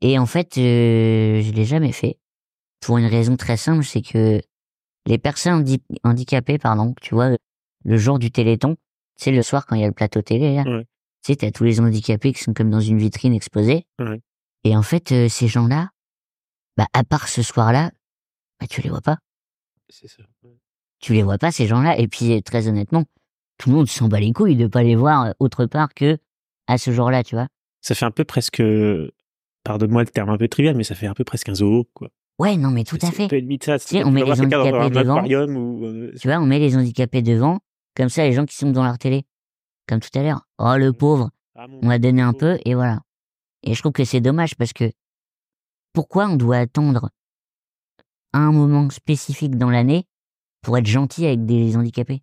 Et 0.00 0.18
en 0.18 0.26
fait, 0.26 0.56
euh, 0.58 1.42
je 1.42 1.52
l'ai 1.52 1.64
jamais 1.64 1.92
fait. 1.92 2.18
Pour 2.80 2.98
une 2.98 3.06
raison 3.06 3.36
très 3.36 3.56
simple, 3.56 3.84
c'est 3.84 4.02
que 4.02 4.40
les 5.06 5.18
personnes 5.18 5.54
handi- 5.60 5.82
handicapées, 6.04 6.58
pardon, 6.58 6.94
tu 7.00 7.14
vois, 7.14 7.30
le 7.84 7.96
jour 7.96 8.18
du 8.18 8.30
Téléthon, 8.30 8.76
c'est 9.16 9.32
le 9.32 9.42
soir 9.42 9.66
quand 9.66 9.74
il 9.74 9.80
y 9.80 9.84
a 9.84 9.88
le 9.88 9.92
plateau 9.92 10.22
télé, 10.22 10.54
là. 10.56 10.62
Ouais. 10.62 10.84
Tu 11.24 11.32
sais, 11.32 11.36
t'as 11.36 11.50
tous 11.50 11.64
les 11.64 11.80
handicapés 11.80 12.32
qui 12.32 12.42
sont 12.42 12.54
comme 12.54 12.70
dans 12.70 12.80
une 12.80 12.98
vitrine 12.98 13.34
exposée. 13.34 13.86
Ouais. 13.98 14.20
Et 14.64 14.76
en 14.76 14.82
fait, 14.82 15.10
euh, 15.10 15.28
ces 15.28 15.48
gens-là, 15.48 15.90
bah, 16.76 16.86
à 16.92 17.02
part 17.02 17.28
ce 17.28 17.42
soir-là, 17.42 17.90
bah, 18.60 18.66
tu 18.68 18.80
les 18.82 18.90
vois 18.90 19.00
pas. 19.00 19.18
C'est 19.88 20.06
ça. 20.08 20.22
Tu 21.00 21.12
les 21.14 21.22
vois 21.22 21.38
pas, 21.38 21.50
ces 21.50 21.66
gens-là. 21.66 21.98
Et 21.98 22.06
puis, 22.06 22.32
euh, 22.32 22.40
très 22.40 22.68
honnêtement, 22.68 23.04
tout 23.56 23.70
le 23.70 23.76
monde 23.76 23.88
s'en 23.88 24.08
bat 24.08 24.20
les 24.20 24.32
couilles 24.32 24.56
de 24.56 24.68
pas 24.68 24.82
les 24.84 24.94
voir 24.94 25.26
euh, 25.26 25.32
autre 25.40 25.66
part 25.66 25.92
que 25.94 26.18
à 26.68 26.78
ce 26.78 26.92
jour-là, 26.92 27.24
tu 27.24 27.34
vois. 27.34 27.48
Ça 27.80 27.94
fait 27.94 28.04
un 28.04 28.10
peu 28.10 28.24
presque 28.24 28.62
pardonne-moi 29.64 30.02
le 30.02 30.08
terme 30.08 30.30
un 30.30 30.38
peu 30.38 30.48
trivial, 30.48 30.76
mais 30.76 30.84
ça 30.84 30.94
fait 30.94 31.06
un 31.06 31.14
peu 31.14 31.24
presque 31.24 31.48
un 31.48 31.54
zoo, 31.54 31.86
quoi. 31.94 32.10
Ouais, 32.38 32.56
non, 32.56 32.70
mais 32.70 32.84
tout 32.84 32.98
à 33.02 33.10
fait. 33.10 33.28
ça. 33.62 33.78
sais, 33.78 34.04
on 34.04 34.12
met 34.12 34.24
les 34.24 34.30
handicapés 34.40 34.90
devant. 34.90 35.24
ou, 35.24 35.84
euh, 35.84 36.12
Tu 36.20 36.28
vois, 36.28 36.38
on 36.38 36.46
met 36.46 36.60
les 36.60 36.76
handicapés 36.76 37.22
devant, 37.22 37.58
comme 37.96 38.08
ça, 38.08 38.24
les 38.24 38.32
gens 38.32 38.46
qui 38.46 38.54
sont 38.54 38.70
dans 38.70 38.84
leur 38.84 38.96
télé, 38.96 39.24
comme 39.88 39.98
tout 39.98 40.16
à 40.16 40.22
l'heure. 40.22 40.46
Oh, 40.58 40.74
le 40.76 40.92
pauvre, 40.92 41.30
ah, 41.56 41.66
on 41.82 41.88
va 41.88 41.98
donner 41.98 42.22
un 42.22 42.32
peu, 42.32 42.58
et 42.64 42.74
voilà. 42.74 43.00
Et 43.64 43.74
je 43.74 43.80
trouve 43.80 43.92
que 43.92 44.04
c'est 44.04 44.20
dommage 44.20 44.54
parce 44.54 44.72
que 44.72 44.92
pourquoi 45.92 46.28
on 46.28 46.36
doit 46.36 46.58
attendre 46.58 47.10
un 48.32 48.52
moment 48.52 48.88
spécifique 48.90 49.56
dans 49.56 49.70
l'année 49.70 50.06
pour 50.62 50.78
être 50.78 50.86
gentil 50.86 51.26
avec 51.26 51.44
des 51.44 51.76
handicapés? 51.76 52.22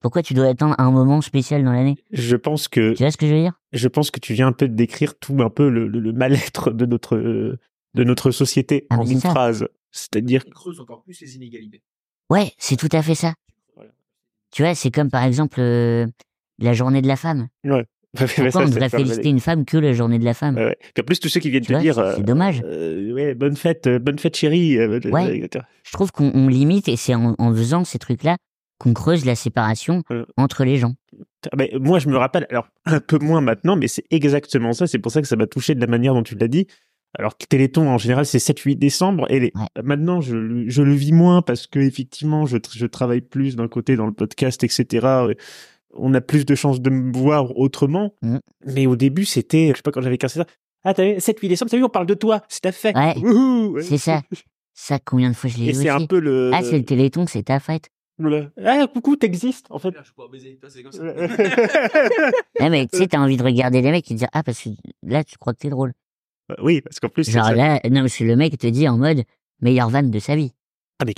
Pourquoi 0.00 0.22
tu 0.22 0.32
dois 0.34 0.46
attendre 0.46 0.74
un 0.78 0.90
moment 0.90 1.20
spécial 1.20 1.64
dans 1.64 1.72
l'année? 1.72 1.96
Je 2.12 2.36
pense 2.36 2.68
que 2.68 2.92
Tu 2.94 3.02
vois 3.02 3.10
ce 3.10 3.16
que 3.16 3.26
je 3.26 3.34
veux 3.34 3.40
dire? 3.40 3.54
je 3.72 3.88
pense 3.88 4.10
que 4.10 4.20
tu 4.20 4.32
viens 4.32 4.46
un 4.46 4.52
peu 4.52 4.68
de 4.68 4.74
décrire 4.74 5.18
tout 5.18 5.36
un 5.42 5.50
peu 5.50 5.68
le, 5.68 5.88
le- 5.88 5.98
le 6.00 6.12
mal-être 6.12 6.70
de 6.70 6.86
notre 6.86 7.16
euh, 7.16 7.58
de 7.94 8.04
notre 8.04 8.30
société 8.30 8.86
Ah, 8.90 8.98
en 8.98 9.04
une 9.06 9.20
ça. 9.20 9.30
phrase. 9.30 9.66
C'est-à-dire 9.90 10.42
Il 10.46 10.52
creuse 10.52 10.78
encore 10.80 11.02
plus 11.02 11.20
les 11.20 11.34
inégalités. 11.36 11.82
Ouais, 12.30 12.52
c'est 12.58 12.76
tout 12.76 12.88
à 12.92 13.02
fait 13.02 13.14
ça. 13.16 13.34
Voilà. 13.74 13.90
Tu 14.52 14.62
vois, 14.62 14.74
c'est 14.74 14.90
comme 14.90 15.10
par 15.10 15.24
exemple 15.24 15.60
euh, 15.60 16.06
la 16.58 16.72
journée 16.74 17.02
de 17.02 17.08
la 17.08 17.16
femme. 17.16 17.48
Pourquoi 18.14 18.62
on 18.62 18.68
devrait 18.68 18.88
féliciter 18.88 19.28
une 19.28 19.40
femme 19.40 19.64
que 19.64 19.76
la 19.76 19.92
journée 19.92 20.18
de 20.18 20.24
la 20.24 20.34
femme? 20.34 20.56
Ouais, 20.56 20.64
ouais. 20.66 20.78
Puis 20.94 21.02
en 21.02 21.04
plus, 21.04 21.18
tous 21.20 21.28
ceux 21.28 21.40
qui 21.40 21.50
viennent 21.50 21.62
Tu 21.62 21.68
te 21.68 21.72
vois, 21.72 21.82
dire, 21.82 21.94
c'est- 21.96 22.00
euh, 22.00 22.22
dommage. 22.22 22.62
euh, 22.64 23.12
ouais, 23.12 23.34
bonne 23.34 23.56
fête, 23.56 23.86
euh, 23.86 23.98
bonne 23.98 24.18
fête 24.18 24.36
chérie. 24.36 24.78
euh, 24.78 25.00
Ouais. 25.10 25.38
etc. 25.38 25.64
Je 25.84 25.92
trouve 25.92 26.12
qu'on 26.12 26.30
on 26.34 26.48
limite 26.48 26.88
et 26.88 26.96
c'est 26.96 27.14
en, 27.14 27.34
en 27.38 27.54
faisant 27.54 27.84
ces 27.84 27.98
trucs-là 27.98 28.36
qu'on 28.78 28.92
creuse 28.94 29.24
la 29.24 29.34
séparation 29.34 30.02
Euh. 30.10 30.24
entre 30.36 30.64
les 30.64 30.76
gens. 30.76 30.94
Ah, 31.50 31.56
mais 31.56 31.72
moi, 31.80 31.98
je 31.98 32.08
me 32.08 32.16
rappelle, 32.16 32.46
alors 32.50 32.68
un 32.86 33.00
peu 33.00 33.18
moins 33.18 33.40
maintenant, 33.40 33.76
mais 33.76 33.88
c'est 33.88 34.04
exactement 34.10 34.72
ça. 34.72 34.86
C'est 34.86 34.98
pour 34.98 35.10
ça 35.12 35.20
que 35.22 35.28
ça 35.28 35.36
m'a 35.36 35.46
touché 35.46 35.74
de 35.74 35.80
la 35.80 35.86
manière 35.86 36.14
dont 36.14 36.22
tu 36.22 36.34
l'as 36.36 36.48
dit. 36.48 36.66
Alors, 37.18 37.34
Téléthon, 37.36 37.88
en 37.88 37.96
général, 37.98 38.26
c'est 38.26 38.38
7-8 38.38 38.76
décembre. 38.76 39.26
Et 39.30 39.40
les... 39.40 39.52
Ouais. 39.54 39.82
maintenant, 39.82 40.20
je, 40.20 40.36
le- 40.36 40.68
je 40.68 40.82
le 40.82 40.92
vis 40.92 41.12
moins 41.12 41.40
parce 41.42 41.66
que, 41.66 41.78
effectivement, 41.78 42.44
je, 42.46 42.58
tr- 42.58 42.76
je 42.76 42.86
travaille 42.86 43.22
plus 43.22 43.56
d'un 43.56 43.66
côté 43.68 43.96
dans 43.96 44.06
le 44.06 44.12
podcast, 44.12 44.62
etc. 44.62 45.06
On 45.94 46.12
a 46.14 46.20
plus 46.20 46.44
de 46.44 46.54
chances 46.54 46.80
de 46.82 46.90
me 46.90 47.10
voir 47.16 47.56
autrement. 47.56 48.14
Mhm. 48.22 48.40
Mais 48.66 48.86
au 48.86 48.94
début, 48.94 49.24
c'était, 49.24 49.68
je 49.70 49.76
sais 49.76 49.82
pas, 49.82 49.90
quand 49.90 50.02
j'avais 50.02 50.18
15 50.18 50.32
ça. 50.34 50.44
Ah, 50.84 50.92
t'as 50.94 51.04
vu, 51.04 51.18
7-8 51.18 51.48
décembre, 51.48 51.70
t'as 51.70 51.76
vu, 51.78 51.84
on 51.84 51.88
parle 51.88 52.06
de 52.06 52.14
toi, 52.14 52.42
c'est 52.48 52.60
ta 52.60 52.72
fête. 52.72 52.94
Ouais. 52.94 53.14
C'est 53.82 53.98
ça. 53.98 54.20
Ça, 54.74 54.98
combien 55.04 55.30
de 55.30 55.34
fois 55.34 55.50
je 55.50 55.56
l'ai 55.58 55.72
vu 55.72 55.74
c'est 55.74 55.88
un 55.88 55.96
aussi 55.96 56.06
peu 56.06 56.20
le. 56.20 56.50
Ah, 56.54 56.62
c'est 56.62 56.78
le 56.78 56.84
téléthon, 56.84 57.26
c'est 57.26 57.42
ta 57.44 57.58
fête. 57.58 57.90
Ah, 58.64 58.86
coucou, 58.92 59.16
t'existes, 59.16 59.66
en 59.70 59.78
fait. 59.78 59.90
Là, 59.92 60.00
je 60.04 60.12
pourrais 60.12 60.28
baiser. 60.28 60.56
Toi, 60.60 60.70
c'est 60.70 60.82
comme 60.82 60.92
ça. 60.92 61.02
Non, 61.04 61.10
mais 62.70 62.86
tu 62.86 62.98
sais, 62.98 63.06
t'as 63.06 63.18
envie 63.18 63.36
de 63.36 63.42
regarder 63.44 63.80
les 63.82 63.90
mecs 63.90 64.10
et 64.10 64.14
de 64.14 64.18
dire, 64.18 64.28
ah, 64.32 64.42
parce 64.42 64.62
que 64.62 64.70
là, 65.02 65.24
tu 65.24 65.36
crois 65.38 65.52
que 65.54 65.58
t'es 65.58 65.70
drôle. 65.70 65.92
oui, 66.62 66.80
parce 66.80 66.98
qu'en 67.00 67.08
plus, 67.08 67.24
c'est 67.24 67.32
Genre 67.32 67.44
ça. 67.46 67.54
là, 67.54 67.80
non, 67.90 68.02
mais 68.02 68.08
c'est 68.08 68.24
le 68.24 68.36
mec 68.36 68.50
qui 68.52 68.58
te 68.58 68.66
dit 68.66 68.88
en 68.88 68.96
mode, 68.98 69.22
meilleure 69.60 69.88
vanne 69.90 70.10
de 70.10 70.18
sa 70.18 70.34
vie. 70.36 70.52
Ah, 71.00 71.04
mais. 71.04 71.14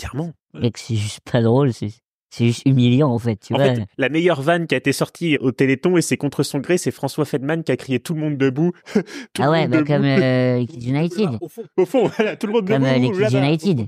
Ouais. 0.54 0.60
Mec, 0.60 0.76
c'est 0.78 0.96
juste 0.96 1.20
pas 1.20 1.40
drôle, 1.40 1.72
c'est, 1.72 1.88
c'est 2.28 2.46
juste 2.46 2.62
humiliant, 2.66 3.08
en 3.10 3.18
fait, 3.18 3.36
tu 3.36 3.54
En 3.54 3.56
vois. 3.56 3.74
fait, 3.74 3.84
la 3.96 4.08
meilleure 4.08 4.42
vanne 4.42 4.66
qui 4.66 4.74
a 4.74 4.78
été 4.78 4.92
sortie 4.92 5.38
au 5.38 5.52
Téléthon 5.52 5.96
et 5.96 6.02
c'est 6.02 6.16
contre 6.16 6.42
son 6.42 6.58
gré, 6.58 6.76
c'est 6.76 6.90
François 6.90 7.24
Feldman 7.24 7.62
qui 7.64 7.72
a 7.72 7.76
crié 7.76 7.98
tout 8.00 8.12
le 8.14 8.20
monde 8.20 8.36
debout. 8.36 8.72
Tout 9.32 9.42
ah 9.42 9.50
ouais, 9.50 9.68
bah, 9.68 9.78
debout. 9.78 9.86
comme 9.92 10.04
euh, 10.04 10.58
United. 10.82 11.38
Au 11.40 11.48
fond, 11.48 11.62
Au 11.76 11.86
fond, 11.86 12.06
voilà, 12.08 12.36
tout 12.36 12.46
le 12.48 12.52
monde 12.52 12.66
Comme 12.68 12.82
debout. 12.82 12.94
euh, 12.94 12.98
les 12.98 13.10
Kids 13.10 13.20
là-bas. 13.20 13.46
United. 13.46 13.86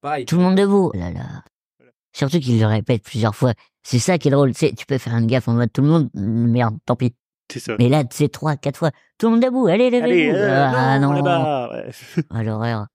pareil. 0.00 0.24
Tout 0.24 0.36
le 0.36 0.42
monde 0.42 0.56
debout. 0.56 0.90
Oh 0.94 0.96
là 0.96 1.10
là. 1.10 1.44
Surtout 2.12 2.40
qu'il 2.40 2.60
le 2.60 2.66
répète 2.66 3.02
plusieurs 3.02 3.34
fois. 3.34 3.54
C'est 3.82 3.98
ça 3.98 4.18
qui 4.18 4.28
est 4.28 4.30
drôle. 4.30 4.52
Tu 4.52 4.58
sais, 4.66 4.72
tu 4.74 4.86
peux 4.86 4.98
faire 4.98 5.16
une 5.16 5.26
gaffe 5.26 5.48
en 5.48 5.54
mode 5.54 5.72
tout 5.72 5.82
le 5.82 5.88
monde, 5.88 6.10
merde, 6.14 6.76
tant 6.86 6.96
pis. 6.96 7.14
C'est 7.52 7.58
ça. 7.60 7.76
Mais 7.78 7.88
là, 7.88 8.04
tu 8.04 8.16
sais, 8.16 8.28
trois, 8.28 8.56
quatre 8.56 8.76
fois, 8.78 8.90
tout 9.18 9.26
le 9.26 9.32
monde 9.32 9.42
debout, 9.42 9.66
allez, 9.66 9.90
levez-vous. 9.90 10.36
euh, 10.36 10.70
ah 10.74 10.98
non, 10.98 11.08
non. 11.08 11.14
là-bas. 11.16 11.70
ouais. 11.72 11.90
Ah, 12.30 12.42
l'horreur. 12.42 12.86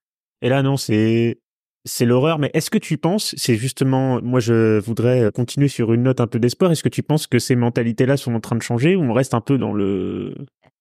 Et 0.41 0.49
là, 0.49 0.61
non, 0.63 0.77
c'est 0.77 1.39
c'est 1.85 2.05
l'horreur. 2.05 2.37
Mais 2.39 2.51
est-ce 2.53 2.69
que 2.69 2.77
tu 2.77 2.97
penses, 2.97 3.33
c'est 3.37 3.55
justement, 3.55 4.21
moi, 4.21 4.39
je 4.39 4.79
voudrais 4.79 5.31
continuer 5.33 5.67
sur 5.67 5.93
une 5.93 6.03
note 6.03 6.19
un 6.21 6.27
peu 6.27 6.39
d'espoir. 6.39 6.71
Est-ce 6.71 6.83
que 6.83 6.89
tu 6.89 7.01
penses 7.03 7.27
que 7.27 7.39
ces 7.39 7.55
mentalités-là 7.55 8.17
sont 8.17 8.33
en 8.35 8.39
train 8.39 8.55
de 8.55 8.61
changer 8.61 8.95
ou 8.95 9.01
on 9.03 9.13
reste 9.13 9.33
un 9.33 9.41
peu 9.41 9.57
dans 9.57 9.73
le 9.73 10.35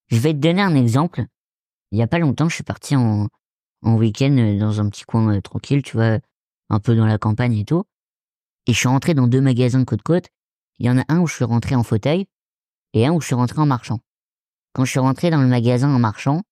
Je 0.08 0.18
vais 0.18 0.32
te 0.32 0.38
donner 0.38 0.62
un 0.62 0.74
exemple. 0.74 1.24
Il 1.92 1.98
y 1.98 2.02
a 2.02 2.06
pas 2.06 2.18
longtemps, 2.18 2.48
je 2.48 2.54
suis 2.56 2.64
parti 2.64 2.96
en, 2.96 3.28
en 3.82 3.94
week-end 3.96 4.36
euh, 4.38 4.58
dans 4.58 4.80
un 4.80 4.88
petit 4.88 5.04
coin 5.04 5.36
euh, 5.36 5.40
tranquille, 5.40 5.82
tu 5.82 5.96
vois, 5.96 6.18
un 6.70 6.80
peu 6.80 6.96
dans 6.96 7.06
la 7.06 7.18
campagne 7.18 7.56
et 7.56 7.64
tout. 7.64 7.84
Et 8.66 8.72
je 8.72 8.78
suis 8.78 8.88
rentré 8.88 9.14
dans 9.14 9.26
deux 9.26 9.40
magasins 9.40 9.84
côte-côte. 9.84 10.26
Il 10.78 10.86
y 10.86 10.90
en 10.90 10.98
a 10.98 11.04
un 11.08 11.20
où 11.20 11.26
je 11.26 11.34
suis 11.34 11.44
rentré 11.44 11.74
en 11.74 11.82
fauteuil 11.82 12.26
et 12.92 13.06
un 13.06 13.12
où 13.12 13.20
je 13.20 13.26
suis 13.26 13.34
rentré 13.34 13.60
en 13.60 13.66
marchant. 13.66 14.00
Quand 14.74 14.84
je 14.84 14.90
suis 14.90 15.00
rentré 15.00 15.30
dans 15.30 15.40
le 15.40 15.46
magasin 15.48 15.88
en 15.94 15.98
marchant, 15.98 16.42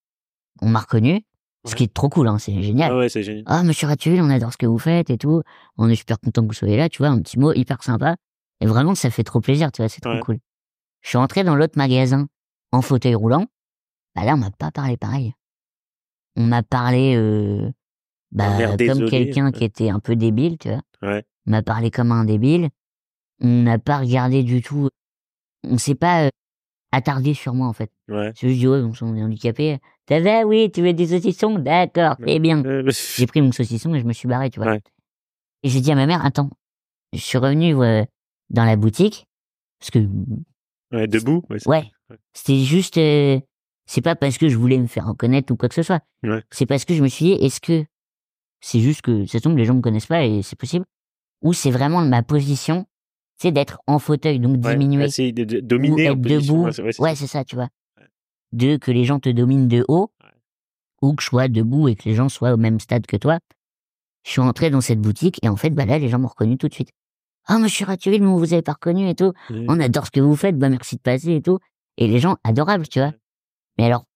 on 0.63 0.69
m'a 0.69 0.81
reconnu, 0.81 1.23
ce 1.67 1.75
qui 1.75 1.85
est 1.85 1.93
trop 1.93 2.09
cool, 2.09 2.29
hein, 2.29 2.39
c'est 2.39 2.63
génial. 2.63 2.93
Ah 2.93 2.97
ouais, 2.99 3.09
c'est 3.09 3.23
génial. 3.23 3.45
Ah, 3.47 3.63
monsieur 3.63 3.87
Ratul, 3.87 4.21
on 4.21 4.31
adore 4.31 4.53
ce 4.53 4.57
que 4.57 4.67
vous 4.67 4.79
faites 4.79 5.11
et 5.11 5.19
tout. 5.19 5.43
On 5.77 5.89
est 5.89 5.95
super 5.95 6.19
content 6.21 6.43
que 6.43 6.47
vous 6.49 6.53
soyez 6.53 6.77
là, 6.77 6.89
tu 6.89 6.99
vois, 6.99 7.09
un 7.09 7.21
petit 7.21 7.39
mot 7.39 7.53
hyper 7.53 7.83
sympa. 7.83 8.17
Et 8.61 8.67
vraiment, 8.67 8.95
ça 8.95 9.11
fait 9.11 9.25
trop 9.25 9.41
plaisir, 9.41 9.73
tu 9.73 9.83
vois, 9.83 9.89
c'est 9.89 10.01
trop 10.01 10.13
Ouais. 10.13 10.21
cool. 10.21 10.39
Je 11.03 11.09
suis 11.11 11.19
rentré 11.19 11.45
dans 11.45 11.57
l'autre 11.57 11.77
magasin 11.77 12.29
en 12.73 12.81
fauteuil 12.81 13.15
roulant. 13.15 13.47
Bah 14.15 14.25
là, 14.25 14.35
on 14.35 14.39
m'a 14.39 14.51
pas 14.51 14.71
parlé 14.71 14.97
pareil. 14.97 15.35
On 16.37 16.45
m'a 16.45 16.63
parlé, 16.63 17.15
euh, 17.17 17.71
bah, 18.33 18.57
l'air 18.57 18.77
comme 18.77 19.09
quelqu'un 19.09 19.47
ouais. 19.47 19.53
qui 19.53 19.65
était 19.65 19.91
un 19.91 20.01
peu 20.01 20.17
débile, 20.17 20.57
tu 20.59 20.69
vois. 20.71 20.83
Ouais. 21.03 21.25
M'a 21.47 21.63
parlé 21.63 21.91
comme 21.91 22.13
un 22.13 22.25
débile. 22.25 22.69
On 23.41 23.63
n'a 23.63 23.79
pas 23.79 23.99
regardé 23.99 24.43
du 24.43 24.63
tout. 24.63 24.89
On 25.65 25.79
s'est 25.79 25.95
pas 25.95 26.27
euh, 26.27 26.31
attardé 26.93 27.35
sur 27.35 27.55
moi, 27.55 27.67
en 27.67 27.73
fait. 27.73 27.91
Ouais. 28.09 28.33
C'est 28.35 28.49
juste 28.49 28.65
ouais, 28.65 28.83
on 29.03 29.17
est 29.17 29.23
handicapé. 29.23 29.79
Ça 30.09 30.21
va, 30.21 30.43
oui, 30.45 30.71
tu 30.71 30.83
veux 30.83 30.93
des 30.93 31.09
saucissons? 31.09 31.59
D'accord, 31.59 32.17
c'est 32.27 32.39
bien. 32.39 32.65
Euh, 32.65 32.91
J'ai 33.17 33.27
pris 33.27 33.41
mon 33.41 33.53
saucisson 33.53 33.95
et 33.95 34.01
je 34.01 34.05
me 34.05 34.13
suis 34.13 34.29
barré, 34.29 34.51
tu 34.51 34.61
vois. 34.61 34.73
Ouais. 34.73 34.81
Et 35.63 35.71
j'ai 35.71 35.81
dit 35.81 35.91
à 35.91 35.95
ma 35.95 36.07
mère, 36.07 36.25
attends, 36.25 36.51
je 37.15 37.19
suis 37.19 37.39
revenu 37.39 37.75
euh, 37.83 38.05
dans 38.51 38.65
la 38.65 38.77
boutique, 38.77 39.27
parce 39.79 39.91
que, 39.91 40.07
ouais, 40.93 41.07
debout. 41.07 41.43
Ouais. 41.67 41.91
c'était 42.35 42.61
juste, 42.61 42.99
euh, 42.99 43.41
c'est 43.87 44.03
pas 44.03 44.15
parce 44.15 44.37
que 44.37 44.49
je 44.49 44.59
voulais 44.59 44.79
me 44.79 44.87
faire 44.87 45.07
reconnaître 45.07 45.53
ou 45.53 45.57
quoi 45.57 45.71
que 45.71 45.75
ce 45.75 45.83
soit. 45.83 46.03
Ouais. 46.23 46.43
C'est 46.51 46.67
parce 46.67 46.85
que 46.85 46.95
je 46.95 47.03
me 47.03 47.09
suis 47.09 47.25
dit, 47.25 47.33
est-ce 47.33 47.61
que 47.63 47.85
c'est 48.61 48.81
juste 48.81 49.01
que, 49.01 49.25
ça 49.25 49.41
tombe, 49.41 49.57
les 49.57 49.65
gens 49.65 49.75
me 49.75 49.81
connaissent 49.81 50.07
pas 50.07 50.25
et 50.25 50.43
c'est 50.43 50.57
possible? 50.59 50.85
Ou 51.45 51.53
c'est 51.53 51.71
vraiment 51.71 52.01
ma 52.01 52.23
position, 52.25 52.87
c'est 53.39 53.53
d'être 53.53 53.79
en 53.87 53.99
fauteuil, 54.01 54.41
donc 54.41 54.65
Ouais, 54.65 54.73
diminuer. 54.73 55.05
essayer 55.05 55.33
de, 55.33 55.45
de 55.45 55.59
ou 55.59 55.61
dominer 55.61 56.09
en 56.09 56.13
être 56.15 56.21
debout. 56.21 56.65
Ouais, 56.65 56.73
c'est- 56.73 56.83
ouais, 56.83 56.93
c'est 56.93 57.03
Ouais, 57.03 57.15
ça. 57.15 57.27
c'est 57.27 57.45
tu 57.45 57.55
vois. 57.55 57.69
De 58.53 58.77
que 58.77 58.91
les 58.91 59.05
gens 59.05 59.21
te 59.21 59.29
dominent 59.29 59.69
de 59.69 59.85
haut, 59.89 60.11
ou 61.03 61.15
que 61.15 61.23
je 61.23 61.29
sois 61.29 61.49
debout 61.49 61.89
et 61.89 61.95
que 61.97 62.09
les 62.09 62.15
gens 62.15 62.29
soient 62.29 62.53
au 62.55 62.57
même 62.57 62.81
stade 62.81 63.07
que 63.07 63.17
toi. 63.17 63.39
Je 64.25 64.31
suis 64.31 64.41
entré 64.41 64.71
dans 64.71 64.81
cette 64.81 65.01
boutique 65.01 65.39
et 65.45 65.49
en 65.49 65.57
fait, 65.57 65.71
bah 65.71 65.85
là, 65.85 65.99
les 65.99 66.09
gens 66.09 66.19
m'ont 66.19 66.29
reconnu 66.29 66.57
tout 66.57 66.69
de 66.69 66.73
suite. 66.75 66.91
Ah, 67.47 67.59
monsieur 67.59 67.85
Raturil, 67.85 68.23
mais 68.23 68.29
on 68.29 68.39
vous 68.39 68.55
avez 68.55 68.63
pas 68.63 68.73
reconnu 68.73 69.07
et 69.09 69.15
tout. 69.15 69.33
Ouais. 69.51 69.67
On 69.69 69.79
adore 69.81 70.07
ce 70.07 70.11
que 70.11 70.21
vous 70.21 70.35
faites, 70.35 70.59
bah 70.59 70.71
merci 70.71 70.97
de 70.97 71.03
passer 71.03 71.33
et 71.35 71.43
tout. 71.43 71.59
Et 71.99 72.09
les 72.09 72.19
gens, 72.21 72.37
adorables, 72.43 72.89
tu 72.89 73.01
vois. 73.01 73.13
Mais 73.77 73.85
alors, 73.85 74.07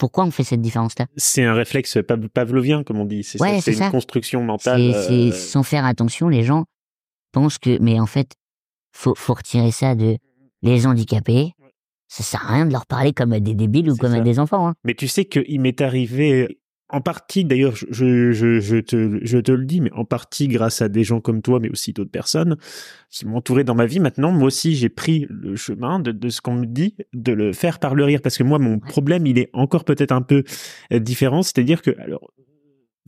pourquoi 0.00 0.24
on 0.24 0.30
fait 0.32 0.42
cette 0.44 0.60
différence-là? 0.62 1.06
C'est 1.16 1.44
un 1.44 1.54
réflexe 1.54 1.98
pav- 1.98 2.28
pavlovien, 2.28 2.82
comme 2.82 2.98
on 2.98 3.04
dit. 3.04 3.22
C'est 3.22 3.40
Ouais, 3.40 3.60
une 3.64 3.74
ça. 3.74 3.90
construction 3.90 4.42
mentale. 4.42 4.80
Euh, 4.80 5.30
sans 5.30 5.62
faire 5.62 5.84
attention, 5.84 6.28
les 6.28 6.42
gens 6.42 6.64
pensent 7.32 7.58
que, 7.58 7.78
mais 7.80 8.00
en 8.00 8.06
fait, 8.06 8.32
faut, 8.92 9.14
faut 9.14 9.34
retirer 9.34 9.70
ça 9.70 9.94
de 9.94 10.16
les 10.62 10.86
handicapés. 10.86 11.52
Ça 12.08 12.24
sert 12.24 12.44
à 12.50 12.54
rien 12.54 12.66
de 12.66 12.72
leur 12.72 12.86
parler 12.86 13.12
comme 13.12 13.32
à 13.32 13.38
des 13.38 13.54
débiles 13.54 13.88
ou 13.90 13.96
comme 13.96 14.14
à 14.14 14.20
des 14.20 14.40
enfants. 14.40 14.66
Hein. 14.66 14.74
Mais 14.82 14.94
tu 14.94 15.06
sais 15.06 15.26
qu'il 15.26 15.60
m'est 15.60 15.80
arrivé, 15.80 16.58
en 16.92 17.00
partie 17.00 17.44
d'ailleurs, 17.44 17.74
je, 17.76 17.86
je, 17.90 18.32
je, 18.32 18.60
je 18.60 18.76
te, 18.76 19.18
je 19.22 19.38
te 19.38 19.52
le 19.52 19.64
dis, 19.64 19.80
mais 19.80 19.92
en 19.92 20.04
partie 20.04 20.48
grâce 20.48 20.82
à 20.82 20.88
des 20.88 21.04
gens 21.04 21.20
comme 21.20 21.42
toi, 21.42 21.58
mais 21.60 21.70
aussi 21.70 21.92
d'autres 21.92 22.10
personnes 22.10 22.56
qui 23.10 23.26
entouré 23.26 23.64
dans 23.64 23.74
ma 23.74 23.86
vie. 23.86 24.00
Maintenant, 24.00 24.32
moi 24.32 24.46
aussi, 24.48 24.74
j'ai 24.74 24.88
pris 24.88 25.26
le 25.28 25.56
chemin 25.56 25.98
de, 26.00 26.12
de 26.12 26.28
ce 26.28 26.40
qu'on 26.40 26.54
me 26.54 26.66
dit, 26.66 26.96
de 27.12 27.32
le 27.32 27.52
faire 27.52 27.78
par 27.78 27.94
le 27.94 28.04
rire. 28.04 28.20
Parce 28.22 28.36
que 28.38 28.42
moi, 28.42 28.58
mon 28.58 28.78
problème, 28.78 29.26
il 29.26 29.38
est 29.38 29.50
encore 29.52 29.84
peut-être 29.84 30.12
un 30.12 30.22
peu 30.22 30.44
euh, 30.92 30.98
différent. 30.98 31.42
C'est-à-dire 31.42 31.82
que, 31.82 31.90
alors, 32.00 32.30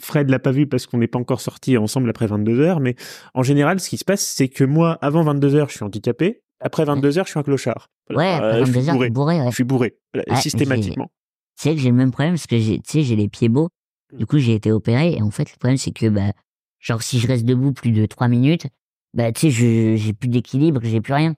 Fred 0.00 0.30
l'a 0.30 0.38
pas 0.38 0.50
vu 0.52 0.66
parce 0.66 0.86
qu'on 0.86 0.98
n'est 0.98 1.06
pas 1.06 1.18
encore 1.18 1.40
sortis 1.40 1.76
ensemble 1.76 2.08
après 2.10 2.26
22 2.26 2.60
heures, 2.60 2.80
mais 2.80 2.94
en 3.34 3.42
général, 3.42 3.78
ce 3.78 3.88
qui 3.88 3.98
se 3.98 4.04
passe, 4.04 4.22
c'est 4.22 4.48
que 4.48 4.64
moi, 4.64 4.98
avant 5.02 5.22
22 5.22 5.54
heures, 5.54 5.68
je 5.68 5.74
suis 5.76 5.84
handicapé. 5.84 6.42
Après 6.60 6.84
22 6.84 7.18
heures, 7.18 7.26
je 7.26 7.30
suis 7.30 7.38
un 7.40 7.42
clochard. 7.42 7.88
Ouais, 8.10 8.38
Euh, 8.40 8.60
je 8.60 8.70
suis 8.70 8.80
des 8.80 8.88
heures, 8.88 8.94
bourré. 8.94 9.10
bourré, 9.10 9.40
ouais. 9.40 9.50
Je 9.50 9.54
suis 9.54 9.64
bourré, 9.64 9.96
Ouais, 10.14 10.24
systématiquement. 10.36 11.10
Tu 11.56 11.62
sais 11.68 11.74
que 11.74 11.80
j'ai 11.80 11.90
le 11.90 11.96
même 11.96 12.10
problème 12.10 12.34
parce 12.34 12.46
que 12.46 12.58
j'ai, 12.58 12.78
tu 12.80 12.90
sais, 12.90 13.02
j'ai 13.02 13.16
les 13.16 13.28
pieds 13.28 13.48
beaux. 13.48 13.68
Du 14.12 14.26
coup, 14.26 14.38
j'ai 14.38 14.54
été 14.54 14.70
opéré 14.72 15.14
et 15.14 15.22
en 15.22 15.30
fait, 15.30 15.50
le 15.50 15.56
problème, 15.58 15.76
c'est 15.76 15.92
que, 15.92 16.06
bah, 16.08 16.32
genre, 16.80 17.02
si 17.02 17.18
je 17.18 17.26
reste 17.26 17.44
debout 17.44 17.72
plus 17.72 17.92
de 17.92 18.04
trois 18.06 18.28
minutes, 18.28 18.66
bah, 19.14 19.32
tu 19.32 19.40
sais, 19.42 19.50
je, 19.50 19.96
j'ai 19.96 20.12
plus 20.12 20.28
d'équilibre, 20.28 20.80
j'ai 20.82 21.00
plus 21.00 21.14
rien. 21.14 21.34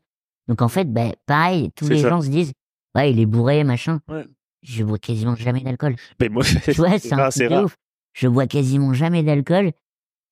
Donc, 0.48 0.60
en 0.62 0.68
fait, 0.68 0.92
bah, 0.92 1.12
pareil, 1.26 1.70
tous 1.76 1.88
les 1.88 2.00
ça. 2.02 2.08
gens 2.08 2.20
se 2.20 2.28
disent, 2.28 2.52
ouais, 2.94 3.12
il 3.12 3.20
est 3.20 3.26
bourré, 3.26 3.64
machin. 3.64 4.00
Ouais. 4.08 4.24
Je 4.62 4.82
bois 4.82 4.98
quasiment 4.98 5.36
jamais 5.36 5.60
d'alcool. 5.60 5.96
Mais 6.20 6.28
moi, 6.28 6.42
Tu 6.64 6.72
vois, 6.72 6.98
c'est 6.98 7.12
un 7.12 7.28
truc 7.28 7.50
ouf. 7.50 7.76
Je 8.12 8.28
bois 8.28 8.46
quasiment 8.46 8.92
jamais 8.94 9.22
d'alcool. 9.22 9.72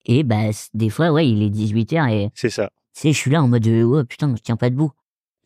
Et, 0.04 0.22
bah, 0.24 0.50
des 0.74 0.90
fois, 0.90 1.10
ouais, 1.12 1.28
il 1.28 1.42
est 1.42 1.50
18h 1.50 2.10
et, 2.12 2.30
C'est 2.34 2.50
ça. 2.50 2.70
tu 2.94 3.02
sais, 3.02 3.12
je 3.12 3.18
suis 3.18 3.30
là 3.30 3.42
en 3.42 3.48
mode, 3.48 3.66
oh, 3.68 4.04
putain, 4.04 4.34
je 4.36 4.42
tiens 4.42 4.56
pas 4.56 4.70
debout. 4.70 4.90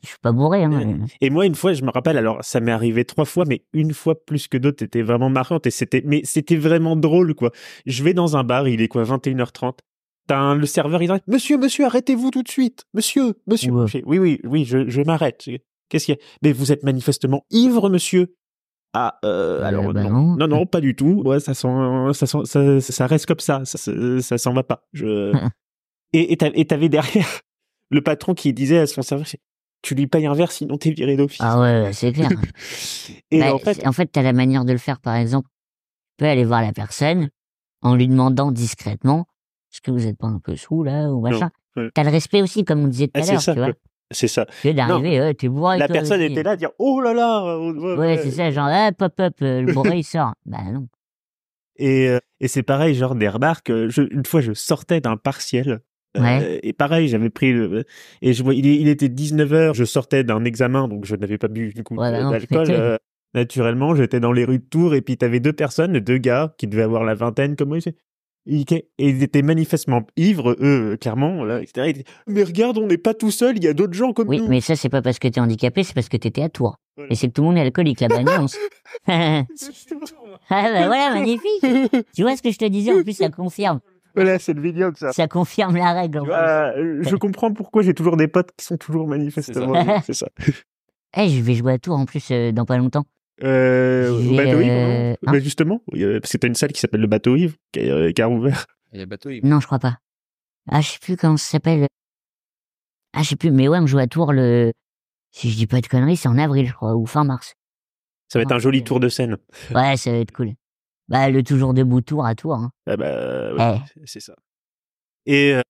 Je 0.03 0.09
suis 0.09 0.19
pas 0.23 0.33
bourré. 0.33 0.63
Hein. 0.65 0.99
Et 1.21 1.31
moi, 1.31 1.47
une 1.47 1.55
fois, 1.55 1.73
je 1.73 1.83
me 1.83 1.91
rappelle, 1.91 2.17
alors 2.19 2.39
ça 2.45 2.61
m'est 2.61 2.73
arrivé 2.73 3.05
trois 3.05 3.25
fois, 3.25 3.45
mais 3.47 3.65
une 3.73 3.93
fois 3.93 4.15
plus 4.25 4.47
que 4.49 4.57
d'autres, 4.59 4.79
c'était 4.81 5.03
vraiment 5.03 5.31
marrante 5.31 5.67
et 5.67 5.71
c'était, 5.71 6.03
mais 6.05 6.21
c'était 6.25 6.57
vraiment 6.57 6.97
drôle, 6.97 7.35
quoi. 7.35 7.51
Je 7.87 8.05
vais 8.05 8.15
dans 8.15 8.37
un 8.37 8.45
bar, 8.45 8.69
il 8.69 8.81
est 8.81 8.89
quoi, 8.89 9.03
21h30. 9.05 9.79
T'as 10.29 10.39
un, 10.39 10.55
le 10.57 10.67
serveur, 10.67 11.03
il 11.03 11.09
dit, 11.11 11.15
monsieur, 11.27 11.57
monsieur, 11.57 11.87
arrêtez-vous 11.87 12.31
tout 12.31 12.43
de 12.43 12.49
suite. 12.49 12.85
Monsieur, 12.95 13.35
monsieur. 13.47 13.73
Ouais. 13.73 13.87
Je 13.87 13.91
fais, 13.93 14.03
oui, 14.07 14.19
oui, 14.19 14.41
oui, 14.45 14.65
je, 14.65 14.89
je 14.89 15.03
m'arrête. 15.03 15.49
Qu'est-ce 15.89 16.05
qu'il 16.07 16.15
y 16.15 16.19
a? 16.19 16.21
Mais 16.43 16.53
vous 16.53 16.73
êtes 16.73 16.83
manifestement 16.83 17.45
ivre, 17.51 17.89
monsieur. 17.89 18.35
Ah, 18.93 19.19
euh, 19.25 19.61
Euh, 19.61 19.65
alors 19.65 19.93
bah 19.93 20.05
non. 20.05 20.11
non. 20.11 20.37
non, 20.37 20.49
non, 20.49 20.67
pas 20.67 20.81
du 20.81 20.97
tout. 20.97 21.23
Ouais, 21.25 21.39
ça 21.39 21.55
sent, 21.55 21.69
ça 22.13 22.27
sent, 22.27 22.39
ça, 22.45 22.81
ça 22.81 23.07
reste 23.07 23.27
comme 23.27 23.41
ça. 23.41 23.65
Ça, 23.65 23.79
ça, 23.79 23.93
ça 24.21 24.39
s'en 24.39 24.53
va 24.53 24.63
pas. 24.63 24.85
Je... 24.93 25.33
et 26.13 26.33
et 26.33 26.65
t'avais 26.67 26.89
derrière 26.89 27.41
le 27.91 28.01
patron 28.01 28.35
qui 28.35 28.53
disait 28.53 28.79
à 28.79 28.87
son 28.87 29.03
serveur, 29.03 29.27
tu 29.87 29.95
lui 29.95 30.09
payes 30.09 30.27
un 30.27 30.35
verre, 30.35 30.51
sinon 30.51 30.77
t'es 30.79 30.91
viré 30.91 31.17
d'office. 31.17 31.39
Ah 31.41 31.61
ouais, 31.61 31.93
c'est 31.93 32.13
clair. 32.13 32.29
Et 33.31 33.39
Bah, 33.39 33.55
en 33.55 33.59
fait, 33.59 33.87
en 33.87 33.93
fait, 33.93 34.07
t'as 34.07 34.23
la 34.23 34.33
manière 34.33 34.65
de 34.65 34.73
le 34.73 34.79
faire. 34.79 34.99
Par 34.99 35.15
exemple, 35.15 35.49
tu 35.49 36.25
peux 36.25 36.25
aller 36.27 36.45
voir 36.45 36.61
la 36.61 36.73
personne 36.73 37.29
en 37.83 37.95
lui 37.95 38.09
demandant 38.09 38.51
discrètement 38.51 39.27
est-ce 39.73 39.81
que 39.81 39.93
vous 39.93 40.09
êtes 40.09 40.19
pas 40.19 40.27
un 40.27 40.41
peu 40.41 40.57
sous 40.57 40.83
là 40.83 41.13
ou 41.13 41.21
machin. 41.21 41.51
ouais. 41.77 41.89
T'as 41.95 42.03
le 42.03 42.11
respect 42.11 42.43
aussi, 42.43 42.65
comme 42.65 42.81
on 42.81 42.89
disait 42.89 43.07
tout 43.07 43.21
ah, 43.21 43.29
à 43.29 43.33
l'heure, 43.33 43.41
tu 43.41 43.53
vois. 43.53 43.73
C'est 44.11 44.27
ça. 44.27 44.47
Que 44.63 44.73
d'arriver, 44.73 45.21
ouais, 45.21 45.35
t'es 45.35 45.49
bourré. 45.49 45.79
La 45.79 45.87
toi 45.87 45.95
personne 45.95 46.21
aussi. 46.21 46.33
était 46.33 46.43
là 46.43 46.53
à 46.53 46.57
dire 46.57 46.71
oh 46.81 47.01
là 47.01 47.15
là. 47.15 47.45
euh, 47.45 47.73
ouais, 47.73 47.97
Ouais, 47.97 48.21
c'est 48.25 48.33
ça, 48.33 48.51
genre, 48.51 48.69
ah, 48.69 48.91
pop, 48.91 49.13
euh, 49.21 49.63
le 49.63 49.73
bourré 49.73 49.99
il 49.99 50.05
sort. 50.05 50.33
Bah 50.47 50.63
non. 50.73 50.89
Et, 51.77 52.09
euh, 52.09 52.19
et 52.41 52.49
c'est 52.49 52.65
pareil, 52.65 52.95
genre 52.95 53.15
des 53.15 53.29
remarques. 53.29 53.71
euh, 53.71 53.89
Je, 53.89 54.03
une 54.03 54.25
fois, 54.25 54.41
je 54.41 54.53
sortais 54.53 55.01
d'un 55.01 55.17
partiel. 55.17 55.81
Euh, 56.17 56.23
Ouais. 56.23 56.61
et 56.63 56.73
pareil, 56.73 57.09
j'avais 57.09 57.31
pris 57.31 57.53
le, 57.53 57.85
et 58.23 58.33
je 58.33 58.43
vois, 58.43 58.55
il, 58.55 58.67
il 58.67 58.89
était 58.89 59.09
19h, 59.09 59.75
je 59.75 59.85
sortais 59.85 60.25
d'un 60.25 60.45
examen, 60.45 60.89
donc 60.89 61.05
je 61.05 61.17
n'avais 61.17 61.39
pas 61.39 61.49
bu 61.49 61.73
du 61.75 61.83
coup 61.83 61.97
bah 61.97 62.09
euh, 62.09 62.31
d'alcool. 62.31 62.67
euh, 62.71 62.97
naturellement, 63.35 63.95
j'étais 63.95 64.21
dans 64.21 64.33
les 64.33 64.45
rues 64.45 64.59
de 64.59 64.65
Tours 64.65 64.95
et 64.95 65.03
puis 65.03 65.17
t'avais 65.17 65.41
deux 65.41 65.53
personnes, 65.53 65.99
deux 66.01 66.19
gars 66.19 66.55
qui 66.59 66.67
devaient 66.67 66.83
avoir 66.83 67.05
la 67.05 67.15
vingtaine, 67.15 67.57
comme 67.57 67.69
moi. 67.69 67.79
Et 68.49 68.65
ils 68.99 69.23
étaient 69.25 69.43
manifestement 69.43 70.03
ivres, 70.17 70.57
eux, 70.61 70.97
clairement, 71.01 71.43
là, 71.45 71.61
etc. 71.61 71.93
Disaient, 71.93 72.05
mais 72.29 72.45
regarde, 72.45 72.79
on 72.79 72.87
n'est 72.87 72.97
pas 72.97 73.13
tout 73.13 73.33
seul, 73.33 73.57
il 73.57 73.65
y 73.65 73.67
a 73.69 73.75
d'autres 73.75 73.95
gens 73.95 74.13
comme 74.13 74.29
Oui, 74.29 74.39
nous. 74.41 74.47
mais 74.49 74.61
ça, 74.61 74.77
c'est 74.77 74.89
pas 74.89 75.03
parce 75.03 75.19
que 75.19 75.27
t'es 75.27 75.41
handicapé, 75.41 75.83
c'est 75.83 75.95
parce 75.95 76.09
que 76.09 76.17
t'étais 76.17 76.43
à 76.43 76.49
Tours. 76.49 76.77
Voilà. 76.97 77.11
Et 77.13 77.17
c'est 77.17 77.27
que 77.27 77.33
tout 77.33 77.43
le 77.43 77.49
monde 77.49 77.57
est 77.59 77.63
alcoolique 77.63 78.01
là-bas, 78.01 78.23
non 78.23 78.47
Ah 79.09 79.45
bah 80.49 80.87
voilà, 80.87 81.11
magnifique. 81.13 81.65
Tu 82.15 82.23
vois 82.23 82.37
ce 82.37 82.43
que 82.43 82.51
je 82.53 82.59
te 82.59 82.65
disais, 82.67 82.93
en 82.93 83.03
plus, 83.03 83.15
ça 83.15 83.29
confirme. 83.31 83.81
Voilà, 84.17 84.39
c'est 84.39 84.53
le 84.55 84.61
vidéo 84.63 84.91
de 84.91 84.97
ça. 84.97 85.13
Ça 85.13 85.29
confirme 85.29 85.77
la 85.77 85.93
règle. 85.93 86.19
en 86.21 86.25
plus. 86.25 86.33
Euh, 86.33 87.03
je 87.03 87.17
comprends 87.17 87.53
pourquoi 87.53 87.83
j'ai 87.83 87.95
toujours 87.95 88.17
des 88.17 88.29
potes 88.29 88.51
qui 88.57 88.65
sont 88.65 88.77
toujours 88.77 89.07
manifestement. 89.07 89.75
C'est 90.01 90.13
C'est 90.13 90.13
ça. 90.15 90.27
ça. 90.39 90.53
Eh, 91.23 91.29
je 91.29 91.41
vais 91.41 91.55
jouer 91.55 91.75
à 91.75 91.79
Tours 91.79 91.97
en 91.97 92.05
plus 92.07 92.29
euh, 92.31 92.53
dans 92.53 92.65
pas 92.65 92.77
longtemps. 92.79 93.05
Euh, 93.43 94.11
au 94.11 94.35
bateau 94.35 94.61
ivre, 94.61 94.73
euh, 94.73 95.11
non 95.11 95.17
hein 95.29 95.33
Bah, 95.33 95.39
justement, 95.41 95.83
parce 95.91 96.33
que 96.33 96.37
t'as 96.39 96.49
une 96.49 96.55
salle 96.55 96.73
qui 96.73 96.81
s'appelle 96.81 97.03
le 97.03 97.07
bateau 97.07 97.37
ivre 97.37 97.55
qui 97.73 97.81
a, 97.81 97.95
euh, 97.95 98.13
qui 98.13 98.23
a 98.23 98.27
rouvert. 98.27 98.67
Il 98.93 98.97
y 98.97 99.01
a 99.01 99.05
le 99.05 99.09
bateau, 99.09 99.29
il... 99.31 99.45
Non, 99.47 99.61
je 99.61 99.67
crois 99.67 99.79
pas. 99.79 99.99
Ah, 100.71 100.81
je 100.81 100.89
sais 100.93 100.99
plus 101.01 101.17
comment 101.17 101.37
ça 101.37 101.51
s'appelle. 101.51 101.87
Ah, 103.13 103.23
je 103.23 103.29
sais 103.29 103.37
plus, 103.37 103.51
mais 103.51 103.69
ouais, 103.69 103.79
on 103.79 103.87
joue 103.87 103.99
à 103.99 104.07
Tours 104.07 104.33
le. 104.33 104.73
Si 105.33 105.51
je 105.51 105.57
dis 105.57 105.67
pas 105.67 105.81
de 105.83 105.87
conneries, 105.87 106.17
c'est 106.17 106.29
en 106.29 106.39
avril, 106.39 106.67
je 106.67 106.73
crois, 106.73 106.95
ou 106.97 107.05
fin 107.07 107.25
mars. 107.25 107.53
Ça 108.29 108.39
va 108.39 108.43
être 108.45 108.53
Ah, 108.53 108.57
un 108.57 108.59
joli 108.59 108.83
tour 108.83 109.01
de 109.01 109.09
scène. 109.09 109.37
Ouais, 109.75 109.97
ça 109.97 110.11
va 110.11 110.17
être 110.19 110.33
cool. 110.33 110.55
Bah, 111.09 111.29
le 111.31 111.43
toujours 111.43 111.73
debout 111.75 112.01
Tours 112.01 112.27
à 112.27 112.35
Tours. 112.35 112.55
Hein. 112.55 112.71
Ah 112.89 112.97
bah, 112.97 113.55
ouais, 113.55 113.79
Eh. 113.97 114.01
c'est 114.07 114.21
ça. 114.21 114.35
Et 115.27 115.55
euh, 115.55 115.61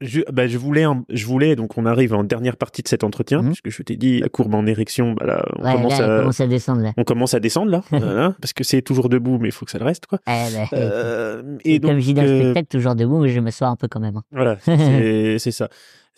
je, 0.00 0.20
bah, 0.32 0.46
je 0.46 0.56
voulais, 0.58 0.84
je 1.08 1.26
voulais, 1.26 1.56
donc 1.56 1.76
on 1.76 1.84
arrive 1.84 2.14
en 2.14 2.22
dernière 2.22 2.56
partie 2.56 2.82
de 2.82 2.88
cet 2.88 3.02
entretien, 3.02 3.42
Mhm. 3.42 3.46
puisque 3.48 3.70
je 3.70 3.82
t'ai 3.82 3.96
dit 3.96 4.20
la 4.20 4.28
courbe 4.28 4.54
en 4.54 4.64
érection, 4.66 5.12
bah 5.14 5.26
là, 5.26 5.44
on 5.58 5.64
Ouais, 5.64 5.72
commence 5.72 5.98
là, 5.98 6.14
à, 6.14 6.18
commence 6.20 6.40
à 6.40 6.46
descendre 6.46 6.82
là. 6.82 6.92
on 6.96 7.02
commence 7.04 7.34
à 7.34 7.40
descendre 7.40 7.70
là, 7.72 7.82
voilà, 7.90 8.34
parce 8.40 8.52
que 8.52 8.62
c'est 8.62 8.80
toujours 8.82 9.08
debout, 9.08 9.38
mais 9.40 9.48
il 9.48 9.52
faut 9.52 9.64
que 9.64 9.72
ça 9.72 9.78
le 9.78 9.84
reste, 9.84 10.06
quoi. 10.06 10.20
Eh 10.28 10.54
Euh, 10.72 11.56
et 11.64 11.80
comme 11.80 11.98
je 11.98 12.04
dis 12.04 12.14
dans 12.14 12.22
le 12.22 12.40
spectacle, 12.42 12.68
toujours 12.68 12.94
debout, 12.94 13.18
mais 13.20 13.28
je 13.30 13.40
me 13.40 13.50
sois 13.50 13.66
un 13.68 13.76
peu 13.76 13.88
quand 13.88 13.98
même. 14.00 14.16
hein. 14.18 14.22
Voilà, 14.30 14.56
c'est 15.38 15.50
ça. 15.50 15.68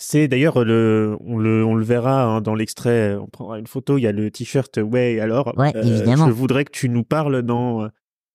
C'est 0.02 0.28
d'ailleurs 0.28 0.64
le 0.64 1.16
on 1.20 1.36
le 1.38 1.62
on 1.62 1.74
le 1.74 1.84
verra 1.84 2.24
hein, 2.24 2.40
dans 2.40 2.54
l'extrait. 2.54 3.14
On 3.16 3.26
prendra 3.26 3.58
une 3.58 3.66
photo. 3.66 3.98
Il 3.98 4.02
y 4.02 4.06
a 4.06 4.12
le 4.12 4.30
t-shirt 4.30 4.78
ouais 4.82 5.20
alors. 5.20 5.52
Ouais, 5.58 5.72
évidemment. 5.74 6.26
Je 6.26 6.32
voudrais 6.32 6.64
que 6.64 6.70
tu 6.70 6.88
nous 6.88 7.04
parles 7.04 7.42
dans 7.42 7.86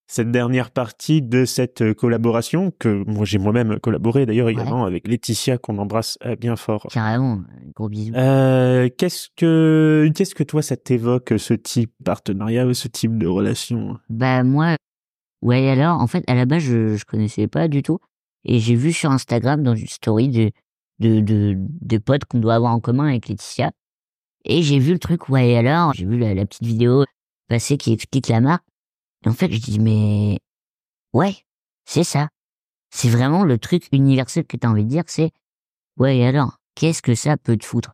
cette 0.06 0.30
dernière 0.30 0.70
partie 0.70 1.20
de 1.20 1.44
cette 1.44 1.82
euh, 1.82 1.94
collaboration 1.94 2.72
que 2.78 3.02
moi 3.06 3.24
j'ai 3.24 3.38
moi-même 3.38 3.80
collaboré 3.80 4.24
d'ailleurs 4.24 4.48
également 4.48 4.84
avec 4.84 5.08
Laetitia 5.08 5.58
qu'on 5.58 5.78
embrasse 5.78 6.16
euh, 6.24 6.36
bien 6.36 6.54
fort. 6.56 6.86
Carrément, 6.92 7.40
gros 7.74 7.88
bisous. 7.88 8.14
Euh, 8.14 8.88
qu'est-ce 8.96 9.28
que 9.36 10.08
qu'est-ce 10.14 10.34
que 10.34 10.44
toi 10.44 10.62
ça 10.62 10.76
t'évoque 10.76 11.34
ce 11.38 11.54
type 11.54 11.90
de 11.98 12.04
partenariat, 12.04 12.72
ce 12.72 12.88
type 12.88 13.18
de 13.18 13.26
relation? 13.26 13.98
Bah 14.08 14.44
moi, 14.44 14.76
ouais 15.42 15.68
alors, 15.68 16.00
en 16.00 16.06
fait, 16.06 16.22
à 16.28 16.34
la 16.34 16.46
base, 16.46 16.62
je, 16.62 16.96
je 16.96 17.04
connaissais 17.04 17.48
pas 17.48 17.66
du 17.66 17.82
tout. 17.82 17.98
Et 18.44 18.60
j'ai 18.60 18.76
vu 18.76 18.92
sur 18.92 19.10
Instagram, 19.10 19.64
dans 19.64 19.74
une 19.74 19.88
story 19.88 20.28
de, 20.28 20.50
de, 21.00 21.18
de, 21.20 21.56
de 21.56 21.98
potes 21.98 22.26
qu'on 22.26 22.38
doit 22.38 22.54
avoir 22.54 22.72
en 22.72 22.78
commun 22.78 23.08
avec 23.08 23.26
Laetitia. 23.28 23.72
Et 24.44 24.62
j'ai 24.62 24.78
vu 24.78 24.92
le 24.92 25.00
truc, 25.00 25.28
ouais 25.28 25.56
alors, 25.56 25.92
j'ai 25.94 26.04
vu 26.06 26.16
la, 26.16 26.32
la 26.32 26.46
petite 26.46 26.62
vidéo 26.62 27.04
passer 27.48 27.76
qui 27.76 27.92
explique 27.92 28.28
la 28.28 28.40
marque. 28.40 28.64
Et 29.26 29.28
en 29.28 29.32
fait, 29.32 29.50
je 29.50 29.58
dis, 29.60 29.80
mais 29.80 30.38
ouais, 31.12 31.36
c'est 31.84 32.04
ça. 32.04 32.28
C'est 32.90 33.08
vraiment 33.08 33.44
le 33.44 33.58
truc 33.58 33.88
universel 33.92 34.46
que 34.46 34.56
t'as 34.56 34.68
envie 34.68 34.84
de 34.84 34.88
dire, 34.88 35.02
c'est, 35.08 35.32
ouais 35.98 36.18
et 36.18 36.26
alors, 36.26 36.58
qu'est-ce 36.76 37.02
que 37.02 37.14
ça 37.14 37.36
peut 37.36 37.56
te 37.56 37.64
foutre? 37.64 37.92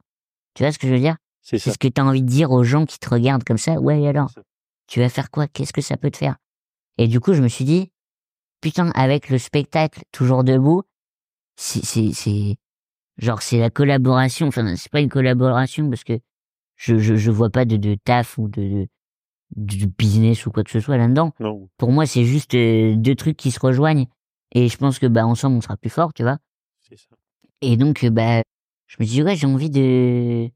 Tu 0.54 0.62
vois 0.62 0.72
ce 0.72 0.78
que 0.78 0.86
je 0.86 0.92
veux 0.92 1.00
dire? 1.00 1.16
C'est 1.40 1.58
ce 1.58 1.78
que 1.78 1.88
t'as 1.88 2.04
envie 2.04 2.22
de 2.22 2.28
dire 2.28 2.52
aux 2.52 2.62
gens 2.62 2.86
qui 2.86 2.98
te 2.98 3.08
regardent 3.08 3.42
comme 3.42 3.58
ça, 3.58 3.80
ouais 3.80 4.02
et 4.02 4.08
alors 4.08 4.30
tu 4.86 5.00
vas 5.00 5.08
faire 5.08 5.30
quoi? 5.30 5.48
Qu'est-ce 5.48 5.72
que 5.72 5.80
ça 5.80 5.96
peut 5.96 6.10
te 6.10 6.18
faire? 6.18 6.36
Et 6.98 7.08
du 7.08 7.18
coup, 7.18 7.32
je 7.32 7.42
me 7.42 7.48
suis 7.48 7.64
dit, 7.64 7.90
putain, 8.60 8.90
avec 8.90 9.30
le 9.30 9.38
spectacle 9.38 10.02
toujours 10.12 10.44
debout, 10.44 10.82
c'est, 11.56 11.84
c'est, 11.84 12.12
c'est, 12.12 12.56
genre, 13.16 13.42
c'est 13.42 13.58
la 13.58 13.70
collaboration. 13.70 14.48
Enfin, 14.48 14.76
c'est 14.76 14.92
pas 14.92 15.00
une 15.00 15.08
collaboration 15.08 15.88
parce 15.88 16.04
que 16.04 16.20
je, 16.76 16.98
je, 16.98 17.16
je 17.16 17.30
vois 17.30 17.50
pas 17.50 17.64
de, 17.64 17.76
de 17.76 17.96
taf 18.04 18.38
ou 18.38 18.48
de, 18.48 18.62
de, 18.62 18.88
de 19.56 19.86
business 19.86 20.46
ou 20.46 20.50
quoi 20.50 20.64
que 20.64 20.70
ce 20.70 20.80
soit 20.80 20.96
là-dedans. 20.96 21.32
Non. 21.40 21.68
Pour 21.78 21.92
moi, 21.92 22.06
c'est 22.06 22.24
juste 22.24 22.54
euh, 22.54 22.94
deux 22.96 23.14
trucs 23.14 23.36
qui 23.36 23.50
se 23.50 23.60
rejoignent. 23.60 24.06
Et 24.54 24.68
je 24.68 24.76
pense 24.76 24.98
que, 24.98 25.06
bah, 25.06 25.26
ensemble, 25.26 25.56
on 25.56 25.60
sera 25.60 25.76
plus 25.76 25.90
fort, 25.90 26.12
tu 26.14 26.22
vois. 26.22 26.38
C'est 26.88 26.98
ça. 26.98 27.16
Et 27.60 27.76
donc, 27.76 28.04
euh, 28.04 28.10
bah, 28.10 28.42
je 28.86 28.96
me 29.00 29.04
dis, 29.06 29.22
ouais, 29.22 29.36
j'ai 29.36 29.46
envie 29.46 29.70
de, 29.70 30.48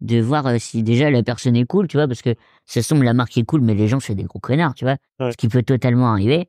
de 0.00 0.20
voir 0.20 0.46
euh, 0.46 0.58
si 0.58 0.82
déjà 0.82 1.10
la 1.10 1.22
personne 1.22 1.56
est 1.56 1.64
cool, 1.66 1.86
tu 1.88 1.96
vois, 1.96 2.06
parce 2.08 2.22
que 2.22 2.34
ça 2.66 2.82
semble 2.82 3.04
la 3.04 3.14
marque 3.14 3.36
est 3.38 3.44
cool, 3.44 3.60
mais 3.62 3.74
les 3.74 3.88
gens, 3.88 4.00
c'est 4.00 4.14
des 4.14 4.24
gros 4.24 4.40
connards, 4.40 4.74
tu 4.74 4.84
vois. 4.84 4.96
Ouais. 5.20 5.32
Ce 5.32 5.36
qui 5.36 5.48
peut 5.48 5.62
totalement 5.62 6.10
arriver. 6.10 6.48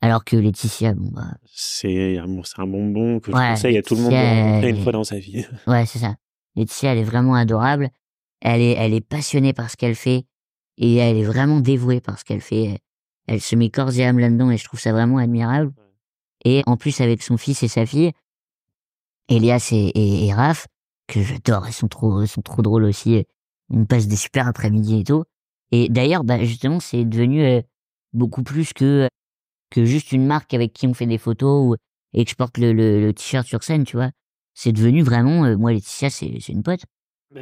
Alors 0.00 0.24
que 0.24 0.36
Laetitia, 0.36 0.94
bon, 0.94 1.10
bah, 1.12 1.26
C'est 1.46 2.18
un, 2.18 2.26
bonbon 2.66 3.18
que 3.18 3.32
je 3.32 3.36
Ouais, 3.36 3.48
conseille 3.50 3.78
à 3.78 3.82
tout 3.82 3.96
le 3.96 4.02
monde 4.02 4.12
de 4.12 4.16
rencontrer 4.16 4.70
une 4.70 4.76
elle- 4.76 4.82
fois 4.82 4.92
dans 4.92 5.02
sa 5.04 5.18
vie. 5.18 5.44
ouais, 5.66 5.86
c'est 5.86 5.98
ça. 5.98 6.14
Laetitia, 6.54 6.92
elle 6.92 6.98
est 6.98 7.02
vraiment 7.04 7.34
adorable. 7.34 7.90
Elle 8.40 8.60
est, 8.60 8.72
elle 8.74 8.94
est 8.94 9.00
passionnée 9.00 9.52
par 9.52 9.68
ce 9.70 9.76
qu'elle 9.76 9.96
fait. 9.96 10.24
Et 10.78 10.96
elle 10.96 11.16
est 11.16 11.24
vraiment 11.24 11.60
dévouée 11.60 12.00
par 12.00 12.18
ce 12.18 12.24
qu'elle 12.24 12.40
fait. 12.40 12.78
Elle 13.26 13.40
se 13.40 13.56
met 13.56 13.68
corps 13.68 13.92
et 13.98 14.04
âme 14.06 14.18
là-dedans 14.18 14.50
et 14.50 14.56
je 14.56 14.64
trouve 14.64 14.80
ça 14.80 14.92
vraiment 14.92 15.18
admirable. 15.18 15.72
Et 16.44 16.62
en 16.66 16.76
plus, 16.76 17.00
avec 17.00 17.22
son 17.22 17.36
fils 17.36 17.62
et 17.62 17.68
sa 17.68 17.84
fille, 17.84 18.12
Elias 19.28 19.68
et, 19.72 19.76
et, 19.76 20.26
et 20.26 20.32
Raph, 20.32 20.66
que 21.08 21.20
j'adore, 21.20 21.66
ils 21.68 21.72
sont 21.72 21.88
trop, 21.88 22.22
ils 22.22 22.28
sont 22.28 22.42
trop 22.42 22.62
drôles 22.62 22.84
aussi. 22.84 23.24
On 23.70 23.84
passe 23.84 24.06
des 24.06 24.16
super 24.16 24.46
après-midi 24.46 25.00
et 25.00 25.04
tout. 25.04 25.24
Et 25.72 25.88
d'ailleurs, 25.88 26.24
bah, 26.24 26.42
justement, 26.44 26.80
c'est 26.80 27.04
devenu 27.04 27.42
euh, 27.44 27.60
beaucoup 28.12 28.42
plus 28.42 28.72
que, 28.72 29.08
que 29.70 29.84
juste 29.84 30.12
une 30.12 30.26
marque 30.26 30.54
avec 30.54 30.72
qui 30.72 30.86
on 30.86 30.94
fait 30.94 31.06
des 31.06 31.18
photos 31.18 31.66
ou, 31.66 31.76
et 32.14 32.24
que 32.24 32.30
je 32.30 32.36
porte 32.36 32.56
le, 32.56 32.72
le, 32.72 33.00
le 33.00 33.12
t-shirt 33.12 33.46
sur 33.46 33.62
scène, 33.62 33.84
tu 33.84 33.96
vois. 33.96 34.10
C'est 34.54 34.72
devenu 34.72 35.02
vraiment, 35.02 35.44
euh, 35.44 35.56
moi, 35.56 35.72
Laetitia, 35.72 36.08
c'est, 36.08 36.38
c'est 36.40 36.52
une 36.52 36.62
pote. 36.62 36.80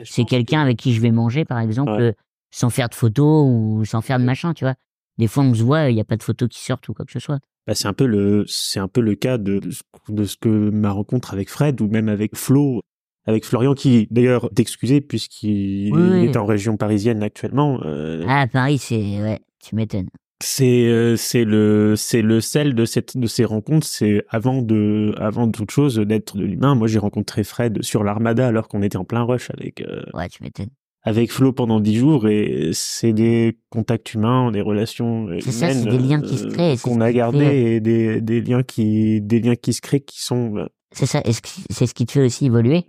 C'est 0.05 0.25
quelqu'un 0.25 0.61
avec 0.63 0.79
qui 0.79 0.93
je 0.93 1.01
vais 1.01 1.13
manger, 1.13 1.45
par 1.45 1.61
exemple, 1.61 1.93
Ouais. 1.93 2.15
Sans 2.57 2.71
faire 2.71 2.89
de 2.89 2.95
photos 2.95 3.45
ou 3.47 3.85
sans 3.85 4.01
faire 4.01 4.19
de 4.19 4.25
machin, 4.25 4.55
tu 4.55 4.65
vois. 4.65 4.75
Des 5.19 5.27
fois, 5.29 5.45
on 5.45 5.53
se 5.55 5.63
voit, 5.63 5.91
il 5.91 5.95
n'y 5.95 6.01
a 6.01 6.05
pas 6.05 6.17
de 6.17 6.23
photos 6.23 6.49
qui 6.49 6.61
sortent 6.63 6.89
ou 6.89 6.95
quoi 6.95 7.05
que 7.05 7.13
ce 7.13 7.19
soit. 7.19 7.39
Bah, 7.67 7.75
c'est 7.75 7.89
un 7.89 7.93
peu 7.93 8.07
le 8.07 8.45
c'est 8.47 8.79
un 8.81 8.89
peu 8.89 9.01
le 9.01 9.15
cas 9.15 9.39
de, 9.39 9.61
de 10.09 10.25
ce- 10.25 10.37
que 10.37 10.49
ma 10.49 10.91
rencontre 10.93 11.33
avec 11.33 11.51
Fred 11.51 11.81
ou 11.81 11.89
même 11.89 12.09
avec 12.09 12.37
Flo 12.37 12.81
avec 13.27 13.45
Florian 13.45 13.75
qui 13.75 14.07
d'ailleurs 14.11 14.49
d'excuser 14.53 15.01
puisqu'il 15.01 15.93
Oui, 15.93 16.01
oui. 16.13 16.25
est 16.27 16.37
en 16.37 16.47
région 16.47 16.77
parisienne 16.77 17.23
actuellement 17.25 17.81
euh, 17.85 18.25
Ah, 18.29 18.47
Paris, 18.47 18.79
c'est, 18.79 19.21
ouais, 19.21 19.41
tu 19.63 19.75
m'étonnes. 19.75 20.09
c'est 20.43 20.87
euh, 20.87 21.17
c'est 21.17 21.45
le 21.45 21.95
c'est 21.97 22.23
le 22.23 22.41
sel 22.41 22.75
de 22.77 22.85
cette 22.85 23.17
de 23.17 23.27
ces 23.27 23.45
rencontres 23.45 23.87
c'est 23.87 24.23
avant 24.29 24.63
de 24.63 25.13
avant 25.19 25.51
toute 25.51 25.71
chose 25.73 25.97
d'être 25.97 26.37
de 26.37 26.45
l'humain 26.45 26.75
moi 26.77 26.87
j'ai 26.87 26.99
rencontré 27.01 27.43
Fred 27.43 27.83
sur 27.83 28.05
l'Armada 28.05 28.47
alors 28.47 28.69
qu'on 28.69 28.83
était 28.83 28.97
en 28.99 29.05
plein 29.05 29.23
rush 29.25 29.51
avec 29.51 29.81
euh, 29.81 30.05
Ouais, 30.15 30.29
tu 30.29 30.43
m'étonnes. 30.45 30.71
Avec 31.07 31.33
Flo 31.33 31.53
pendant 31.53 31.81
dix 31.81 31.95
jours 31.97 32.27
et 32.29 32.71
c'est 32.73 33.13
des 33.13 33.59
contacts 33.71 34.13
humains, 34.13 34.51
des 34.51 34.61
relations 34.61 35.29
C'est 35.41 35.53
ça, 35.53 35.71
c'est 35.73 35.81
humaines, 35.83 35.97
des 35.97 36.07
liens 36.09 36.21
qui 36.21 36.37
se 36.37 36.47
euh, 36.47 36.51
créent, 36.51 36.77
qu'on 36.79 37.01
a 37.01 37.13
gardés 37.13 37.39
fait- 37.39 37.75
et 37.77 37.81
des, 37.81 38.21
des 38.21 38.41
liens 38.43 38.63
qui 38.63 39.21
des 39.23 39.41
liens 39.41 39.55
qui 39.57 39.73
se 39.73 39.81
créent 39.81 40.01
qui 40.01 40.21
sont 40.21 40.57
euh, 40.57 40.67
C'est 40.93 41.07
ça, 41.07 41.23
c'est 41.71 41.87
ce 41.87 41.95
qui 41.95 42.05
te 42.07 42.13
fait 42.13 42.25
aussi 42.25 42.47
évoluer. 42.47 42.85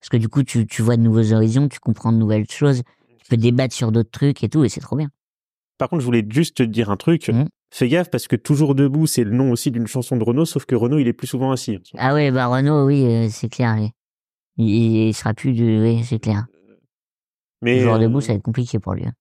Parce 0.00 0.10
que 0.10 0.16
du 0.16 0.28
coup, 0.28 0.44
tu, 0.44 0.64
tu 0.66 0.80
vois 0.82 0.96
de 0.96 1.02
nouveaux 1.02 1.32
horizons, 1.32 1.68
tu 1.68 1.80
comprends 1.80 2.12
de 2.12 2.18
nouvelles 2.18 2.48
choses, 2.48 2.82
tu 3.18 3.26
peux 3.28 3.36
débattre 3.36 3.74
sur 3.74 3.90
d'autres 3.90 4.12
trucs 4.12 4.44
et 4.44 4.48
tout, 4.48 4.62
et 4.64 4.68
c'est 4.68 4.80
trop 4.80 4.94
bien. 4.94 5.10
Par 5.76 5.88
contre, 5.88 6.00
je 6.00 6.06
voulais 6.06 6.24
juste 6.28 6.58
te 6.58 6.62
dire 6.62 6.90
un 6.90 6.96
truc. 6.96 7.28
Mhm. 7.28 7.48
Fais 7.74 7.88
gaffe 7.88 8.08
parce 8.08 8.28
que 8.28 8.36
Toujours 8.36 8.74
debout, 8.76 9.06
c'est 9.08 9.24
le 9.24 9.32
nom 9.32 9.50
aussi 9.50 9.70
d'une 9.72 9.86
chanson 9.88 10.16
de 10.16 10.22
Renault, 10.24 10.44
sauf 10.46 10.64
que 10.64 10.74
Renault, 10.76 10.98
il 11.00 11.08
est 11.08 11.12
plus 11.12 11.26
souvent 11.26 11.50
assis. 11.50 11.78
Ah 11.96 12.14
ouais, 12.14 12.30
bah 12.30 12.46
Renault, 12.46 12.86
oui, 12.86 13.04
euh, 13.04 13.28
c'est 13.30 13.48
clair. 13.48 13.76
Il, 14.56 14.68
il 15.08 15.12
sera 15.14 15.34
plus 15.34 15.52
de... 15.52 15.82
Oui, 15.82 16.04
c'est 16.04 16.18
clair. 16.20 16.46
Mais 17.62 17.80
Joueur 17.80 17.96
euh, 17.96 17.98
debout, 17.98 18.20
ça 18.20 18.28
va 18.28 18.34
être 18.36 18.42
compliqué 18.42 18.78
pour 18.78 18.94
lui. 18.94 19.04
hein. 19.06 19.12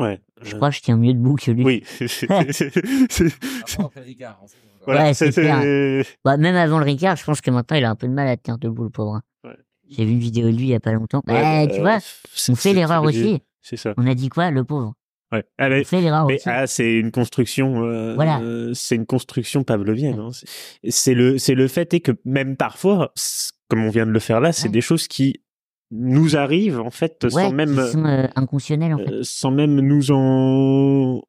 Ouais. 0.00 0.20
Je 0.42 0.54
crois 0.54 0.70
que 0.70 0.76
je 0.76 0.80
tiens 0.82 0.96
mieux 0.96 1.12
debout 1.14 1.34
que 1.36 1.50
lui. 1.50 1.64
Oui. 1.64 1.82
C'est- 1.84 2.06
c'est- 2.08 2.70
c'est- 3.10 3.26
Après, 3.62 3.84
après 3.84 4.00
Ricard, 4.02 4.38
en 4.42 4.46
fait. 4.46 4.56
voilà, 4.84 5.04
Ouais, 5.06 5.14
c'est 5.14 6.04
Bah, 6.24 6.36
même 6.36 6.54
avant 6.54 6.78
le 6.78 6.84
Ricard, 6.84 7.16
je 7.16 7.24
pense 7.24 7.40
que 7.40 7.50
maintenant, 7.50 7.76
il 7.76 7.84
a 7.84 7.90
un 7.90 7.96
peu 7.96 8.06
de 8.06 8.12
mal 8.12 8.28
à 8.28 8.36
tenir 8.36 8.58
debout, 8.58 8.84
le 8.84 8.90
pauvre. 8.90 9.16
hein. 9.16 9.22
Ouais. 9.44 9.56
J'ai 9.90 10.04
vu 10.04 10.12
une 10.12 10.18
vidéo 10.20 10.46
de 10.50 10.56
lui 10.56 10.64
il 10.64 10.68
y 10.68 10.74
a 10.74 10.80
pas 10.80 10.92
longtemps. 10.92 11.22
Ouais, 11.26 11.66
bah, 11.66 11.72
tu 11.74 11.80
vois, 11.80 11.98
c'est- 12.00 12.52
on 12.52 12.54
fait 12.54 12.68
c'est- 12.70 12.74
l'erreur 12.74 13.02
c'est- 13.02 13.08
aussi. 13.08 13.42
C'est 13.62 13.76
ça. 13.76 13.94
On 13.96 14.06
a 14.06 14.14
dit 14.14 14.28
quoi, 14.28 14.50
le 14.52 14.62
pauvre? 14.64 14.94
Ouais. 15.32 15.44
Ah, 15.58 15.68
mais- 15.68 15.80
On 15.80 15.84
fait 15.84 16.00
l'erreur 16.00 16.26
Mais 16.26 16.36
aussi. 16.36 16.48
ah, 16.48 16.66
c'est 16.66 16.94
une 16.94 17.10
construction. 17.10 17.82
euh, 17.84 18.14
Voilà. 18.14 18.40
euh, 18.40 18.70
c'est 18.74 18.94
une 18.94 19.04
construction 19.04 19.62
pavlovienne. 19.64 20.18
hein. 20.20 20.30
C'est- 20.32 20.46
C'est 20.90 21.14
le, 21.14 21.36
c'est 21.38 21.54
le 21.54 21.66
fait 21.68 21.92
est 21.92 22.00
que 22.00 22.12
même 22.24 22.56
parfois, 22.56 23.10
c- 23.16 23.50
comme 23.68 23.84
on 23.84 23.90
vient 23.90 24.06
de 24.06 24.10
le 24.12 24.20
faire 24.20 24.40
là, 24.40 24.52
c'est 24.52 24.68
Ouais. 24.68 24.72
des 24.72 24.80
choses 24.80 25.06
qui 25.08 25.42
nous 25.90 26.36
arrivent 26.36 26.80
en 26.80 26.90
fait 26.90 27.18
ouais, 27.24 27.30
sans 27.30 27.52
même, 27.52 27.74
sont 27.86 28.04
euh, 28.04 28.26
inconscionnels, 28.36 28.94
en 28.94 28.98
fait. 28.98 29.10
euh, 29.10 29.20
sans 29.22 29.50
même 29.50 29.80
nous 29.80 30.10
en, 30.10 31.22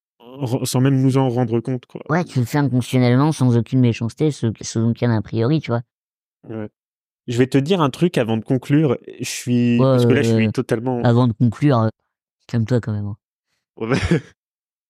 sans 0.63 0.81
même 0.81 1.01
nous 1.01 1.17
en 1.17 1.29
rendre 1.29 1.59
compte 1.59 1.85
quoi. 1.85 2.01
Ouais, 2.09 2.23
tu 2.25 2.39
le 2.39 2.45
fais 2.45 2.57
inconscionnellement, 2.57 3.31
sans 3.31 3.57
aucune 3.57 3.79
méchanceté, 3.79 4.31
sans, 4.31 4.51
aucun 4.89 5.15
a 5.15 5.21
priori, 5.21 5.59
tu 5.61 5.71
vois. 5.71 5.81
Ouais. 6.49 6.67
Je 7.27 7.37
vais 7.37 7.47
te 7.47 7.57
dire 7.57 7.79
un 7.81 7.89
truc 7.89 8.17
avant 8.17 8.37
de 8.37 8.43
conclure. 8.43 8.97
Je 9.19 9.23
suis 9.29 9.77
Ouais, 9.77 9.85
parce 9.85 10.05
que 10.05 10.13
là, 10.13 10.21
je 10.23 10.33
suis 10.33 10.47
euh, 10.47 10.51
totalement. 10.51 11.01
Avant 11.03 11.27
de 11.27 11.33
conclure, 11.33 11.77
euh, 11.79 11.89
calme-toi 12.47 12.81
quand 12.81 12.91
même. 12.91 13.05
hein. 13.05 13.15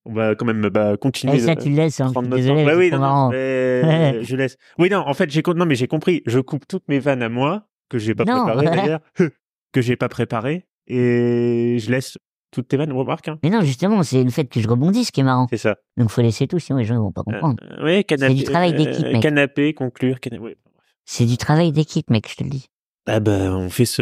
On 0.05 0.13
va, 0.13 0.36
quand 0.36 0.45
même 0.45 0.61
bah, 0.70 0.95
continuer. 0.97 1.36
Eh, 1.36 1.39
ça, 1.39 1.55
tu 1.55 1.70
le 1.70 1.76
laisses, 1.76 1.99
hein. 1.99 2.11
désolé. 2.32 2.65
Bah 2.65 2.76
oui, 2.78 2.89
non, 2.91 2.99
non, 2.99 3.30
mais 3.30 4.24
je 4.24 4.36
laisse. 4.36 4.57
Oui, 4.78 4.89
non, 4.89 4.99
en 4.99 5.13
fait, 5.13 5.30
j'ai 5.30 5.41
con- 5.41 5.53
non, 5.53 5.65
mais 5.65 5.76
j'ai 5.76 5.88
compris. 5.88 6.24
Je 6.26 6.39
coupe 6.39 6.65
toutes 6.67 6.88
mes 6.88 6.99
vannes 6.99 7.22
à 7.22 7.30
moi 7.30 7.67
que 7.89 7.97
j'ai 7.97 8.15
pas 8.15 8.24
Non. 8.24 8.45
préparées 8.45 8.65
d'ailleurs, 8.65 9.01
que 9.72 9.82
j'ai 9.82 9.95
pas 9.95 10.09
préparées, 10.09 10.65
et 10.88 11.78
je 11.80 11.91
laisse 11.91 12.17
toutes 12.51 12.67
tes 12.67 12.78
vannes. 12.78 12.91
Remarque, 12.91 13.28
hein. 13.28 13.38
Mais 13.43 13.49
non, 13.49 13.61
justement, 13.61 14.01
c'est 14.03 14.24
le 14.24 14.30
fait 14.32 14.45
que 14.45 14.59
je 14.59 14.67
rebondisse 14.67 15.11
qui 15.11 15.20
est 15.22 15.24
marrant. 15.24 15.47
C'est 15.49 15.57
ça. 15.57 15.78
Donc 15.97 16.09
faut 16.09 16.22
laisser 16.22 16.47
tout, 16.47 16.59
sinon 16.59 16.80
les 16.80 16.86
gens 16.86 16.95
ils 16.95 16.99
vont 16.99 17.11
pas 17.11 17.24
comprendre. 17.24 17.57
Euh, 17.63 17.86
oui, 17.86 18.03
canapé. 18.05 18.34
du 18.34 18.43
travail 18.43 18.74
d'équipe, 18.74 19.05
euh, 19.05 19.13
mec. 19.13 19.22
Canapé, 19.22 19.74
conclure. 19.74 20.20
cana- 20.20 20.39
ouais. 20.39 20.57
C'est 21.05 21.26
du 21.26 21.38
travail 21.38 21.72
d'équipe, 21.72 22.09
mec, 22.09 22.28
je 22.30 22.36
te 22.36 22.43
le 22.43 22.49
dis. 22.49 22.67
Ah 23.07 23.20
bah, 23.20 23.55
on 23.55 23.70
fait 23.70 23.86
ce, 23.86 24.01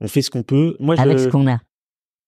on 0.00 0.08
fait 0.08 0.22
ce 0.22 0.30
qu'on 0.30 0.42
peut. 0.42 0.76
Moi, 0.80 0.96
je. 0.96 1.00
Avec 1.00 1.18
ce 1.18 1.28
qu'on 1.28 1.46
a. 1.46 1.60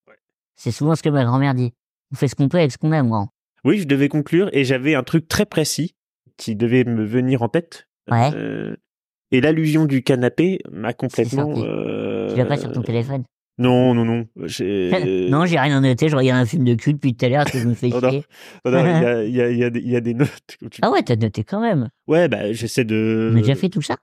Ouais. 0.08 0.16
C'est 0.56 0.70
souvent 0.72 0.94
ce 0.94 1.02
que 1.02 1.08
ma 1.08 1.24
grand-mère 1.24 1.54
dit. 1.54 1.72
On 2.12 2.16
fait 2.16 2.28
ce 2.28 2.34
qu'on 2.34 2.48
peut 2.48 2.58
avec 2.58 2.72
ce 2.72 2.78
qu'on 2.78 2.92
a, 2.92 3.02
moi. 3.02 3.28
Oui, 3.64 3.78
je 3.78 3.84
devais 3.86 4.08
conclure 4.08 4.50
et 4.52 4.64
j'avais 4.64 4.94
un 4.94 5.02
truc 5.02 5.28
très 5.28 5.46
précis 5.46 5.94
qui 6.36 6.56
devait 6.56 6.84
me 6.84 7.04
venir 7.04 7.42
en 7.42 7.48
tête. 7.48 7.88
Ouais. 8.10 8.30
Euh, 8.34 8.76
et 9.30 9.40
l'allusion 9.40 9.84
du 9.86 10.02
canapé 10.02 10.58
m'a 10.70 10.92
complètement. 10.92 11.54
Euh, 12.22 12.32
Tu 12.32 12.38
l'as 12.38 12.44
pas 12.46 12.56
sur 12.56 12.72
ton 12.72 12.82
téléphone? 12.82 13.24
Non, 13.58 13.92
non, 13.94 14.04
non. 14.04 14.26
J'ai- 14.44 14.90
Non, 15.30 15.44
j'ai 15.44 15.58
rien 15.58 15.80
noté. 15.80 16.08
Je 16.08 16.16
regarde 16.16 16.40
un 16.40 16.46
film 16.46 16.64
de 16.64 16.74
cul 16.74 16.94
depuis 16.94 17.14
tout 17.14 17.24
à 17.26 17.28
l'heure 17.28 17.44
que 17.44 17.58
je 17.58 17.68
me 17.68 17.74
fais 17.74 17.90
chier. 17.90 18.24
Non, 18.64 18.70
non, 18.72 19.22
il 19.24 19.34
y 19.34 19.40
a, 19.42 19.50
y, 19.50 19.58
y, 19.66 19.70
des- 19.70 19.80
il 19.80 19.90
y 19.90 19.96
a 19.96 20.00
des 20.00 20.14
notes. 20.14 20.56
Ah 20.80 20.90
ouais, 20.90 21.02
t'as 21.02 21.16
noté 21.16 21.44
quand 21.44 21.60
même. 21.60 21.88
Ouais, 22.06 22.28
bah, 22.28 22.52
j'essaie 22.52 22.84
de. 22.84 23.30
On 23.32 23.36
a 23.36 23.40
déjà 23.40 23.54
fait 23.54 23.68
tout 23.68 23.82
ça? 23.82 23.96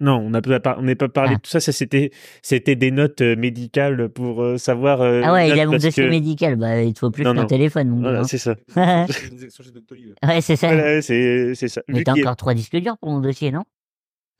Non, 0.00 0.18
on 0.18 0.30
n'a 0.30 0.40
pas, 0.40 0.60
parlé 0.60 1.32
Ah. 1.32 1.36
de 1.36 1.40
tout 1.40 1.50
ça. 1.50 1.58
Ça, 1.58 1.72
c'était, 1.72 2.12
c'était 2.40 2.76
des 2.76 2.92
notes 2.92 3.20
euh, 3.20 3.34
médicales 3.34 4.08
pour 4.10 4.42
euh, 4.44 4.56
savoir. 4.56 5.00
euh, 5.00 5.22
Ah 5.24 5.32
ouais, 5.32 5.48
il 5.50 5.58
a 5.58 5.64
mon 5.66 5.72
parce 5.72 5.82
dossier 5.84 6.04
que- 6.04 6.08
médical. 6.08 6.54
Bah, 6.54 6.82
il 6.82 6.92
te 6.94 7.00
faut 7.00 7.10
plus 7.10 7.24
Non, 7.24 7.34
qu'un 7.34 7.40
non. 7.40 7.46
téléphone, 7.48 7.88
mon 7.88 8.00
Voilà, 8.02 8.22
c'est 8.22 8.38
ça. 8.38 8.54
ouais, 8.76 10.40
c'est 10.40 10.54
ça. 10.54 10.68
Voilà, 10.68 11.02
c'est, 11.02 11.54
c'est 11.56 11.66
ça. 11.66 11.82
Mais 11.88 12.04
t'as 12.04 12.12
encore 12.12 12.36
trois 12.36 12.54
disques 12.54 12.76
durs 12.76 12.96
pour 12.98 13.10
mon 13.10 13.18
dossier, 13.20 13.50
non? 13.50 13.64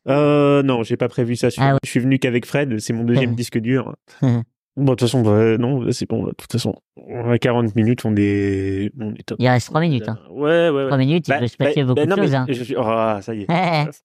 Euh, 0.09 0.63
non, 0.63 0.83
j'ai 0.83 0.97
pas 0.97 1.09
prévu 1.09 1.37
ça. 1.37 1.49
Je 1.49 1.55
suis, 1.55 1.63
Ah 1.63 1.73
ouais. 1.75 1.79
je 1.85 1.91
suis 1.91 2.01
venu 2.01 2.19
qu'avec 2.19 2.47
Fred. 2.47 2.79
C'est 2.81 2.93
mon 2.93 3.05
deuxième 3.05 3.35
disque 3.35 3.59
dur. 3.59 3.95
Bon, 4.23 4.45
de 4.77 4.91
toute 4.91 5.01
façon, 5.01 5.23
bah, 5.23 5.59
non, 5.59 5.91
c'est 5.91 6.09
bon. 6.09 6.25
De 6.27 6.31
toute 6.33 6.53
façon, 6.53 6.75
on 6.97 7.31
a 7.31 7.39
40 7.39 7.75
minutes, 7.75 8.05
on 8.05 8.15
est, 8.17 8.93
on 9.01 9.13
est 9.15 9.25
top. 9.27 9.39
Il 9.41 9.49
reste 9.49 9.67
trois 9.69 9.81
minutes. 9.81 10.09
Hein. 10.09 10.19
Ouais, 10.31 10.69
ouais, 10.69 10.71
ouais. 10.71 10.87
Trois 10.87 10.99
minutes, 10.99 11.27
il 11.27 11.31
Bah, 11.31 11.41
peut 11.41 11.49
se 11.49 11.57
passer 11.57 11.83
bah, 11.83 11.87
beaucoup 11.95 11.97
bah, 11.97 12.05
de 12.05 12.11
non, 12.11 12.17
choses. 12.17 12.31
mais 12.31 12.37
Hein. 12.37 12.47
je 12.49 12.75
Ah, 12.79 13.19
ça 13.23 13.35
y 13.35 13.43
est. 13.43 13.47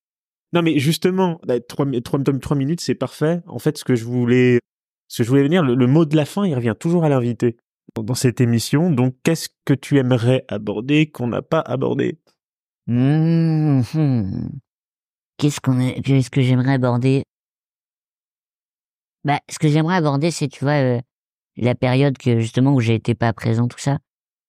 Non, 0.54 0.62
mais 0.62 0.78
justement, 0.78 1.40
bah, 1.48 1.60
trois, 1.60 1.86
mi- 1.86 2.02
trois, 2.04 2.20
trois 2.40 2.56
minutes, 2.58 2.80
c'est 2.82 2.94
parfait. 2.96 3.42
En 3.48 3.58
fait, 3.58 3.76
ce 3.78 3.84
que 3.84 3.96
je 3.96 4.06
voulais, 4.06 4.60
ce 5.08 5.18
que 5.20 5.24
je 5.26 5.30
voulais 5.30 5.42
venir, 5.44 5.64
le, 5.64 5.74
le 5.74 5.88
mot 5.88 6.06
de 6.06 6.16
la 6.16 6.26
fin, 6.26 6.46
il 6.46 6.54
revient 6.54 6.76
toujours 6.80 7.04
à 7.06 7.10
l'invité 7.10 7.58
dans, 7.96 8.04
dans 8.04 8.14
cette 8.14 8.40
émission. 8.40 8.92
Donc, 8.92 9.16
qu'est-ce 9.24 9.50
que 9.66 9.74
tu 9.74 9.98
aimerais 9.98 10.46
aborder 10.50 11.08
qu'on 11.10 11.26
n'a 11.28 11.42
pas 11.42 11.60
abordé? 11.60 12.20
Mmh, 12.86 13.82
hmm. 13.94 14.50
Qu'est-ce 15.38 15.60
qu'on 15.62 15.80
est, 15.80 16.02
qu'est-ce 16.02 16.30
que 16.30 16.42
j'aimerais 16.42 16.74
aborder? 16.74 17.24
Bah, 19.24 19.40
ce 19.50 19.58
que 19.60 19.68
j'aimerais 19.70 19.96
aborder, 19.96 20.32
c'est 20.32 20.48
tu 20.48 20.64
vois 20.64 20.74
euh, 20.74 21.00
la 21.58 21.76
période 21.76 22.18
que 22.18 22.40
justement 22.40 22.74
où 22.74 22.82
j'ai 22.82 22.96
été 22.96 23.16
pas 23.16 23.34
présent, 23.34 23.68
tout 23.68 23.80
ça. 23.80 24.00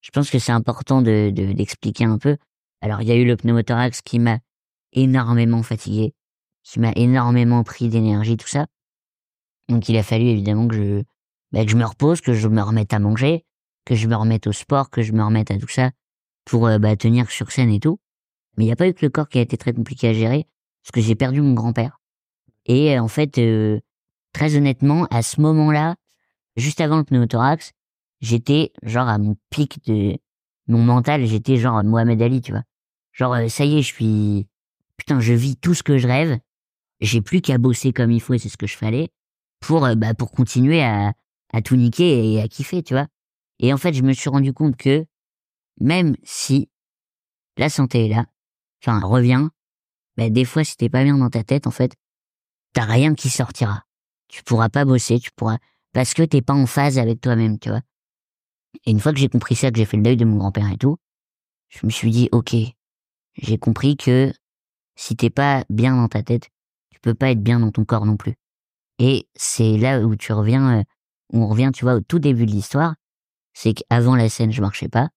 Je 0.03 0.11
pense 0.11 0.31
que 0.31 0.39
c'est 0.39 0.53
important 0.53 1.03
de 1.03 1.31
de- 1.35 1.53
d'expliquer 1.53 2.05
un 2.05 2.19
peu. 2.19 2.37
Alors, 2.81 3.01
il 3.03 3.09
y 3.09 3.13
a 3.13 3.17
eu 3.17 3.25
le 3.25 3.37
pneumothorax 3.37 4.03
qui 4.03 4.19
m'a 4.19 4.39
énormément 4.93 5.63
fatigué, 5.63 6.15
qui 6.65 6.81
m'a 6.81 6.93
énormément 6.97 7.63
pris 7.65 7.89
d'énergie, 7.89 8.37
tout 8.37 8.49
ça. 8.49 8.67
Donc, 9.69 9.89
il 9.89 9.97
a 9.97 10.03
fallu 10.03 10.27
évidemment 10.27 10.69
que 10.69 10.77
je 10.77 11.03
bah, 11.53 11.65
que 11.65 11.71
je 11.71 11.77
me 11.77 11.85
repose, 11.85 12.21
que 12.21 12.33
je 12.35 12.49
me 12.49 12.63
remette 12.63 12.93
à 12.93 12.99
manger, 12.99 13.45
que 13.85 13.95
je 13.95 14.09
me 14.09 14.17
remette 14.17 14.47
au 14.47 14.53
sport, 14.53 14.91
que 14.91 15.03
je 15.03 15.13
me 15.13 15.23
remette 15.25 15.51
à 15.51 15.59
tout 15.59 15.69
ça 15.69 15.91
pour 16.45 16.67
euh, 16.67 16.79
bah, 16.79 16.97
tenir 16.97 17.31
sur 17.31 17.51
scène 17.53 17.71
et 17.71 17.81
tout. 17.81 17.99
Mais 18.57 18.65
il 18.65 18.67
n'y 18.67 18.73
a 18.73 18.77
pas 18.77 18.89
eu 18.89 18.95
que 18.95 19.05
le 19.07 19.11
corps 19.11 19.29
qui 19.29 19.39
a 19.39 19.43
été 19.43 19.57
très 19.57 19.73
compliqué 19.73 20.09
à 20.09 20.13
gérer, 20.13 20.47
parce 20.85 20.93
que 20.93 21.01
j'ai 21.01 21.15
perdu 21.15 21.41
mon 21.41 21.55
grand-père. 21.55 21.99
Et 22.67 22.97
euh, 22.97 23.03
en 23.03 23.09
fait, 23.09 23.39
euh, 23.39 23.81
très 24.33 24.55
honnêtement, 24.57 25.07
à 25.11 25.23
ce 25.23 25.41
moment-là, 25.41 25.97
juste 26.57 26.81
avant 26.83 26.99
le 26.99 27.05
pneumothorax, 27.05 27.73
j'étais 28.21 28.73
genre 28.83 29.09
à 29.09 29.17
mon 29.17 29.37
pic 29.49 29.83
de 29.87 30.19
mon 30.67 30.83
mental, 30.83 31.25
j'étais 31.27 31.57
genre 31.57 31.83
Mohamed 31.83 32.21
Ali, 32.21 32.43
tu 32.43 32.53
vois. 32.53 32.65
Genre, 33.13 33.33
euh, 33.35 33.49
ça 33.49 33.65
y 33.65 33.79
est, 33.79 33.83
je 33.83 33.95
suis... 33.95 34.47
Putain, 34.99 35.21
je 35.21 35.33
vis 35.33 35.57
tout 35.57 35.75
ce 35.75 35.83
que 35.83 35.99
je 35.99 36.07
rêve, 36.07 36.39
j'ai 37.01 37.21
plus 37.21 37.41
qu'à 37.41 37.59
bosser 37.59 37.93
comme 37.93 38.11
il 38.11 38.21
faut, 38.21 38.35
et 38.35 38.39
c'est 38.39 38.49
ce 38.49 38.57
que 38.57 38.67
je 38.67 38.77
fallais, 38.77 39.09
pour, 39.61 39.85
euh, 39.87 39.95
bah, 39.95 40.15
pour 40.15 40.33
continuer 40.33 40.83
à, 40.83 41.15
à 41.53 41.63
tout 41.63 41.77
niquer 41.77 42.33
et 42.33 42.41
à 42.43 42.49
kiffer, 42.49 42.83
tu 42.83 42.95
vois. 42.95 43.07
Et 43.59 43.73
en 43.73 43.79
fait, 43.79 43.95
je 43.95 44.03
me 44.03 44.13
suis 44.13 44.29
rendu 44.29 44.53
compte 44.53 44.77
que 44.77 45.07
même 45.81 46.17
si 46.23 46.69
la 47.57 47.69
santé 47.69 48.07
est 48.07 48.09
là, 48.09 48.27
enfin, 48.83 49.01
revient, 49.01 49.49
bah, 50.17 50.31
des 50.31 50.45
fois, 50.45 50.65
si 50.65 50.77
t'es 50.77 50.89
pas 50.89 51.05
bien 51.05 51.19
dans 51.19 51.31
ta 51.31 51.45
tête, 51.45 51.67
en 51.67 51.71
fait, 51.71 51.95
t'as 52.73 52.85
rien 52.85 53.15
qui 53.15 53.31
sortira. 53.31 53.85
Tu 54.29 54.43
pourras 54.43 54.69
pas 54.69 54.85
bosser, 54.85 55.19
tu 55.19 55.31
pourras, 55.33 55.59
parce 55.93 56.15
que 56.15 56.23
t'es 56.23 56.43
pas 56.43 56.55
en 56.55 56.67
phase 56.67 56.99
avec 56.99 57.21
toi-même, 57.21 57.59
tu 57.59 57.71
vois. 57.71 57.83
Et 58.85 58.91
une 58.91 59.01
fois 59.01 59.13
que 59.13 59.19
j'ai 59.19 59.29
compris 59.29 59.55
ça, 59.55 59.71
que 59.71 59.79
j'ai 59.79 59.85
fait 59.85 59.97
le 59.97 60.03
deuil 60.03 60.17
de 60.17 60.25
mon 60.25 60.37
grand-père 60.37 60.71
et 60.71 60.77
tout, 60.77 60.97
je 61.69 61.87
me 61.87 61.91
suis 61.91 62.11
dit, 62.11 62.29
ok, 62.33 62.55
j'ai 63.37 63.59
compris 63.59 63.97
que 63.97 64.33
si 64.97 65.17
t'es 65.17 65.31
pas 65.31 65.65
bien 65.69 65.97
dans 65.97 66.09
ta 66.09 66.23
tête, 66.23 66.51
tu 66.91 67.01
peux 67.01 67.15
pas 67.15 67.31
être 67.31 67.43
bien 67.43 67.61
dans 67.61 67.71
ton 67.71 67.85
corps 67.85 68.07
non 68.07 68.17
plus. 68.17 68.35
Et 68.99 69.29
c'est 69.35 69.77
là 69.77 70.01
où 70.01 70.17
tu 70.17 70.33
reviens, 70.33 70.81
euh, 70.81 70.83
où 71.33 71.43
on 71.43 71.49
revient, 71.49 71.71
tu 71.75 71.85
vois, 71.85 71.95
au 71.95 72.01
tout 72.01 72.19
début 72.19 72.47
de 72.47 72.53
l'histoire, 72.53 72.95
c'est 73.53 73.75
qu'avant 73.75 74.17
la 74.17 74.29
scène, 74.29 74.53
je 74.53 74.61
marchais 74.61 74.89
pas, 74.89 75.11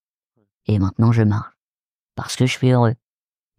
et 0.65 0.79
maintenant 0.79 1.11
je 1.11 1.23
marche. 1.23 1.53
Parce 2.15 2.35
que 2.35 2.45
je 2.45 2.51
suis 2.51 2.69
heureux. 2.69 2.95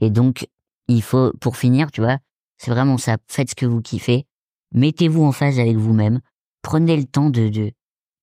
Et 0.01 0.11
donc, 0.11 0.49
il 0.89 1.03
faut, 1.03 1.33
pour 1.41 1.57
finir, 1.57 1.91
tu 1.91 2.01
vois, 2.01 2.19
c'est 2.57 2.71
vraiment 2.71 2.99
ça. 2.99 3.17
Faites 3.29 3.51
ce 3.51 3.55
que 3.55 3.67
vous 3.67 3.81
kiffez. 3.81 4.27
Mettez-vous 4.73 5.23
en 5.25 5.33
phase 5.33 5.59
avec 5.59 5.77
vous-même. 5.77 6.21
Prenez 6.63 6.97
le 6.97 7.05
temps 7.05 7.31
de, 7.31 7.49
de, 7.49 7.73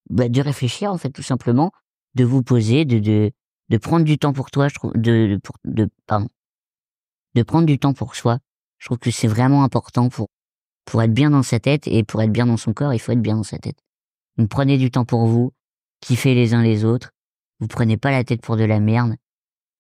bah, 0.09 0.30
de 0.30 0.41
réfléchir, 0.41 0.91
en 0.91 0.97
fait, 0.97 1.11
tout 1.11 1.24
simplement. 1.24 1.72
De 2.16 2.24
vous 2.24 2.43
poser, 2.43 2.86
de, 2.86 2.99
de, 2.99 3.32
de 3.70 3.78
prendre 3.78 4.05
du 4.05 4.18
temps 4.18 4.34
pour 4.34 4.51
toi, 4.51 4.68
je 4.68 4.76
trouve, 4.76 4.93
de, 4.93 5.28
de, 5.28 5.38
pour, 5.38 5.55
de, 5.63 5.89
pardon. 6.07 6.28
De 7.34 7.43
prendre 7.43 7.66
du 7.66 7.80
temps 7.80 7.93
pour 7.93 8.16
soi. 8.16 8.39
Je 8.78 8.88
trouve 8.88 8.99
que 8.99 9.11
c'est 9.11 9.28
vraiment 9.28 9.63
important 9.63 10.09
pour, 10.09 10.28
pour 10.86 11.01
être 11.01 11.13
bien 11.13 11.32
dans 11.32 11.43
sa 11.43 11.59
tête 11.59 11.88
et 11.88 12.03
pour 12.03 12.22
être 12.22 12.32
bien 12.32 12.45
dans 12.45 12.57
son 12.57 12.74
corps, 12.74 12.93
il 12.93 12.99
faut 12.99 13.11
être 13.11 13.22
bien 13.22 13.36
dans 13.36 13.43
sa 13.43 13.57
tête. 13.57 13.78
Donc 14.38 14.49
prenez 14.49 14.78
du 14.78 14.91
temps 14.91 15.05
pour 15.05 15.26
vous. 15.26 15.51
Kiffez 16.01 16.36
les 16.36 16.53
uns 16.53 16.61
les 16.61 16.86
autres. 16.86 17.11
Vous 17.59 17.68
prenez 17.68 17.97
pas 17.97 18.11
la 18.11 18.24
tête 18.24 18.41
pour 18.41 18.57
de 18.57 18.63
la 18.63 18.80
merde. 18.80 19.16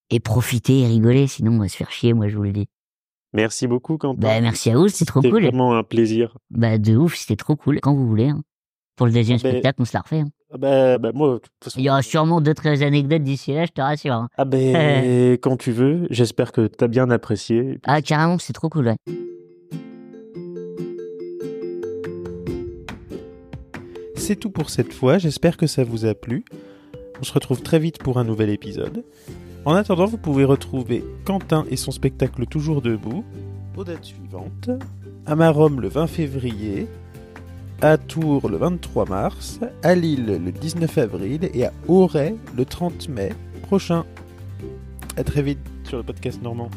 Et 0.09 0.19
profitez 0.19 0.81
et 0.81 0.87
rigolez, 0.87 1.27
sinon 1.27 1.53
on 1.53 1.59
va 1.59 1.67
se 1.67 1.75
faire 1.75 1.91
chier, 1.91 2.13
moi 2.13 2.29
je 2.29 2.37
vous 2.37 2.43
le 2.43 2.53
dis. 2.53 2.67
Merci 3.35 3.67
beaucoup, 3.67 3.97
Quentin. 3.97 4.17
Bah 4.19 4.39
merci 4.41 4.69
à 4.71 4.77
vous, 4.77 4.87
c'était 4.87 5.05
trop 5.05 5.21
C'était 5.21 5.31
cool. 5.31 5.43
vraiment 5.43 5.75
un 5.75 5.83
plaisir. 5.83 6.37
Bah 6.49 6.77
de 6.77 6.95
ouf, 6.95 7.15
c'était 7.15 7.35
trop 7.35 7.55
cool. 7.55 7.79
Quand 7.81 7.93
vous 7.93 8.07
voulez. 8.07 8.29
hein. 8.29 8.41
Pour 8.95 9.07
le 9.07 9.11
deuxième 9.11 9.37
Ah 9.41 9.43
ben- 9.43 9.49
spectacle, 9.51 9.81
on 9.81 9.85
se 9.85 9.91
la 9.93 9.99
refait. 10.01 10.19
hein. 10.21 10.29
Ah 10.53 10.57
Bah, 10.57 10.97
bah, 10.97 11.11
moi, 11.13 11.39
façon. 11.61 11.77
Il 11.79 11.83
y 11.83 11.89
aura 11.89 12.01
sûrement 12.01 12.39
d'autres 12.39 12.81
anecdotes 12.81 13.23
d'ici 13.23 13.53
là, 13.53 13.65
je 13.65 13.71
te 13.71 13.81
rassure. 13.81 14.13
hein. 14.13 14.29
Ah 14.37 14.45
ben, 14.45 15.33
quand 15.41 15.57
tu 15.57 15.71
veux. 15.73 16.07
J'espère 16.11 16.53
que 16.53 16.67
t'as 16.67 16.87
bien 16.87 17.09
apprécié. 17.09 17.79
Ah 17.83 18.01
carrément, 18.01 18.37
c'est 18.39 18.53
trop 18.53 18.69
cool. 18.69 18.87
Ouais. 18.87 18.95
c'est 24.15 24.35
tout 24.35 24.49
pour 24.49 24.69
cette 24.69 24.93
fois, 24.93 25.17
j'espère 25.17 25.55
que 25.57 25.67
ça 25.67 25.83
vous 25.83 26.05
a 26.05 26.15
plu. 26.15 26.43
On 27.19 27.23
se 27.23 27.31
retrouve 27.33 27.61
très 27.61 27.79
vite 27.79 27.99
pour 27.99 28.17
un 28.17 28.23
nouvel 28.23 28.49
épisode. 28.49 29.03
En 29.65 29.73
attendant, 29.73 30.05
vous 30.05 30.17
pouvez 30.17 30.45
retrouver 30.45 31.03
Quentin 31.25 31.65
et 31.71 31.75
son 31.75 31.89
spectacle 31.89 32.45
Toujours 32.45 32.83
debout 32.83 33.25
aux 33.75 33.83
dates 33.83 34.05
suivantes. 34.05 34.69
À 35.25 35.35
Marom 35.35 35.81
le 35.81 35.87
20 35.87 36.05
février, 36.05 36.87
à 37.81 37.97
Tours 37.97 38.47
le 38.47 38.57
23 38.57 39.05
mars, 39.09 39.59
à 39.81 39.95
Lille 39.95 40.39
le 40.45 40.51
19 40.51 40.97
avril 40.99 41.49
et 41.53 41.65
à 41.65 41.73
Auray 41.87 42.35
le 42.55 42.63
30 42.63 43.09
mai 43.09 43.29
prochain. 43.63 44.05
À 45.17 45.23
très 45.23 45.41
vite 45.41 45.59
sur 45.83 45.97
le 45.97 46.03
podcast 46.03 46.41
normand. 46.43 46.69